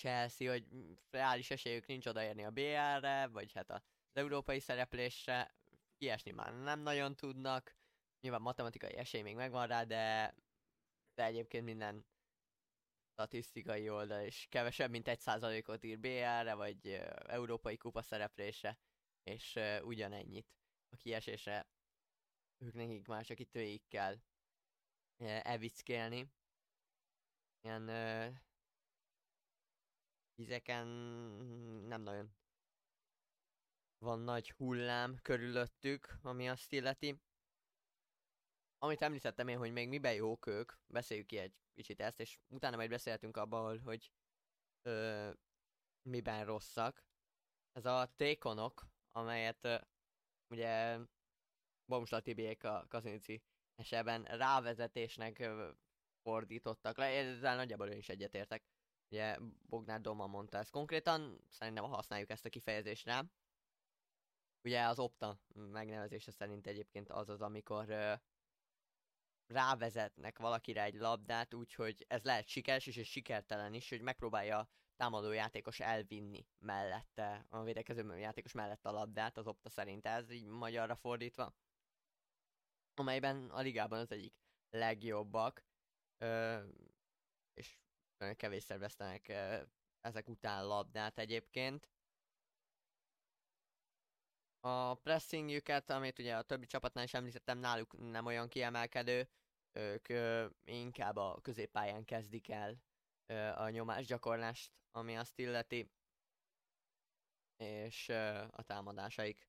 Chelsea, 0.00 0.50
hogy 0.50 0.66
reális 1.10 1.50
esélyük 1.50 1.86
nincs 1.86 2.06
odaérni 2.06 2.44
a 2.44 2.50
BL-re, 2.50 3.26
vagy 3.26 3.52
hát 3.52 3.70
az 3.70 3.80
európai 4.12 4.60
szereplésre, 4.60 5.54
kiesni 5.98 6.30
már 6.30 6.54
nem 6.54 6.80
nagyon 6.80 7.16
tudnak, 7.16 7.76
nyilván 8.20 8.40
matematikai 8.40 8.96
esély 8.96 9.22
még 9.22 9.34
megvan 9.34 9.66
rá, 9.66 9.84
de, 9.84 10.34
de 11.14 11.24
egyébként 11.24 11.64
minden 11.64 12.06
statisztikai 13.12 13.88
oldal 13.88 14.24
is 14.24 14.46
kevesebb, 14.50 14.90
mint 14.90 15.08
egy 15.08 15.20
százalékot 15.20 15.84
ír 15.84 15.98
BL-re, 15.98 16.54
vagy 16.54 16.86
európai 17.26 17.76
kupa 17.76 18.02
szereplésre, 18.02 18.78
és 19.22 19.58
ugyanennyit 19.82 20.46
a 20.90 20.96
kiesésre 20.96 21.66
ők 22.58 22.74
nekik 22.74 23.06
már 23.06 23.24
csak 23.24 23.40
itt 23.40 23.52
végig 23.52 23.82
kell 23.88 24.16
evickélni. 25.42 26.32
Ilyen 27.60 27.88
vizeken 30.40 30.86
nem 31.86 32.02
nagyon 32.02 32.34
van 33.98 34.20
nagy 34.20 34.50
hullám 34.50 35.18
körülöttük, 35.22 36.18
ami 36.22 36.48
azt 36.48 36.72
illeti. 36.72 37.20
Amit 38.78 39.02
említettem 39.02 39.48
én, 39.48 39.58
hogy 39.58 39.72
még 39.72 39.88
miben 39.88 40.14
jók 40.14 40.46
ők, 40.46 40.72
beszéljük 40.86 41.26
ki 41.26 41.38
egy 41.38 41.54
kicsit 41.74 42.00
ezt, 42.00 42.20
és 42.20 42.38
utána 42.48 42.76
majd 42.76 42.90
beszéltünk 42.90 43.36
abból, 43.36 43.78
hogy 43.78 44.12
ö, 44.82 45.30
miben 46.02 46.44
rosszak. 46.44 47.04
Ez 47.72 47.84
a 47.84 48.12
tékonok, 48.16 48.86
amelyet 49.12 49.64
ö, 49.64 49.76
ugye 50.50 50.98
Bomsla 51.84 52.20
Tibiék 52.20 52.64
a 52.64 52.84
Kazinici 52.88 53.42
esetben 53.74 54.24
rávezetésnek 54.24 55.38
ö, 55.38 55.70
fordítottak 56.22 56.96
le, 56.96 57.04
ezzel 57.04 57.56
nagyjából 57.56 57.88
én 57.88 57.98
is 57.98 58.08
egyetértek 58.08 58.64
Ugye 59.10 59.36
Bognár 59.68 60.00
Doma 60.00 60.26
mondta 60.26 60.58
ezt 60.58 60.70
konkrétan, 60.70 61.40
szerintem 61.48 61.84
használjuk 61.84 62.30
ezt 62.30 62.44
a 62.44 62.48
kifejezést 62.48 63.04
rá. 63.04 63.24
Ugye 64.64 64.84
az 64.84 64.98
opta 64.98 65.40
megnevezése 65.54 66.30
szerint 66.30 66.66
egyébként 66.66 67.08
az 67.08 67.28
az, 67.28 67.40
amikor 67.40 67.88
ö, 67.88 68.14
rávezetnek 69.46 70.38
valakire 70.38 70.82
egy 70.82 70.94
labdát, 70.94 71.54
úgyhogy 71.54 72.04
ez 72.08 72.22
lehet 72.22 72.46
sikeres 72.46 72.86
is, 72.86 72.96
és 72.96 73.10
sikertelen 73.10 73.74
is, 73.74 73.88
hogy 73.88 74.00
megpróbálja 74.00 74.68
támadó 74.96 75.32
játékos 75.32 75.80
elvinni 75.80 76.46
mellette, 76.58 77.46
a 77.48 77.62
védekező 77.62 78.18
játékos 78.18 78.52
mellette 78.52 78.88
a 78.88 78.92
labdát, 78.92 79.36
az 79.36 79.46
opta 79.46 79.68
szerint 79.68 80.06
ez 80.06 80.30
így 80.30 80.44
magyarra 80.44 80.96
fordítva. 80.96 81.54
Amelyben 82.94 83.50
a 83.50 83.60
ligában 83.60 83.98
az 83.98 84.10
egyik 84.12 84.34
legjobbak, 84.70 85.64
ö, 86.18 86.58
és 87.54 87.78
kevésszer 88.36 88.78
vesztenek 88.78 89.28
ezek 90.00 90.28
után 90.28 90.66
labdát 90.66 91.18
egyébként. 91.18 91.88
A 94.60 94.94
pressingjüket, 94.94 95.90
amit 95.90 96.18
ugye 96.18 96.36
a 96.36 96.42
többi 96.42 96.66
csapatnál 96.66 97.04
is 97.04 97.14
említettem, 97.14 97.58
náluk 97.58 98.10
nem 98.10 98.26
olyan 98.26 98.48
kiemelkedő, 98.48 99.28
ők 99.72 100.08
inkább 100.64 101.16
a 101.16 101.40
középpályán 101.42 102.04
kezdik 102.04 102.48
el 102.48 102.82
a 103.54 103.68
nyomásgyakorlást, 103.68 104.72
ami 104.90 105.16
azt 105.16 105.38
illeti, 105.38 105.90
és 107.56 108.08
a 108.50 108.62
támadásaik 108.62 109.48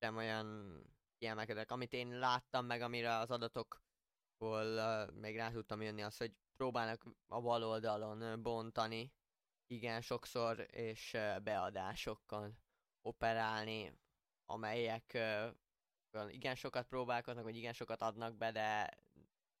sem 0.00 0.16
olyan 0.16 0.80
kiemelkedőek. 1.18 1.70
Amit 1.70 1.92
én 1.92 2.18
láttam 2.18 2.66
meg, 2.66 2.80
amire 2.80 3.16
az 3.16 3.30
adatokból 3.30 4.64
ö, 4.64 5.10
még 5.10 5.36
rá 5.36 5.50
tudtam 5.50 5.82
jönni, 5.82 6.02
az, 6.02 6.16
hogy 6.16 6.34
próbálnak 6.56 7.04
a 7.26 7.40
bal 7.40 7.62
oldalon 7.62 8.42
bontani, 8.42 9.12
igen 9.66 10.00
sokszor, 10.00 10.66
és 10.70 11.10
beadásokkal 11.42 12.52
operálni, 13.00 13.98
amelyek 14.46 15.18
igen 16.28 16.54
sokat 16.54 16.86
próbálkoznak, 16.86 17.44
vagy 17.44 17.56
igen 17.56 17.72
sokat 17.72 18.02
adnak 18.02 18.36
be, 18.36 18.50
de 18.50 18.98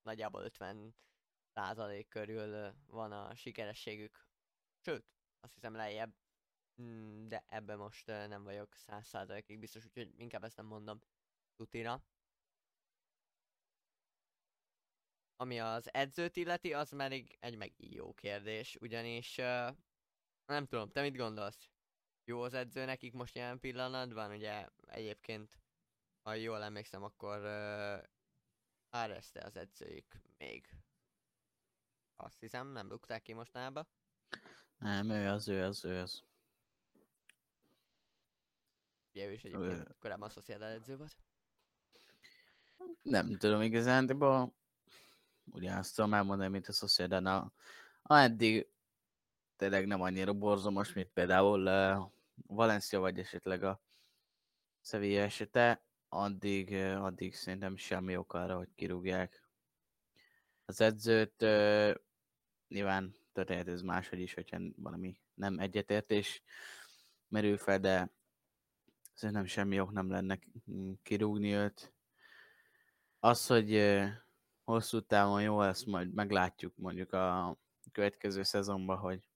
nagyjából 0.02 0.42
50 0.42 0.94
százalék 1.54 2.08
körül 2.08 2.74
van 2.86 3.12
a 3.12 3.34
sikerességük. 3.34 4.26
Sőt, 4.80 5.04
azt 5.40 5.54
hiszem 5.54 5.74
lejjebb, 5.74 6.14
Mm, 6.80 7.28
de 7.28 7.44
ebben 7.46 7.78
most 7.78 8.06
nem 8.06 8.42
vagyok 8.42 8.74
száz 8.74 9.06
százalékig 9.06 9.58
biztos, 9.58 9.84
úgyhogy 9.84 10.12
inkább 10.16 10.44
ezt 10.44 10.56
nem 10.56 10.66
mondom 10.66 10.98
tutira. 11.56 12.02
Ami 15.42 15.60
az 15.60 15.92
edzőt 15.92 16.36
illeti, 16.36 16.72
az 16.72 16.96
pedig 16.96 17.36
egy 17.40 17.56
meg 17.56 17.72
jó 17.76 18.14
kérdés, 18.14 18.76
ugyanis 18.80 19.38
uh, 19.38 19.76
nem 20.46 20.66
tudom, 20.66 20.90
te 20.90 21.02
mit 21.02 21.16
gondolsz? 21.16 21.68
Jó 22.24 22.40
az 22.42 22.54
edző 22.54 22.84
nekik 22.84 23.12
most 23.12 23.34
jelen 23.34 23.60
pillanatban, 23.60 24.30
ugye 24.30 24.68
egyébként, 24.86 25.58
ha 26.22 26.34
jól 26.34 26.62
emlékszem, 26.62 27.02
akkor 27.02 27.38
uh, 27.38 28.02
Areste 28.90 29.40
az 29.40 29.56
edzőjük 29.56 30.20
még. 30.38 30.68
Azt 32.16 32.40
hiszem, 32.40 32.68
nem 32.68 32.88
rúgták 32.88 33.22
ki 33.22 33.32
mostanában. 33.32 33.86
Nem, 34.78 35.10
ő 35.10 35.28
az, 35.28 35.48
ő 35.48 35.64
az, 35.64 35.84
ő 35.84 36.00
az. 36.00 36.24
Ugye 39.14 39.26
ő 39.26 39.32
is 39.32 39.44
egyébként 39.44 39.96
korábban 39.98 40.28
Sociedad 40.28 40.70
edző 40.70 40.96
volt. 40.96 41.16
Nem 43.02 43.36
tudom 43.36 43.62
igazán, 43.62 44.06
de 44.06 44.14
ba, 44.14 44.60
ugyanazt 45.44 45.96
tudom 45.96 46.14
elmondani, 46.14 46.50
mint 46.50 46.68
a 46.68 46.72
Sociedad. 46.72 47.22
Na, 47.22 47.52
eddig 48.02 48.68
tényleg 49.56 49.86
nem 49.86 50.00
annyira 50.00 50.32
borzomos, 50.32 50.92
mint 50.92 51.08
például 51.08 51.66
uh, 51.66 52.10
Valencia 52.46 53.00
vagy 53.00 53.18
esetleg 53.18 53.62
a 53.62 53.80
Sevilla 54.80 55.20
esete, 55.20 55.82
addig, 56.08 56.74
addig 56.74 57.34
szerintem 57.34 57.76
semmi 57.76 58.16
ok 58.16 58.32
arra, 58.32 58.56
hogy 58.56 58.68
kirúgják 58.74 59.48
az 60.64 60.80
edzőt. 60.80 61.40
Nyilván 62.68 63.14
történhet 63.32 63.68
ez 63.68 63.82
máshogy 63.82 64.20
is, 64.20 64.34
hogyha 64.34 64.58
valami 64.76 65.20
nem 65.34 65.58
egyetértés 65.58 66.42
merül 67.28 67.56
fel, 67.56 67.78
de 67.78 68.10
szerintem 69.14 69.44
semmi 69.44 69.80
ok 69.80 69.92
nem 69.92 70.10
lenne 70.10 70.38
kirúgni 71.02 71.52
őt. 71.52 71.92
Az, 73.20 73.46
hogy 73.46 73.70
hosszú 74.64 75.00
távon 75.00 75.42
jó, 75.42 75.62
ezt 75.62 75.86
majd 75.86 76.14
meglátjuk 76.14 76.76
mondjuk 76.76 77.12
a 77.12 77.56
következő 77.92 78.42
szezonban, 78.42 78.98
hogy 78.98 79.28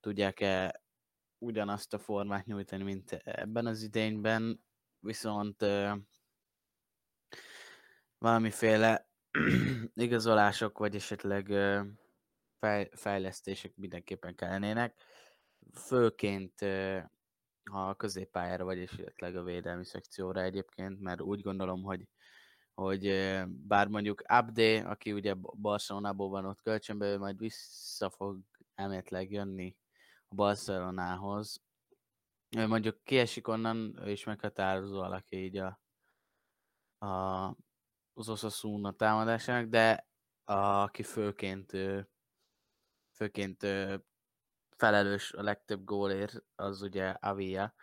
tudják-e 0.00 0.82
ugyanazt 1.38 1.94
a 1.94 1.98
formát 1.98 2.46
nyújtani, 2.46 2.82
mint 2.82 3.12
ebben 3.12 3.66
az 3.66 3.82
idényben, 3.82 4.64
viszont 4.98 5.64
valamiféle 8.18 9.08
igazolások, 9.94 10.78
vagy 10.78 10.94
esetleg 10.94 11.48
uh, 11.48 11.86
fej, 12.58 12.90
fejlesztések 12.92 13.76
mindenképpen 13.76 14.34
kellenének, 14.34 15.02
főként 15.74 16.60
uh, 16.60 17.02
ha 17.70 17.88
a 17.88 17.94
középpályára, 17.94 18.64
vagy 18.64 18.78
esetleg 18.78 19.36
a 19.36 19.42
védelmi 19.42 19.84
szekcióra 19.84 20.42
egyébként, 20.42 21.00
mert 21.00 21.20
úgy 21.20 21.40
gondolom, 21.40 21.82
hogy 21.82 22.08
hogy 22.80 23.04
bár 23.46 23.88
mondjuk 23.88 24.22
Abde, 24.26 24.80
aki 24.88 25.12
ugye 25.12 25.34
Barcelonából 25.34 26.28
van 26.28 26.44
ott 26.44 26.62
kölcsönbe, 26.62 27.06
ő 27.06 27.18
majd 27.18 27.38
vissza 27.38 28.10
fog 28.10 28.40
elméletileg 28.74 29.30
jönni 29.30 29.76
a 30.28 30.34
Barcelonához. 30.34 31.62
Ő 32.56 32.66
mondjuk 32.66 33.04
kiesik 33.04 33.48
onnan, 33.48 33.98
ő 34.02 34.10
is 34.10 34.24
meghatározó 34.24 35.00
alakja 35.00 35.38
így 35.38 35.56
a, 35.56 35.80
a, 37.06 37.46
az 38.12 38.28
Osasuna 38.28 38.92
támadásának, 38.92 39.68
de 39.68 40.08
a, 40.44 40.52
aki 40.52 41.02
főként, 41.02 41.70
főként 43.16 43.66
felelős 44.76 45.32
a 45.32 45.42
legtöbb 45.42 45.84
gólért, 45.84 46.44
az 46.54 46.82
ugye 46.82 47.08
Avia. 47.08 47.74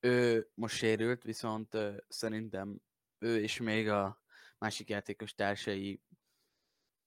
Ő 0.00 0.50
most 0.54 0.76
sérült, 0.76 1.22
viszont 1.22 1.76
szerintem 2.08 2.80
ő 3.22 3.40
és 3.42 3.60
még 3.60 3.88
a 3.88 4.20
másik 4.58 4.88
játékos 4.88 5.34
társai 5.34 6.00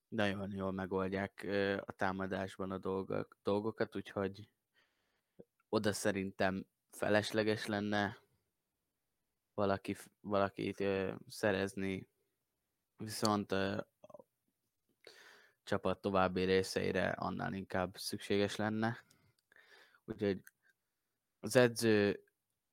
nagyon 0.08 0.52
jól 0.52 0.72
megoldják 0.72 1.44
a 1.86 1.92
támadásban 1.92 2.72
a 2.72 2.78
dolgok, 2.78 3.38
dolgokat, 3.44 3.96
úgyhogy 3.96 4.50
oda 5.70 5.94
szerintem 5.94 6.66
felesleges 6.92 7.66
lenne 7.66 8.18
valaki, 9.54 9.96
valakit 10.20 10.84
szerezni, 11.28 12.08
viszont 12.98 13.52
a 13.52 13.88
csapat 15.64 16.02
további 16.02 16.44
részeire 16.44 17.10
annál 17.10 17.54
inkább 17.54 17.98
szükséges 17.98 18.56
lenne. 18.56 19.04
Úgyhogy 20.06 20.44
az 21.40 21.56
edző 21.56 22.24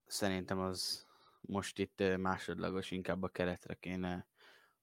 szerintem 0.07 0.59
az 0.59 1.07
most 1.49 1.79
itt 1.79 2.17
másodlagos, 2.17 2.91
inkább 2.91 3.23
a 3.23 3.29
keretre 3.29 3.75
kéne 3.75 4.27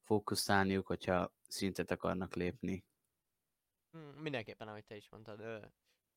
fókuszálniuk, 0.01 0.87
hogyha 0.87 1.33
szintet 1.47 1.91
akarnak 1.91 2.35
lépni. 2.35 2.85
Hmm, 3.91 4.21
mindenképpen, 4.21 4.67
ahogy 4.67 4.85
te 4.85 4.95
is 4.95 5.09
mondtad, 5.09 5.71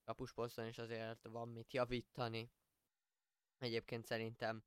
kapusposzton 0.05 0.67
is 0.67 0.79
azért 0.79 1.27
van 1.27 1.49
mit 1.49 1.73
javítani. 1.73 2.51
Egyébként 3.59 4.07
szerintem 4.07 4.65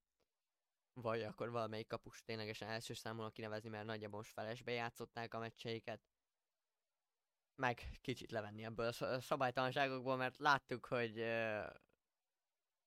vagy 1.02 1.22
akkor 1.22 1.50
valamelyik 1.50 1.88
kapus 1.88 2.24
ténylegesen 2.24 2.70
első 2.70 2.94
számúnak 2.94 3.34
kinevezni, 3.34 3.70
mert 3.70 3.86
nagyjából 3.86 4.18
most 4.18 4.32
felesbe 4.32 4.72
játszották 4.72 5.34
a 5.34 5.40
meccseiket. 5.40 6.02
Meg 7.56 7.82
kicsit 8.02 8.32
levenni 8.32 8.64
ebből 8.64 8.92
a 9.00 9.22
szabálytalanságokból, 9.22 10.16
mert 10.16 10.38
láttuk, 10.38 10.86
hogy 10.86 11.16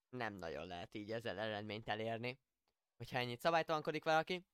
nem 0.09 0.34
nagyon 0.34 0.66
lehet 0.66 0.95
így 0.95 1.12
ezzel 1.12 1.39
eredményt 1.39 1.89
elérni 1.89 2.39
hogyha 2.99 3.18
ennyit 3.18 3.40
szabálytalankodik 3.40 4.05
valaki. 4.05 4.46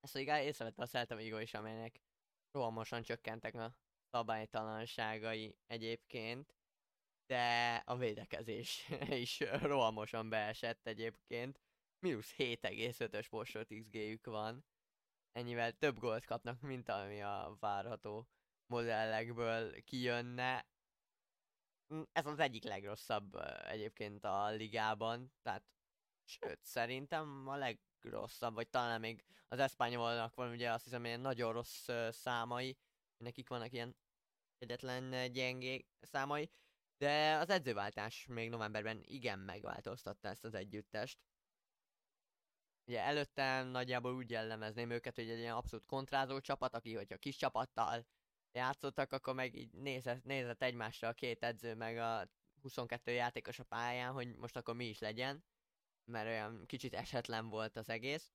Ezt 0.00 0.12
pedig 0.12 0.28
észrevette 0.28 0.82
a 0.82 0.86
Celta 0.86 1.16
Vigo 1.16 1.38
is, 1.38 1.54
amelynek 1.54 2.00
rohamosan 2.50 3.02
csökkentek 3.02 3.54
a 3.54 3.76
szabálytalanságai 4.10 5.58
egyébként, 5.66 6.56
de 7.26 7.74
a 7.84 7.96
védekezés 7.96 8.88
is 9.26 9.40
rohamosan 9.40 10.28
beesett 10.28 10.86
egyébként. 10.86 11.60
Minusz 11.98 12.34
7,5-ös 12.36 13.26
postot 13.30 13.68
XG-jük 13.68 14.26
van. 14.26 14.64
Ennyivel 15.32 15.72
több 15.72 15.98
gólt 15.98 16.24
kapnak, 16.24 16.60
mint 16.60 16.88
ami 16.88 17.22
a 17.22 17.56
várható 17.60 18.28
modellekből 18.66 19.82
kijönne. 19.84 20.66
Mm, 21.94 22.02
ez 22.12 22.26
az 22.26 22.38
egyik 22.38 22.64
legrosszabb 22.64 23.34
egyébként 23.64 24.24
a 24.24 24.48
ligában, 24.48 25.32
tehát 25.42 25.64
Sőt, 26.28 26.64
szerintem 26.64 27.48
a 27.48 27.56
legrosszabb, 27.56 28.54
vagy 28.54 28.68
talán 28.68 29.00
még 29.00 29.24
az 29.48 29.58
Espanyolnak 29.58 30.34
van 30.34 30.50
ugye 30.50 30.72
azt 30.72 30.84
hiszem 30.84 31.04
ilyen 31.04 31.20
nagyon 31.20 31.52
rossz 31.52 31.88
számai, 32.10 32.76
nekik 33.16 33.48
vannak 33.48 33.72
ilyen 33.72 33.96
egyetlen 34.58 35.32
gyengék 35.32 35.88
számai, 36.00 36.50
de 36.98 37.36
az 37.36 37.50
edzőváltás 37.50 38.26
még 38.26 38.50
novemberben 38.50 39.00
igen 39.04 39.38
megváltoztatta 39.38 40.28
ezt 40.28 40.44
az 40.44 40.54
együttest. 40.54 41.18
Ugye 42.88 43.00
előtte 43.00 43.62
nagyjából 43.62 44.14
úgy 44.14 44.30
jellemezném 44.30 44.90
őket, 44.90 45.14
hogy 45.14 45.30
egy 45.30 45.38
ilyen 45.38 45.56
abszolút 45.56 45.86
kontrázó 45.86 46.40
csapat, 46.40 46.74
aki 46.74 46.94
hogyha 46.94 47.16
kis 47.16 47.36
csapattal 47.36 48.06
játszottak, 48.52 49.12
akkor 49.12 49.34
meg 49.34 49.54
így 49.54 49.72
nézett, 49.72 50.24
nézett 50.24 50.62
egymásra 50.62 51.08
a 51.08 51.12
két 51.12 51.42
edző, 51.42 51.74
meg 51.74 51.98
a 51.98 52.28
22 52.60 53.12
játékos 53.12 53.58
a 53.58 53.64
pályán, 53.64 54.12
hogy 54.12 54.36
most 54.36 54.56
akkor 54.56 54.74
mi 54.74 54.88
is 54.88 54.98
legyen 54.98 55.44
mert 56.06 56.26
olyan 56.26 56.66
kicsit 56.66 56.94
esetlen 56.94 57.48
volt 57.48 57.76
az 57.76 57.88
egész. 57.88 58.32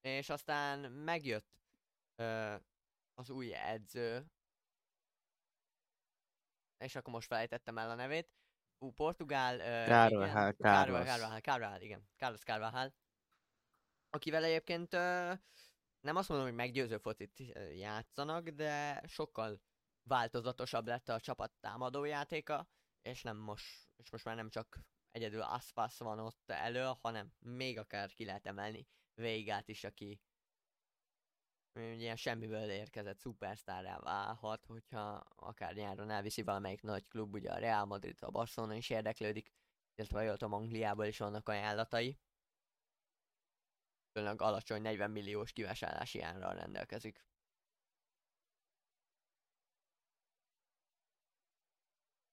És 0.00 0.28
aztán 0.28 0.92
megjött 0.92 1.60
ö, 2.16 2.54
az 3.14 3.30
új 3.30 3.54
edző, 3.54 4.26
és 6.78 6.94
akkor 6.94 7.12
most 7.12 7.26
felejtettem 7.26 7.78
el 7.78 7.90
a 7.90 7.94
nevét. 7.94 8.30
Ú, 8.78 8.90
Portugál... 8.90 9.58
Carvajal, 9.86 10.52
Carvajal, 10.52 11.04
Carvajal, 11.04 11.40
Carvajal, 11.40 11.80
igen. 11.80 12.08
Carlos 12.16 12.42
Carvajal. 12.42 12.94
Akivel 14.10 14.44
egyébként 14.44 14.94
ö, 14.94 15.32
nem 16.00 16.16
azt 16.16 16.28
mondom, 16.28 16.46
hogy 16.46 16.56
meggyőző 16.56 16.98
focit 16.98 17.38
játszanak, 17.74 18.48
de 18.48 19.02
sokkal 19.06 19.60
változatosabb 20.02 20.86
lett 20.86 21.08
a 21.08 21.20
csapat 21.20 21.52
támadójátéka, 21.60 22.68
és 23.02 23.22
nem 23.22 23.36
most, 23.36 23.88
és 23.96 24.10
most 24.10 24.24
már 24.24 24.36
nem 24.36 24.50
csak 24.50 24.78
egyedül 25.16 25.40
Aspas 25.40 25.98
van 25.98 26.18
ott 26.18 26.50
elő, 26.50 26.92
hanem 27.00 27.32
még 27.38 27.78
akár 27.78 28.14
ki 28.14 28.24
lehet 28.24 28.46
emelni 28.46 28.86
Végát 29.14 29.68
is, 29.68 29.84
aki 29.84 30.20
ilyen 31.72 32.16
semmiből 32.16 32.70
érkezett 32.70 33.18
szupersztárrá 33.18 33.98
válhat, 33.98 34.64
hogyha 34.64 35.24
akár 35.36 35.74
nyáron 35.74 36.10
elviszi 36.10 36.42
valamelyik 36.42 36.82
nagy 36.82 37.08
klub, 37.08 37.34
ugye 37.34 37.52
a 37.52 37.58
Real 37.58 37.84
Madrid, 37.84 38.16
a 38.20 38.30
Barcelona 38.30 38.74
is 38.74 38.90
érdeklődik, 38.90 39.52
illetve 39.94 40.22
jól 40.22 40.36
tudom, 40.36 40.52
Angliából 40.52 41.04
is 41.04 41.18
vannak 41.18 41.48
ajánlatai. 41.48 42.18
Főleg 44.12 44.40
alacsony 44.40 44.82
40 44.82 45.10
milliós 45.10 45.52
kivásárlási 45.52 46.20
árral 46.20 46.54
rendelkezik. 46.54 47.24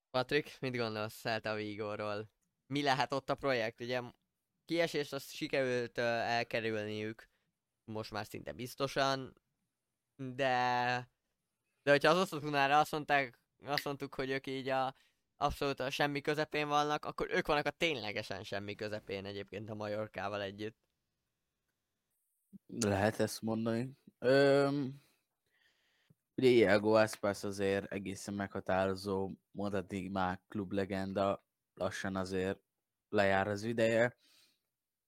Patrik, 0.09 0.59
mit 0.59 0.75
gondolsz 0.75 1.19
Celta 1.19 1.53
Vigorról? 1.53 2.29
Mi 2.73 2.81
lehet 2.81 3.13
ott 3.13 3.29
a 3.29 3.35
projekt? 3.35 3.81
Ugye 3.81 4.01
kiesést 4.65 5.13
azt 5.13 5.31
sikerült 5.31 5.97
uh, 5.97 6.03
elkerülniük, 6.05 7.29
most 7.85 8.11
már 8.11 8.25
szinte 8.25 8.51
biztosan, 8.51 9.33
de 10.15 11.11
de 11.83 11.91
hogyha 11.91 12.11
az 12.11 12.17
Osasunára 12.17 12.79
azt 12.79 12.91
mondták, 12.91 13.39
azt 13.65 13.83
mondtuk, 13.83 14.15
hogy 14.15 14.29
ők 14.29 14.47
így 14.47 14.67
a 14.67 14.95
abszolút 15.37 15.79
a 15.79 15.89
semmi 15.89 16.21
közepén 16.21 16.67
vannak, 16.67 17.05
akkor 17.05 17.27
ők 17.31 17.47
vannak 17.47 17.65
a 17.65 17.71
ténylegesen 17.71 18.43
semmi 18.43 18.75
közepén 18.75 19.25
egyébként 19.25 19.69
a 19.69 19.75
Majorkával 19.75 20.41
együtt. 20.41 20.77
Lehet 22.67 23.19
ezt 23.19 23.41
mondani. 23.41 23.97
Öm, 24.19 25.01
ugye 26.35 26.49
Iago 26.49 26.93
Aspas 26.93 27.43
azért 27.43 27.91
egészen 27.91 28.33
meghatározó, 28.33 29.31
mondhatni 29.51 30.07
már 30.07 30.41
klublegenda, 30.47 31.43
lassan 31.73 32.15
azért 32.15 32.59
lejár 33.09 33.47
az 33.47 33.63
ideje, 33.63 34.17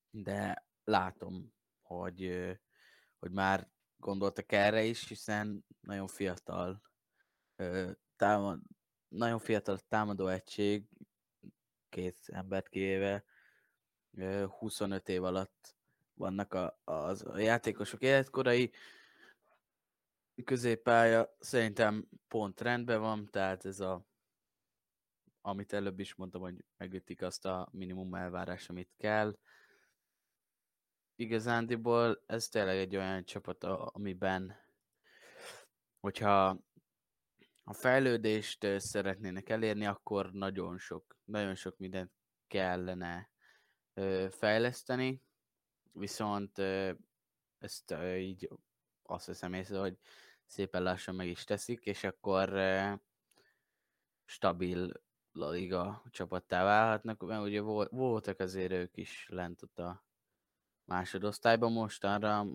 de 0.10 0.68
látom, 0.84 1.54
hogy, 1.82 2.50
hogy 3.20 3.32
már 3.32 3.70
gondoltak 3.98 4.52
erre 4.52 4.84
is, 4.84 5.08
hiszen 5.08 5.66
nagyon 5.80 6.08
fiatal 6.08 6.82
támad, 8.16 8.60
nagyon 9.08 9.40
fiatal 9.40 9.80
támadó 9.88 10.28
egység, 10.28 10.90
két 11.90 12.18
embert 12.26 12.70
kivéve, 12.70 13.24
25 14.60 15.10
év 15.10 15.24
alatt 15.24 15.76
vannak 16.14 16.54
a, 16.54 16.80
az, 16.84 17.26
a 17.26 17.38
játékosok 17.38 18.02
életkorai, 18.02 18.72
középpálya 20.44 21.36
szerintem 21.40 22.08
pont 22.28 22.62
rendben 22.62 23.00
van, 23.00 23.30
tehát 23.30 23.66
ez 23.66 23.80
a 23.80 24.06
amit 25.46 25.74
előbb 25.74 26.00
is 26.00 26.16
mondtam, 26.16 26.42
hogy 26.42 26.66
megütik 26.78 27.22
azt 27.22 27.46
a 27.46 27.70
minimum 27.72 28.14
elvárás, 28.14 28.70
amit 28.70 28.94
kell. 28.98 29.38
Igazándiból 31.16 32.24
ez 32.26 32.48
tényleg 32.48 32.78
egy 32.78 32.96
olyan 32.96 33.26
csapat, 33.26 33.64
amiben 33.64 34.56
hogyha 36.00 36.60
a 37.64 37.74
fejlődést 37.74 38.68
szeretnének 38.78 39.50
elérni, 39.50 39.86
akkor 39.86 40.32
nagyon 40.32 40.78
sok, 40.78 41.18
nagyon 41.24 41.56
sok 41.56 41.78
mindent 41.78 42.12
kellene 42.48 43.30
fejleszteni, 44.30 45.22
viszont 45.92 46.58
ezt 47.60 47.96
így 48.18 48.50
azt 49.04 49.26
hiszem 49.26 49.54
észre, 49.54 49.80
hogy 49.80 49.98
szépen 50.46 50.84
lassan 50.84 51.16
meg 51.16 51.28
is 51.28 51.44
teszik, 51.44 51.86
és 51.86 52.04
akkor 52.04 52.50
stabil 54.26 55.04
La 55.36 55.50
Liga 55.50 56.04
csapattá 56.10 56.64
válhatnak, 56.64 57.22
mert 57.22 57.42
ugye 57.42 57.62
voltak 57.90 58.40
azért 58.40 58.72
ők 58.72 58.98
is 58.98 59.28
lent 59.30 59.62
ott 59.62 59.80
a 59.80 60.06
másodosztályban 60.86 61.72
mostanra. 61.72 62.46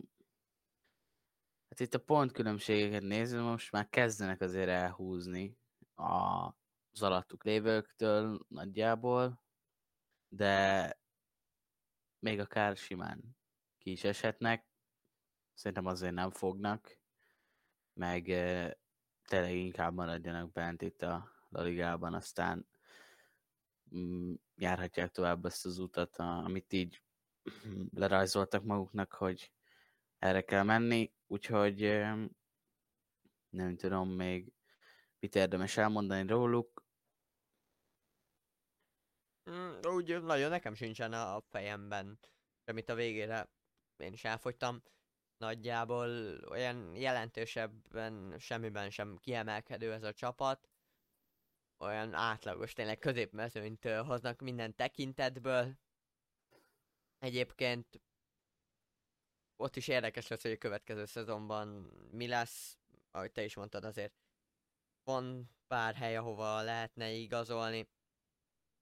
Hát 1.68 1.80
itt 1.80 1.94
a 1.94 1.98
pontkülönbségeket 1.98 3.02
nézve 3.02 3.40
most 3.40 3.72
már 3.72 3.88
kezdenek 3.88 4.40
azért 4.40 4.68
elhúzni 4.68 5.58
az 5.94 7.02
alattuk 7.02 7.44
lévőktől 7.44 8.40
nagyjából, 8.48 9.42
de 10.28 10.94
még 12.18 12.40
akár 12.40 12.76
simán 12.76 13.36
ki 13.78 13.90
is 13.90 14.04
eshetnek. 14.04 14.66
Szerintem 15.54 15.86
azért 15.86 16.14
nem 16.14 16.30
fognak, 16.30 16.98
meg 17.92 18.24
tényleg 19.24 19.54
inkább 19.54 19.94
maradjanak 19.94 20.52
bent 20.52 20.82
itt 20.82 21.02
a 21.02 21.38
La 21.50 21.62
Ligában, 21.62 22.14
aztán 22.14 22.68
mm, 23.96 24.34
járhatják 24.56 25.10
tovább 25.10 25.44
ezt 25.44 25.66
az 25.66 25.78
utat, 25.78 26.16
amit 26.16 26.72
így 26.72 27.02
lerajzoltak 27.94 28.64
maguknak, 28.64 29.12
hogy 29.12 29.52
erre 30.18 30.40
kell 30.40 30.62
menni, 30.62 31.12
úgyhogy 31.26 31.80
nem 33.50 33.76
tudom 33.76 34.10
még 34.10 34.52
mit 35.18 35.34
érdemes 35.34 35.76
elmondani 35.76 36.28
róluk. 36.28 36.84
Mm, 39.50 39.78
úgy 39.82 40.22
nagyon 40.22 40.50
nekem 40.50 40.74
sincsen 40.74 41.12
a 41.12 41.40
fejemben, 41.40 42.18
amit 42.64 42.88
a 42.88 42.94
végére 42.94 43.50
én 43.96 44.12
is 44.12 44.24
elfogytam. 44.24 44.82
Nagyjából 45.36 46.08
olyan 46.50 46.94
jelentősebben 46.96 48.38
semmiben 48.38 48.90
sem 48.90 49.16
kiemelkedő 49.16 49.92
ez 49.92 50.02
a 50.02 50.12
csapat 50.12 50.68
olyan 51.80 52.14
átlagos, 52.14 52.72
tényleg 52.72 52.98
középmezőnyt 52.98 53.84
hoznak 53.84 54.40
minden 54.40 54.74
tekintetből. 54.74 55.78
Egyébként 57.18 58.00
ott 59.56 59.76
is 59.76 59.88
érdekes 59.88 60.28
lesz, 60.28 60.42
hogy 60.42 60.50
a 60.50 60.56
következő 60.56 61.04
szezonban 61.04 61.68
mi 62.10 62.26
lesz, 62.26 62.78
ahogy 63.10 63.32
te 63.32 63.44
is 63.44 63.54
mondtad, 63.54 63.84
azért 63.84 64.14
van 65.04 65.50
pár 65.66 65.94
hely, 65.94 66.16
ahova 66.16 66.62
lehetne 66.62 67.10
igazolni. 67.10 67.88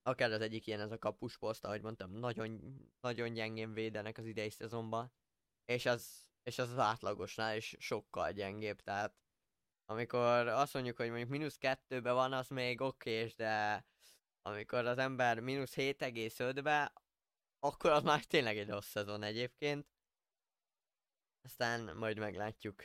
Akár 0.03 0.33
az 0.33 0.41
egyik 0.41 0.67
ilyen 0.67 0.81
ez 0.81 0.91
a 0.91 0.99
kapusposzt, 0.99 1.65
ahogy 1.65 1.83
mondtam, 1.83 2.11
nagyon, 2.11 2.77
nagyon 3.01 3.33
gyengén 3.33 3.73
védenek 3.73 4.19
az 4.19 4.27
idei 4.27 4.51
szezonban. 4.51 5.13
És 5.65 5.87
az, 5.87 6.29
és 6.43 6.59
az 6.59 6.71
az 6.71 6.79
átlagosnál 6.79 7.57
is 7.57 7.77
sokkal 7.79 8.33
gyengébb, 8.33 8.81
tehát 8.81 9.15
amikor 9.91 10.47
azt 10.47 10.74
mondjuk, 10.74 10.97
hogy 10.97 11.09
mondjuk 11.09 11.28
mínusz 11.28 11.57
kettőbe 11.57 12.12
van, 12.12 12.32
az 12.32 12.49
még 12.49 12.80
okés, 12.80 13.34
de 13.34 13.84
amikor 14.43 14.86
az 14.86 14.99
ember 14.99 15.41
mínusz 15.41 15.74
7,5-be, 15.74 16.93
akkor 17.59 17.91
az 17.91 18.03
már 18.03 18.24
tényleg 18.24 18.59
egy 18.59 18.68
rossz 18.68 18.89
szezon 18.89 19.22
egyébként. 19.22 19.86
Aztán 21.43 21.97
majd 21.97 22.18
meglátjuk, 22.18 22.84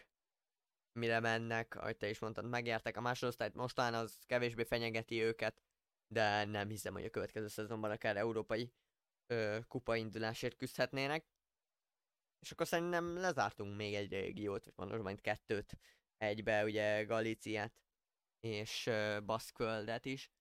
mire 1.00 1.20
mennek, 1.20 1.76
ahogy 1.76 1.98
te 1.98 2.10
is 2.10 2.20
mondtad, 2.20 2.46
megértek 2.46 2.98
a 2.98 3.02
másodosztályt, 3.02 3.54
mostán 3.54 3.94
az 3.94 4.24
kevésbé 4.26 4.64
fenyegeti 4.64 5.22
őket, 5.22 5.62
de 6.08 6.46
nem 6.46 6.70
hiszem, 6.70 6.94
hogy 6.94 7.06
a 7.06 7.10
következő 7.10 7.48
szezonban 7.48 7.92
akár 7.92 8.18
európai 8.18 8.74
ö, 9.28 9.60
kupaindulásért 9.68 10.56
küzdhetnének. 10.56 11.26
És 12.40 12.52
akkor 12.52 12.68
szerintem 12.68 13.16
lezártunk 13.16 13.76
még 13.76 13.94
egy 13.96 14.12
régiót, 14.12 14.72
vagy 14.76 15.02
majd 15.02 15.22
kettőt 15.22 15.78
egybe 16.24 16.64
ugye 16.64 17.04
Galíciát 17.04 17.74
és 18.40 18.88
uh, 18.88 19.24
Baszkföldet 19.26 20.06
is. 20.06 20.32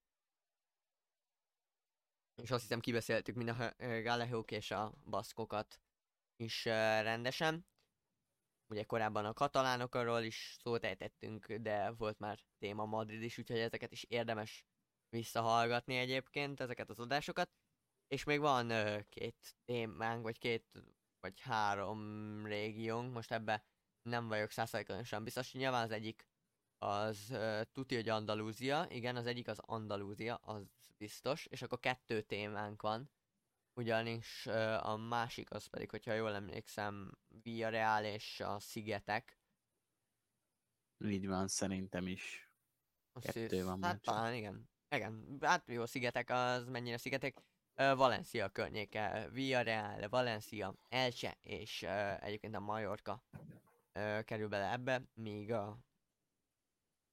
És 2.41 2.51
azt 2.51 2.61
hiszem 2.61 2.79
kibeszéltük 2.79 3.35
mind 3.35 3.49
a 3.49 3.73
Galehók 3.77 4.51
és 4.51 4.71
a 4.71 4.93
baszkokat 5.05 5.79
is 6.35 6.65
uh, 6.65 6.73
rendesen. 7.01 7.67
Ugye 8.67 8.83
korábban 8.83 9.25
a 9.25 9.33
katalánokról 9.33 10.21
is 10.21 10.57
szót 10.61 10.83
ejtettünk, 10.83 11.53
de 11.53 11.91
volt 11.91 12.19
már 12.19 12.39
téma 12.57 12.85
Madrid 12.85 13.21
is, 13.21 13.37
úgyhogy 13.37 13.59
ezeket 13.59 13.91
is 13.91 14.03
érdemes 14.03 14.65
visszahallgatni 15.09 15.97
egyébként, 15.97 16.59
ezeket 16.59 16.89
az 16.89 16.99
adásokat. 16.99 17.51
És 18.07 18.23
még 18.23 18.39
van 18.39 18.71
uh, 18.71 19.01
két 19.09 19.55
témánk, 19.65 20.23
vagy 20.23 20.37
két, 20.37 20.83
vagy 21.19 21.39
három 21.39 22.45
régiónk, 22.45 23.13
most 23.13 23.31
ebbe 23.31 23.65
nem 24.03 24.27
vagyok 24.27 24.51
százszerűen 24.51 25.23
biztos. 25.23 25.53
Nyilván 25.53 25.83
az 25.83 25.91
egyik 25.91 26.27
az 26.83 27.27
uh, 27.29 27.61
tuti, 27.71 27.95
hogy 27.95 28.09
Andalúzia, 28.09 28.85
igen, 28.89 29.15
az 29.15 29.25
egyik 29.25 29.47
az 29.47 29.59
Andalúzia, 29.59 30.35
az 30.35 30.63
biztos, 30.97 31.45
és 31.45 31.61
akkor 31.61 31.79
kettő 31.79 32.21
témánk 32.21 32.81
van, 32.81 33.09
ugyanis 33.73 34.45
uh, 34.45 34.89
a 34.89 34.97
másik 34.97 35.51
az 35.51 35.65
pedig, 35.65 35.89
hogyha 35.89 36.13
jól 36.13 36.33
emlékszem, 36.33 37.11
Villarreal 37.27 38.03
és 38.03 38.39
a 38.39 38.59
Szigetek. 38.59 39.39
Így 41.05 41.27
van, 41.27 41.47
szerintem 41.47 42.07
is. 42.07 42.51
Kettő 43.21 43.63
van 43.63 43.83
Hát 43.83 44.01
talán 44.01 44.33
igen. 44.33 44.69
Igen, 44.89 45.37
hát 45.41 45.67
jó, 45.67 45.85
Szigetek 45.85 46.29
az 46.29 46.67
mennyire 46.67 46.97
Szigetek. 46.97 47.37
Uh, 47.75 47.95
Valencia 47.95 48.49
környéke, 48.49 49.29
Villarreal, 49.31 50.09
Valencia, 50.09 50.75
Elche 50.89 51.37
és 51.41 51.81
uh, 51.81 52.23
egyébként 52.25 52.55
a 52.55 52.59
Majorka 52.59 53.23
ö, 53.93 54.21
kerül 54.23 54.47
bele 54.47 54.71
ebbe, 54.71 55.03
míg 55.13 55.51
a 55.51 55.79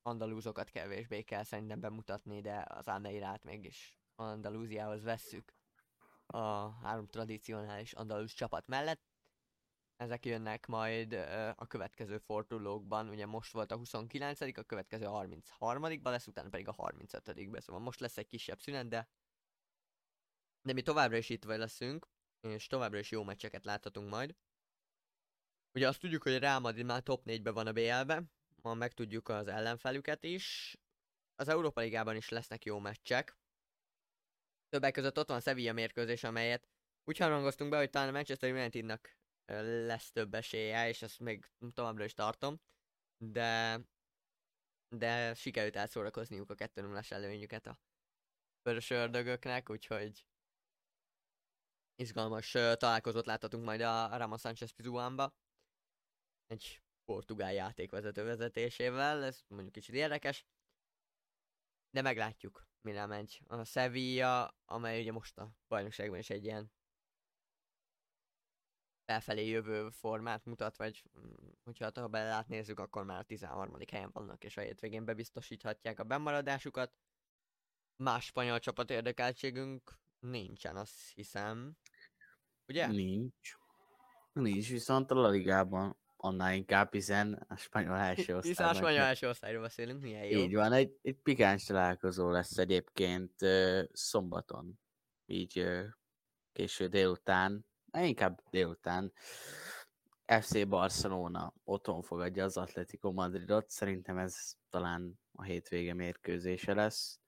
andalúzokat 0.03 0.71
kevésbé 0.71 1.23
kell 1.23 1.43
szerintem 1.43 1.81
bemutatni, 1.81 2.41
de 2.41 2.65
az 2.69 2.89
Almeirát 2.89 3.45
mégis 3.45 3.99
Andalúziához 4.15 5.03
vesszük 5.03 5.55
a 6.27 6.71
három 6.71 7.07
tradicionális 7.07 7.93
andalúz 7.93 8.33
csapat 8.33 8.67
mellett. 8.67 9.09
ezek 9.97 10.27
jönnek 10.27 10.67
majd 10.67 11.13
ö, 11.13 11.51
a 11.57 11.67
következő 11.67 12.19
fordulókban, 12.19 13.09
ugye 13.09 13.27
most 13.27 13.53
volt 13.53 13.73
a 13.73 13.77
29 13.77 14.41
a 14.41 14.63
következő 14.63 15.05
a 15.05 15.11
33 15.11 16.03
ba 16.03 16.11
lesz, 16.11 16.27
utána 16.27 16.49
pedig 16.49 16.69
a 16.69 16.73
35 16.73 17.51
be 17.51 17.61
szóval 17.61 17.83
most 17.83 18.01
lesz 18.01 18.17
egy 18.19 18.27
kisebb 18.27 18.61
szünet, 18.61 18.89
de 18.89 19.09
de 20.63 20.73
mi 20.73 20.83
továbbra 20.83 21.17
is 21.17 21.29
itt 21.29 21.45
vagy 21.45 21.59
leszünk, 21.59 22.09
és 22.41 22.67
továbbra 22.67 22.99
is 22.99 23.11
jó 23.11 23.25
meccseket 23.25 23.65
láthatunk 23.65 24.11
majd. 24.11 24.37
Ugye 25.75 25.89
azt 25.89 26.01
tudjuk, 26.01 26.23
hogy 26.23 26.35
a 26.35 26.39
Real 26.39 26.61
Madrid 26.61 26.85
már 26.85 27.03
top 27.03 27.23
4-ben 27.27 27.55
van 27.55 27.67
a 27.67 27.73
BL-be, 27.73 28.23
ma 28.63 28.75
megtudjuk 28.75 29.29
az 29.29 29.49
ellenfelüket 29.49 30.25
is. 30.25 30.77
Az 31.35 31.49
Európa 31.49 31.81
Ligában 31.81 32.17
is 32.17 32.29
lesznek 32.29 32.65
jó 32.65 32.79
meccsek. 32.79 33.39
Többek 34.69 34.93
között 34.93 35.19
ott 35.19 35.29
van 35.29 35.41
Sevilla 35.41 35.73
mérkőzés, 35.73 36.25
amelyet 36.25 36.69
úgy 37.05 37.19
harangoztunk 37.19 37.71
be, 37.71 37.77
hogy 37.77 37.91
talán 37.91 38.09
a 38.09 38.13
Manchester 38.13 38.53
Unitednak 38.53 39.17
lesz 39.87 40.11
több 40.11 40.35
esélye, 40.35 40.89
és 40.89 41.03
ezt 41.03 41.19
még 41.19 41.51
továbbra 41.75 42.05
is 42.05 42.15
tartom. 42.15 42.61
De 43.17 43.81
de 44.97 45.35
sikerült 45.35 45.77
elszórakozniuk 45.77 46.51
a 46.51 46.55
2 46.55 46.81
0 46.81 47.01
előnyüket 47.09 47.67
a 47.67 47.79
vörös 48.63 48.91
ördögöknek, 48.91 49.71
úgyhogy 49.71 50.27
izgalmas 51.95 52.51
találkozót 52.51 53.27
láthatunk 53.27 53.65
majd 53.65 53.81
a 53.81 54.17
Ramos 54.17 54.41
Sanchez 54.41 54.71
Pizuánba. 54.71 55.35
Egy 56.51 56.83
portugál 57.05 57.53
játékvezető 57.53 58.25
vezetésével, 58.25 59.25
ez 59.25 59.43
mondjuk 59.49 59.73
kicsit 59.73 59.95
érdekes. 59.95 60.47
De 61.91 62.03
meglátjuk, 62.03 62.67
mire 62.81 63.07
megy. 63.07 63.41
A 63.47 63.65
Sevilla, 63.65 64.57
amely 64.65 65.01
ugye 65.01 65.13
most 65.13 65.39
a 65.39 65.51
bajnokságban 65.69 66.19
is 66.19 66.31
egy 66.31 66.45
ilyen 66.45 66.73
felfelé 69.05 69.47
jövő 69.47 69.91
formát 69.91 70.45
mutat, 70.45 70.77
vagy 70.77 71.05
mm, 71.19 71.49
hogyha 71.65 71.91
ha 71.95 72.09
belát 72.09 72.49
nézzük, 72.49 72.79
akkor 72.79 73.05
már 73.05 73.19
a 73.19 73.25
13. 73.25 73.77
helyen 73.91 74.11
vannak, 74.13 74.45
és 74.45 74.57
a 74.57 74.61
hétvégén 74.61 75.05
bebiztosíthatják 75.05 75.99
a 75.99 76.05
bemaradásukat. 76.05 76.93
Más 77.97 78.25
spanyol 78.25 78.59
csapat 78.59 78.91
érdekeltségünk 78.91 79.99
nincsen, 80.19 80.77
azt 80.77 81.13
hiszem. 81.15 81.77
Ugye? 82.69 82.87
Nincs. 82.87 83.59
Nincs, 84.33 84.69
viszont 84.69 85.11
a 85.11 85.15
La 85.15 85.29
Ligában 85.29 85.99
annál 86.23 86.55
inkább, 86.55 86.93
hiszen 86.93 87.47
a 87.49 87.57
spanyol 87.57 87.97
első 87.97 88.37
osztály. 88.37 88.51
Hiszen 88.51 88.69
a 88.69 88.75
spanyol 88.75 89.01
első 89.11 89.29
osztályról 89.29 89.63
beszélünk, 89.63 90.01
milyen 90.01 90.25
jó. 90.25 90.39
Így 90.39 90.55
van, 90.55 90.73
egy, 90.73 90.99
egy 91.03 91.17
pikáns 91.17 91.65
találkozó 91.65 92.31
lesz 92.31 92.59
egyébként 92.59 93.43
uh, 93.43 93.83
szombaton, 93.93 94.81
így 95.27 95.61
uh, 95.61 95.85
késő 96.53 96.87
délután, 96.87 97.67
inkább 97.93 98.43
délután. 98.51 99.13
FC 100.41 100.67
Barcelona 100.69 101.55
otthon 101.65 102.03
fogadja 102.03 102.45
az 102.45 102.57
Atletico 102.57 103.13
Madridot, 103.13 103.71
szerintem 103.71 104.19
ez 104.19 104.53
talán 104.69 105.21
a 105.33 105.43
hétvége 105.43 105.95
mérkőzése 105.95 106.75
lesz. 106.75 107.21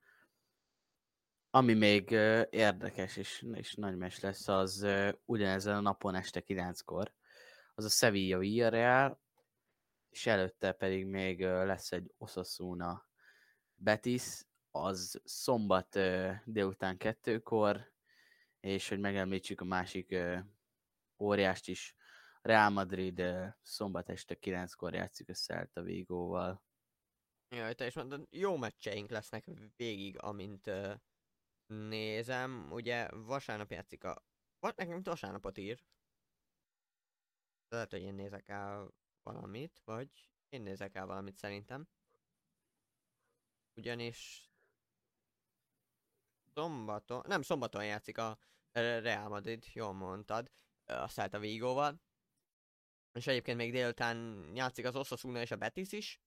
Ami 1.50 1.74
még 1.74 2.08
uh, 2.10 2.42
érdekes 2.50 3.16
és, 3.16 3.46
és 3.52 3.74
nagy 3.74 3.96
mes 3.96 4.20
lesz, 4.20 4.48
az 4.48 4.82
uh, 4.82 5.12
ugyanezen 5.24 5.76
a 5.76 5.80
napon 5.80 6.14
este 6.14 6.42
9-kor, 6.46 7.12
az 7.74 7.84
a 7.84 7.88
Sevilla 7.88 8.38
Villarreal, 8.38 9.20
és 10.08 10.26
előtte 10.26 10.72
pedig 10.72 11.06
még 11.06 11.40
lesz 11.40 11.92
egy 11.92 12.12
Osasuna 12.18 13.08
Betis, 13.74 14.44
az 14.70 15.20
szombat 15.24 15.98
délután 16.44 16.96
kettőkor, 16.96 17.92
és 18.60 18.88
hogy 18.88 19.00
megemlítsük 19.00 19.60
a 19.60 19.64
másik 19.64 20.16
óriást 21.18 21.68
is, 21.68 21.96
Real 22.42 22.70
Madrid 22.70 23.22
szombat 23.62 24.08
este 24.08 24.36
9-kor 24.40 24.94
játszik 24.94 25.28
a 25.72 25.80
Vigóval. 25.80 26.62
Jaj, 27.48 27.74
te 27.74 27.86
is 27.86 27.94
mondod, 27.94 28.26
jó 28.30 28.56
meccseink 28.56 29.10
lesznek 29.10 29.44
végig, 29.76 30.18
amint 30.18 30.66
uh, 30.66 30.94
nézem, 31.66 32.68
ugye 32.70 33.08
vasárnap 33.10 33.70
játszik 33.70 34.04
a... 34.04 34.24
Vagy 34.60 34.74
nekem 34.76 35.02
vasárnapot 35.02 35.58
ír. 35.58 35.82
Lehet, 37.72 37.90
hogy 37.90 38.02
én 38.02 38.14
nézek 38.14 38.48
el 38.48 38.92
valamit, 39.22 39.80
vagy 39.84 40.08
én 40.48 40.62
nézek 40.62 40.94
el 40.94 41.06
valamit 41.06 41.36
szerintem. 41.36 41.88
Ugyanis 43.74 44.50
szombaton, 46.54 47.22
nem 47.26 47.42
szombaton 47.42 47.84
játszik 47.84 48.18
a 48.18 48.38
Real 48.72 49.28
Madrid, 49.28 49.64
jól 49.72 49.92
mondtad, 49.92 50.50
a 50.84 51.08
Celta 51.08 51.38
Vigóval. 51.38 52.00
És 53.12 53.26
egyébként 53.26 53.56
még 53.56 53.72
délután 53.72 54.46
játszik 54.54 54.84
az 54.84 54.96
Osasuna 54.96 55.40
és 55.40 55.50
a 55.50 55.56
Betis 55.56 55.92
is, 55.92 56.20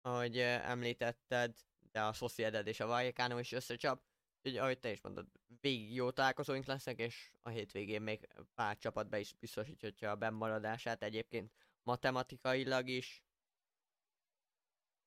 ahogy 0.00 0.38
említetted, 0.38 1.56
de 1.78 2.02
a 2.02 2.12
Sociedad 2.12 2.66
és 2.66 2.80
a 2.80 2.86
Vallecano 2.86 3.38
is 3.38 3.52
összecsap. 3.52 4.02
Úgyhogy 4.46 4.60
ahogy 4.60 4.78
te 4.78 4.90
is 4.90 5.00
mondod, 5.00 5.26
végig 5.60 5.94
jó 5.94 6.10
találkozóink 6.10 6.64
lesznek, 6.64 6.98
és 6.98 7.30
a 7.42 7.48
hétvégén 7.48 8.02
még 8.02 8.28
pár 8.54 8.78
csapat 8.78 9.08
be 9.08 9.18
is 9.18 9.32
biztosítja 9.32 10.10
a 10.10 10.16
bemaradását 10.16 11.02
egyébként 11.02 11.52
matematikailag 11.82 12.88
is. 12.88 13.24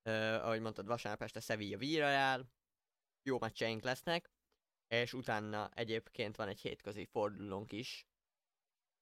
Ö, 0.02 0.12
ahogy 0.34 0.60
mondtad, 0.60 0.86
vasárnap 0.86 1.22
este 1.22 1.40
Sevilla 1.40 1.78
Villarreal, 1.78 2.52
jó 3.24 3.40
meccseink 3.40 3.82
lesznek, 3.82 4.32
és 4.88 5.14
utána 5.14 5.70
egyébként 5.74 6.36
van 6.36 6.48
egy 6.48 6.62
hétközi 6.62 7.06
fordulónk 7.06 7.72
is, 7.72 8.08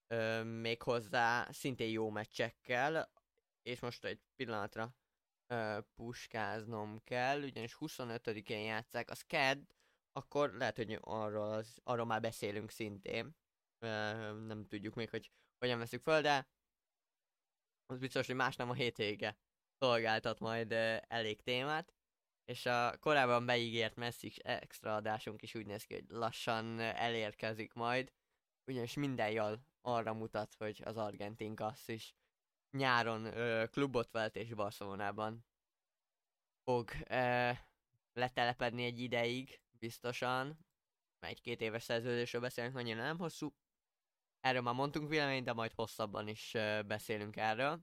ö, 0.06 0.42
méghozzá 0.42 1.50
szintén 1.50 1.90
jó 1.90 2.10
meccsekkel, 2.10 3.12
és 3.62 3.80
most 3.80 4.04
egy 4.04 4.20
pillanatra 4.36 4.94
ö, 5.46 5.78
puskáznom 5.94 7.00
kell, 7.04 7.42
ugyanis 7.42 7.76
25-én 7.80 8.64
játszák, 8.64 9.10
az 9.10 9.22
KED, 9.22 9.76
akkor 10.12 10.52
lehet, 10.52 10.76
hogy 10.76 10.98
arról, 11.00 11.52
az, 11.52 11.80
arról 11.84 12.06
már 12.06 12.20
beszélünk 12.20 12.70
szintén. 12.70 13.36
Nem 14.46 14.66
tudjuk 14.68 14.94
még, 14.94 15.10
hogy 15.10 15.32
hogyan 15.58 15.78
veszük 15.78 16.02
föl, 16.02 16.20
de 16.20 16.48
az 17.86 17.98
biztos, 17.98 18.26
hogy 18.26 18.36
más 18.36 18.56
nem 18.56 18.70
a 18.70 18.74
hétvége 18.74 19.38
szolgáltat 19.78 20.38
majd 20.38 20.72
elég 21.08 21.42
témát. 21.42 21.92
És 22.44 22.66
a 22.66 22.98
korábban 22.98 23.46
beígért 23.46 23.96
messzik 23.96 24.46
extra 24.46 24.94
adásunk 24.94 25.42
is 25.42 25.54
úgy 25.54 25.66
néz 25.66 25.84
ki, 25.84 25.94
hogy 25.94 26.04
lassan 26.08 26.80
elérkezik 26.80 27.72
majd. 27.72 28.12
Ugyanis 28.70 28.94
minden 28.94 29.30
jól 29.30 29.60
arra 29.80 30.14
mutat, 30.14 30.54
hogy 30.54 30.82
az 30.84 30.96
argentin 30.96 31.54
kassz 31.54 31.88
is 31.88 32.14
nyáron 32.70 33.24
ö, 33.24 33.66
klubot 33.66 34.10
vett 34.10 34.36
és 34.36 34.54
Barcelonában 34.54 35.44
fog 36.64 36.90
ö, 37.08 37.50
letelepedni 38.12 38.84
egy 38.84 39.00
ideig, 39.00 39.60
biztosan. 39.78 40.58
Egy-két 41.20 41.60
éves 41.60 41.82
szerződésről 41.82 42.40
beszélünk, 42.40 42.76
annyira 42.76 43.02
nem 43.02 43.18
hosszú. 43.18 43.54
Erről 44.40 44.60
már 44.60 44.74
mondtunk 44.74 45.08
véleményt, 45.08 45.44
de 45.44 45.52
majd 45.52 45.72
hosszabban 45.72 46.28
is 46.28 46.52
beszélünk 46.86 47.36
erről. 47.36 47.80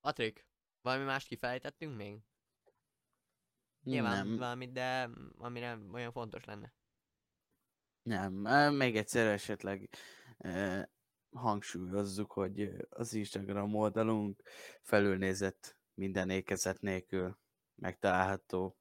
Patrik, 0.00 0.46
valami 0.80 1.04
mást 1.04 1.28
kifelejtettünk 1.28 1.96
még? 1.96 2.18
Nyilván 3.82 4.26
nem. 4.26 4.36
valamit, 4.36 4.72
de 4.72 5.10
amire 5.38 5.78
olyan 5.92 6.12
fontos 6.12 6.44
lenne. 6.44 6.74
Nem, 8.02 8.74
még 8.74 8.96
egyszer 8.96 9.26
esetleg 9.26 9.90
eh, 10.36 10.84
hangsúlyozzuk, 11.30 12.32
hogy 12.32 12.70
az 12.88 13.12
Instagram 13.14 13.74
oldalunk 13.74 14.42
felülnézett 14.82 15.76
minden 15.94 16.30
ékezet 16.30 16.80
nélkül 16.80 17.38
megtalálható 17.74 18.76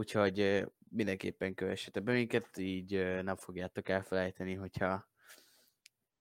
úgyhogy 0.00 0.66
mindenképpen 0.88 1.54
kövessetek 1.54 2.02
be 2.02 2.12
minket, 2.12 2.56
így 2.58 3.22
nem 3.22 3.36
fogjátok 3.36 3.88
elfelejteni, 3.88 4.54
hogyha 4.54 5.08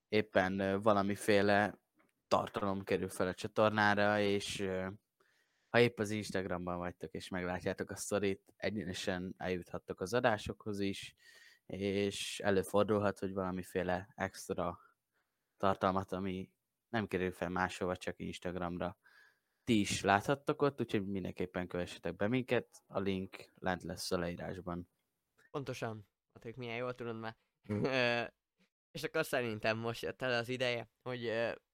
éppen 0.10 0.82
valamiféle 0.82 1.80
tartalom 2.28 2.84
kerül 2.84 3.10
fel 3.10 3.28
a 3.28 3.34
csatornára, 3.34 4.20
és 4.20 4.70
ha 5.70 5.80
épp 5.80 6.00
az 6.00 6.10
Instagramban 6.10 6.78
vagytok, 6.78 7.14
és 7.14 7.30
meglátjátok 7.30 7.90
a 7.90 7.96
sztorit, 7.96 8.54
egyenesen 8.56 9.34
eljuthattok 9.38 10.02
az 10.02 10.14
adásokhoz 10.14 10.80
is, 10.80 11.16
és 11.66 12.40
előfordulhat, 12.40 13.20
hogy 13.20 13.34
valamiféle 13.34 14.14
extra 14.16 14.80
tartalmat, 15.58 16.12
ami 16.12 16.52
nem 16.90 17.08
kerül 17.08 17.32
fel 17.32 17.50
máshova, 17.50 17.96
csak 17.96 18.20
Instagramra, 18.20 18.98
ti 19.70 19.80
is 19.80 20.01
láthattok 20.01 20.61
ott, 20.61 20.80
úgyhogy 20.80 21.07
mindenképpen 21.07 21.67
kövessetek 21.67 22.15
be 22.15 22.28
minket, 22.28 22.84
a 22.88 22.99
link 22.99 23.51
lent 23.55 23.84
lesz 23.84 24.11
a 24.11 24.17
leírásban. 24.17 24.89
Pontosan, 25.51 26.07
hát 26.34 26.55
milyen 26.55 26.76
jól 26.76 26.95
tudod 26.95 27.20
már. 27.20 27.38
és 28.95 29.03
akkor 29.03 29.26
szerintem 29.26 29.78
most 29.78 30.01
jött 30.01 30.22
el 30.22 30.34
az 30.34 30.49
ideje, 30.49 30.89
hogy 31.01 31.26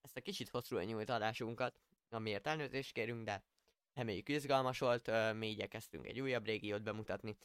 ezt 0.01 0.17
a 0.17 0.21
kicsit 0.21 0.49
hosszú 0.49 0.77
nyújt 0.77 1.09
adásunkat, 1.09 1.79
amiért 2.09 2.47
elnőzést 2.47 2.93
kérünk, 2.93 3.23
de 3.23 3.43
reméljük 3.93 4.29
izgalmas 4.29 4.79
volt, 4.79 5.33
mi 5.33 5.49
igyekeztünk 5.49 6.05
egy 6.05 6.19
újabb 6.19 6.45
régiót 6.45 6.83
bemutatni. 6.83 7.37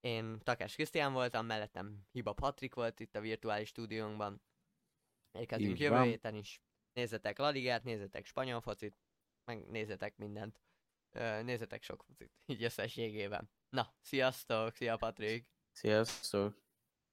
Én 0.00 0.38
Takás 0.38 0.74
Krisztián 0.74 1.12
voltam, 1.12 1.46
mellettem 1.46 2.06
Hiba 2.12 2.32
Patrik 2.32 2.74
volt 2.74 3.00
itt 3.00 3.16
a 3.16 3.20
virtuális 3.20 3.68
stúdiónkban, 3.68 4.42
Érkezünk 5.32 5.78
jövő 5.78 6.02
héten 6.02 6.34
is. 6.34 6.60
Nézzetek 6.92 7.38
La 7.38 7.48
Ligát, 7.48 7.84
nézzetek 7.84 8.26
spanyol 8.26 8.60
focit, 8.60 8.96
meg 9.46 9.66
nézzetek 9.66 10.16
mindent. 10.16 10.60
Nézzetek 11.42 11.82
sok 11.82 12.04
focit, 12.06 12.32
így 12.46 12.62
összességében. 12.62 13.50
Na, 13.68 13.94
sziasztok, 14.00 14.74
szia 14.74 14.96
Patrik! 14.96 15.48
Sziasztok! 15.72 16.65